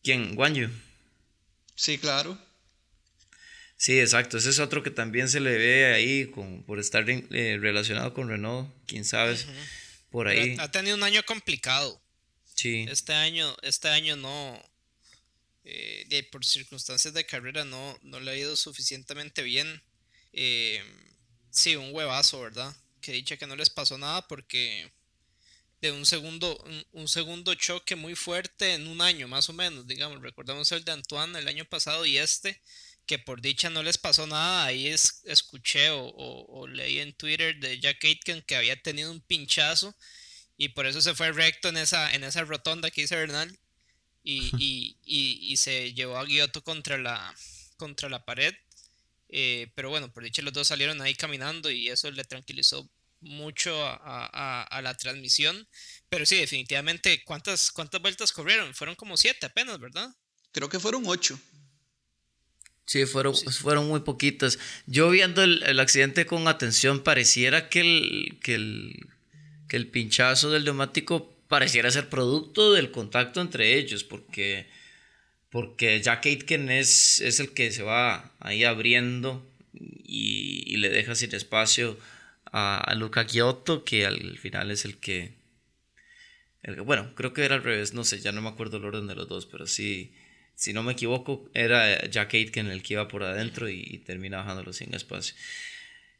¿Quién? 0.01 0.35
Guanyu. 0.35 0.69
Sí, 1.75 1.97
claro. 1.97 2.37
Sí, 3.75 3.99
exacto. 3.99 4.37
Ese 4.37 4.49
es 4.49 4.59
otro 4.59 4.81
que 4.81 4.91
también 4.91 5.27
se 5.27 5.41
le 5.41 5.57
ve 5.57 5.93
ahí 5.93 6.27
con, 6.27 6.63
por 6.63 6.79
estar 6.79 7.05
eh, 7.09 7.57
relacionado 7.59 8.13
con 8.13 8.29
Renault. 8.29 8.69
Quién 8.87 9.03
sabe. 9.03 9.37
Por 10.09 10.27
ahí. 10.29 10.55
ha 10.59 10.71
tenido 10.71 10.95
un 10.95 11.03
año 11.03 11.21
complicado. 11.23 12.01
Este 12.63 13.13
año, 13.13 13.55
este 13.61 13.89
año 13.89 14.15
no. 14.15 14.61
Eh, 15.67 16.29
por 16.31 16.45
circunstancias 16.45 17.13
de 17.13 17.25
carrera 17.25 17.65
no, 17.65 17.97
no 18.03 18.19
le 18.19 18.31
ha 18.31 18.37
ido 18.37 18.55
suficientemente 18.55 19.41
bien. 19.41 19.81
Eh, 20.31 20.83
sí, 21.49 21.75
un 21.75 21.93
huevazo, 21.93 22.41
¿verdad? 22.41 22.75
Que 23.01 23.13
dicha 23.13 23.37
que 23.37 23.47
no 23.47 23.55
les 23.55 23.69
pasó 23.69 23.97
nada 23.97 24.27
porque 24.27 24.91
de 25.81 25.91
un 25.91 26.05
segundo, 26.05 26.63
un, 26.93 27.07
segundo 27.07 27.53
choque 27.55 27.95
muy 27.95 28.15
fuerte 28.15 28.73
en 28.73 28.87
un 28.87 29.01
año, 29.01 29.27
más 29.27 29.49
o 29.49 29.53
menos, 29.53 29.87
digamos. 29.87 30.21
Recordamos 30.21 30.71
el 30.71 30.83
de 30.85 30.91
Antoine 30.91 31.37
el 31.37 31.47
año 31.47 31.65
pasado 31.65 32.05
y 32.05 32.17
este, 32.17 32.61
que 33.05 33.19
por 33.19 33.41
dicha 33.41 33.69
no 33.69 33.83
les 33.83 33.97
pasó 33.97 34.27
nada. 34.27 34.65
Ahí 34.65 34.87
es, 34.87 35.21
escuché 35.25 35.89
o, 35.91 36.67
leí 36.67 36.99
en 36.99 37.13
Twitter 37.13 37.59
de 37.59 37.79
Jack 37.79 38.03
Aitken 38.03 38.41
que 38.43 38.55
había 38.55 38.81
tenido 38.81 39.11
un 39.11 39.21
pinchazo 39.21 39.95
y 40.57 40.69
por 40.69 40.85
eso 40.85 41.01
se 41.01 41.15
fue 41.15 41.31
recto 41.31 41.69
en 41.69 41.77
esa, 41.77 42.13
en 42.13 42.23
esa 42.23 42.43
rotonda 42.43 42.91
que 42.91 43.01
hizo 43.01 43.15
Bernal 43.15 43.57
y, 44.23 44.97
y, 45.05 45.57
se 45.57 45.93
llevó 45.93 46.17
a 46.17 46.25
Giotto 46.25 46.63
contra 46.63 46.97
la, 46.97 47.35
contra 47.77 48.09
la 48.09 48.25
pared. 48.25 48.55
Eh, 49.29 49.71
pero 49.75 49.89
bueno, 49.89 50.11
por 50.11 50.23
dicha 50.23 50.41
los 50.41 50.53
dos 50.53 50.67
salieron 50.67 51.01
ahí 51.01 51.13
caminando 51.15 51.69
y 51.69 51.89
eso 51.89 52.09
le 52.09 52.23
tranquilizó 52.23 52.89
mucho 53.21 53.75
a, 53.85 54.79
la 54.81 54.97
transmisión. 54.97 55.67
Pero 56.09 56.25
sí, 56.25 56.37
definitivamente, 56.37 57.23
¿cuántas, 57.23 57.71
¿cuántas 57.71 58.01
vueltas 58.01 58.31
corrieron? 58.31 58.73
Fueron 58.73 58.95
como 58.95 59.17
siete 59.17 59.45
apenas, 59.45 59.79
¿verdad? 59.79 60.15
Creo 60.51 60.69
que 60.69 60.79
fueron 60.79 61.03
ocho. 61.05 61.39
Sí, 62.85 63.05
fueron, 63.05 63.35
fueron 63.35 63.87
muy 63.87 64.01
poquitas. 64.01 64.59
Yo 64.85 65.09
viendo 65.09 65.43
el, 65.43 65.79
accidente 65.79 66.25
con 66.25 66.47
atención, 66.47 67.03
pareciera 67.03 67.67
que 67.67 67.81
el, 67.81 68.39
que, 68.41 68.55
el, 68.55 69.07
que 69.67 69.77
el 69.77 69.87
pinchazo 69.87 70.51
del 70.51 70.65
neumático 70.65 71.33
pareciera 71.47 71.91
ser 71.91 72.09
producto 72.09 72.73
del 72.73 72.91
contacto 72.91 73.41
entre 73.41 73.77
ellos, 73.77 74.03
porque, 74.03 74.67
porque 75.49 76.01
Jack 76.01 76.25
Aitken 76.25 76.69
es, 76.69 77.19
es 77.21 77.39
el 77.39 77.53
que 77.53 77.71
se 77.71 77.83
va 77.83 78.31
ahí 78.39 78.63
abriendo 78.63 79.45
y, 79.73 80.63
y 80.65 80.77
le 80.77 80.89
deja 80.89 81.15
sin 81.15 81.33
espacio 81.35 81.97
a, 82.55 82.93
Luca 82.95 83.25
Giotto, 83.25 83.83
que 83.83 84.05
al 84.05 84.37
final 84.37 84.71
es 84.71 84.85
el 84.85 84.97
que, 84.97 85.33
Bueno, 86.85 87.13
creo 87.15 87.33
que 87.33 87.43
era 87.43 87.55
al 87.55 87.63
revés, 87.63 87.93
no 87.93 88.03
sé, 88.03 88.19
ya 88.21 88.31
no 88.31 88.41
me 88.41 88.49
acuerdo 88.49 88.77
el 88.77 88.85
orden 88.85 89.07
de 89.07 89.15
los 89.15 89.27
dos, 89.27 89.45
pero 89.45 89.67
sí, 89.67 90.13
si 90.55 90.71
no 90.71 90.81
me 90.81 90.93
equivoco, 90.93 91.49
era 91.53 92.07
Jack 92.09 92.33
Aitken 92.33 92.67
el 92.67 92.81
que 92.81 92.93
iba 92.93 93.07
por 93.09 93.23
adentro 93.23 93.69
y, 93.69 94.01
termina 94.05 94.37
bajándolo 94.37 94.71
sin 94.71 94.93
espacio. 94.93 95.35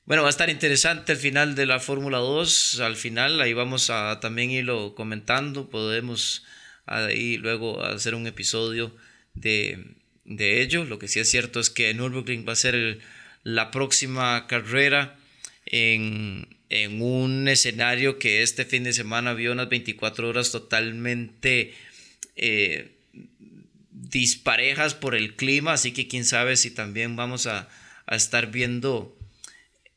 Bueno, 0.06 0.22
va 0.22 0.30
a 0.30 0.32
estar 0.32 0.50
interesante 0.50 1.14
el 1.14 1.18
final 1.18 1.56
de 1.56 1.66
la 1.66 1.80
Fórmula 1.80 2.20
2. 2.20 2.80
Al 2.82 2.96
final, 2.96 3.42
ahí 3.42 3.54
vamos 3.54 3.90
a 3.90 4.20
también 4.20 4.52
irlo 4.52 4.94
comentando. 4.96 5.70
Podemos 5.70 6.46
ahí 6.86 7.38
luego 7.38 7.84
hacer 7.84 8.14
un 8.14 8.28
episodio 8.28 8.96
de, 9.34 9.84
de 10.24 10.62
ello. 10.62 10.86
Lo 10.86 11.00
que 11.00 11.08
sí 11.08 11.20
es 11.20 11.30
cierto 11.30 11.60
es 11.60 11.70
que 11.70 11.94
Nürburgring 11.94 12.48
va 12.48 12.54
a 12.54 12.56
ser 12.56 13.00
la 13.44 13.72
próxima 13.72 14.48
carrera 14.48 15.16
en, 15.66 16.48
un 17.00 17.48
escenario 17.48 18.20
que 18.20 18.42
este 18.42 18.66
fin 18.66 18.84
de 18.84 18.94
semana 18.94 19.34
vio 19.34 19.52
unas 19.52 19.70
24 19.70 20.30
horas 20.30 20.52
totalmente 20.52 21.74
eh, 22.36 22.92
disparejas 23.92 24.94
por 24.94 25.16
el 25.16 25.36
clima, 25.36 25.74
así 25.74 25.94
que 25.94 26.08
quién 26.08 26.26
sabe 26.26 26.58
si 26.58 26.72
también 26.72 27.16
vamos 27.16 27.48
a, 27.48 27.70
estar 28.08 28.52
viendo 28.52 29.15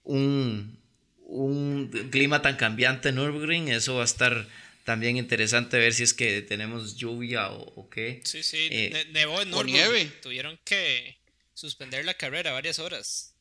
un, 0.08 0.78
un, 1.26 2.08
clima 2.10 2.42
tan 2.42 2.56
cambiante 2.56 3.10
en 3.10 3.16
Nürburgring, 3.16 3.68
eso 3.68 3.96
va 3.96 4.02
a 4.02 4.04
estar 4.04 4.46
también 4.84 5.16
interesante 5.16 5.78
ver 5.78 5.92
si 5.92 6.02
es 6.02 6.14
que 6.14 6.42
tenemos 6.42 6.96
lluvia 6.96 7.50
o, 7.50 7.88
qué. 7.90 8.20
Sí, 8.24 8.42
sí, 8.42 8.68
eh, 8.70 9.06
nevó 9.12 9.42
en 9.42 9.50
Nürburgring, 9.50 10.12
tuvieron 10.22 10.58
que 10.64 11.18
suspender 11.54 12.04
la 12.04 12.14
carrera 12.14 12.52
varias 12.52 12.78
horas. 12.78 13.34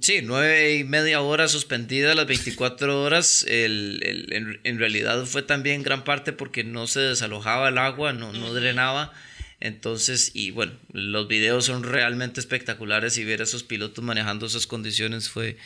Sí, 0.00 0.20
nueve 0.22 0.76
y 0.76 0.84
media 0.84 1.20
hora 1.20 1.48
suspendida 1.48 2.14
las 2.14 2.26
24 2.26 3.02
horas. 3.02 3.44
El, 3.46 4.00
en, 4.64 4.78
realidad 4.78 5.26
fue 5.26 5.42
también 5.42 5.82
gran 5.82 6.04
parte 6.04 6.32
porque 6.32 6.64
no 6.64 6.86
se 6.86 7.00
desalojaba 7.00 7.68
el 7.68 7.76
agua, 7.76 8.14
no, 8.14 8.32
no 8.32 8.54
drenaba. 8.54 9.12
Entonces, 9.60 10.32
y 10.34 10.50
bueno, 10.50 10.72
los 10.92 11.28
videos 11.28 11.66
son 11.66 11.84
realmente 11.84 12.40
espectaculares 12.40 13.16
y 13.18 13.24
ver 13.24 13.40
a 13.40 13.44
esos 13.44 13.62
pilotos 13.62 14.02
manejando 14.02 14.46
esas 14.46 14.66
condiciones 14.66 15.28
fue 15.28 15.56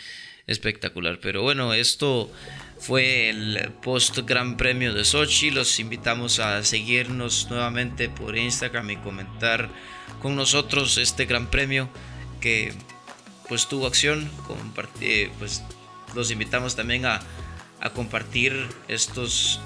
espectacular. 0.46 1.18
Pero 1.20 1.42
bueno, 1.42 1.72
esto 1.74 2.30
fue 2.78 3.30
el 3.30 3.72
post 3.82 4.18
Gran 4.24 4.56
Premio 4.56 4.94
de 4.94 5.04
Sochi. 5.04 5.50
Los 5.50 5.78
invitamos 5.80 6.38
a 6.38 6.62
seguirnos 6.62 7.48
nuevamente 7.50 8.08
por 8.08 8.36
Instagram 8.36 8.90
y 8.90 8.96
comentar 8.96 9.68
con 10.20 10.36
nosotros 10.36 10.98
este 10.98 11.26
Gran 11.26 11.48
Premio 11.50 11.88
que 12.40 12.72
pues 13.48 13.68
tuvo 13.68 13.86
acción. 13.86 14.30
Eh, 15.00 15.30
pues 15.38 15.62
los 16.14 16.30
invitamos 16.30 16.76
también 16.76 17.06
a, 17.06 17.20
compartir 17.94 18.66
estos, 18.88 19.60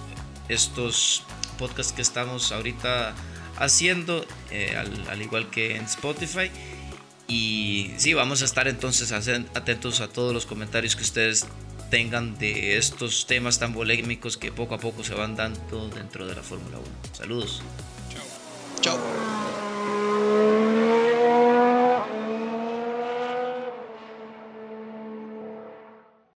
estos 0.51 1.23
podcasts 1.59 1.95
que 1.95 2.03
estamos 2.03 2.53
ahorita 2.53 3.15
haciendo, 3.57 4.27
eh, 4.51 4.77
al, 4.77 5.23
igual 5.23 5.49
que 5.49 5.77
en 5.77 5.85
Spotify. 5.85 6.51
Y 7.31 7.93
sí, 7.97 8.13
vamos 8.13 8.43
a 8.43 8.45
estar 8.45 8.67
entonces 8.67 9.13
atentos 9.13 10.01
a 10.01 10.09
todos 10.09 10.35
los 10.35 10.47
comentarios 10.47 10.97
que 10.97 11.03
ustedes 11.03 11.47
tengan 11.89 12.37
de 12.39 12.77
estos 12.77 13.27
temas 13.27 13.61
tan 13.61 13.73
polémicos 13.73 14.37
que 14.37 14.51
poco 14.51 14.75
a 14.75 14.79
poco 14.79 15.05
se 15.05 15.15
van 15.15 15.37
dando 15.37 15.89
dentro 15.91 16.27
de 16.27 16.35
la 16.35 16.43
Fórmula 16.43 16.79
1. 16.79 16.87
Saludos. 17.13 17.63
Chao. 18.81 18.97
Chao. 18.99 19.70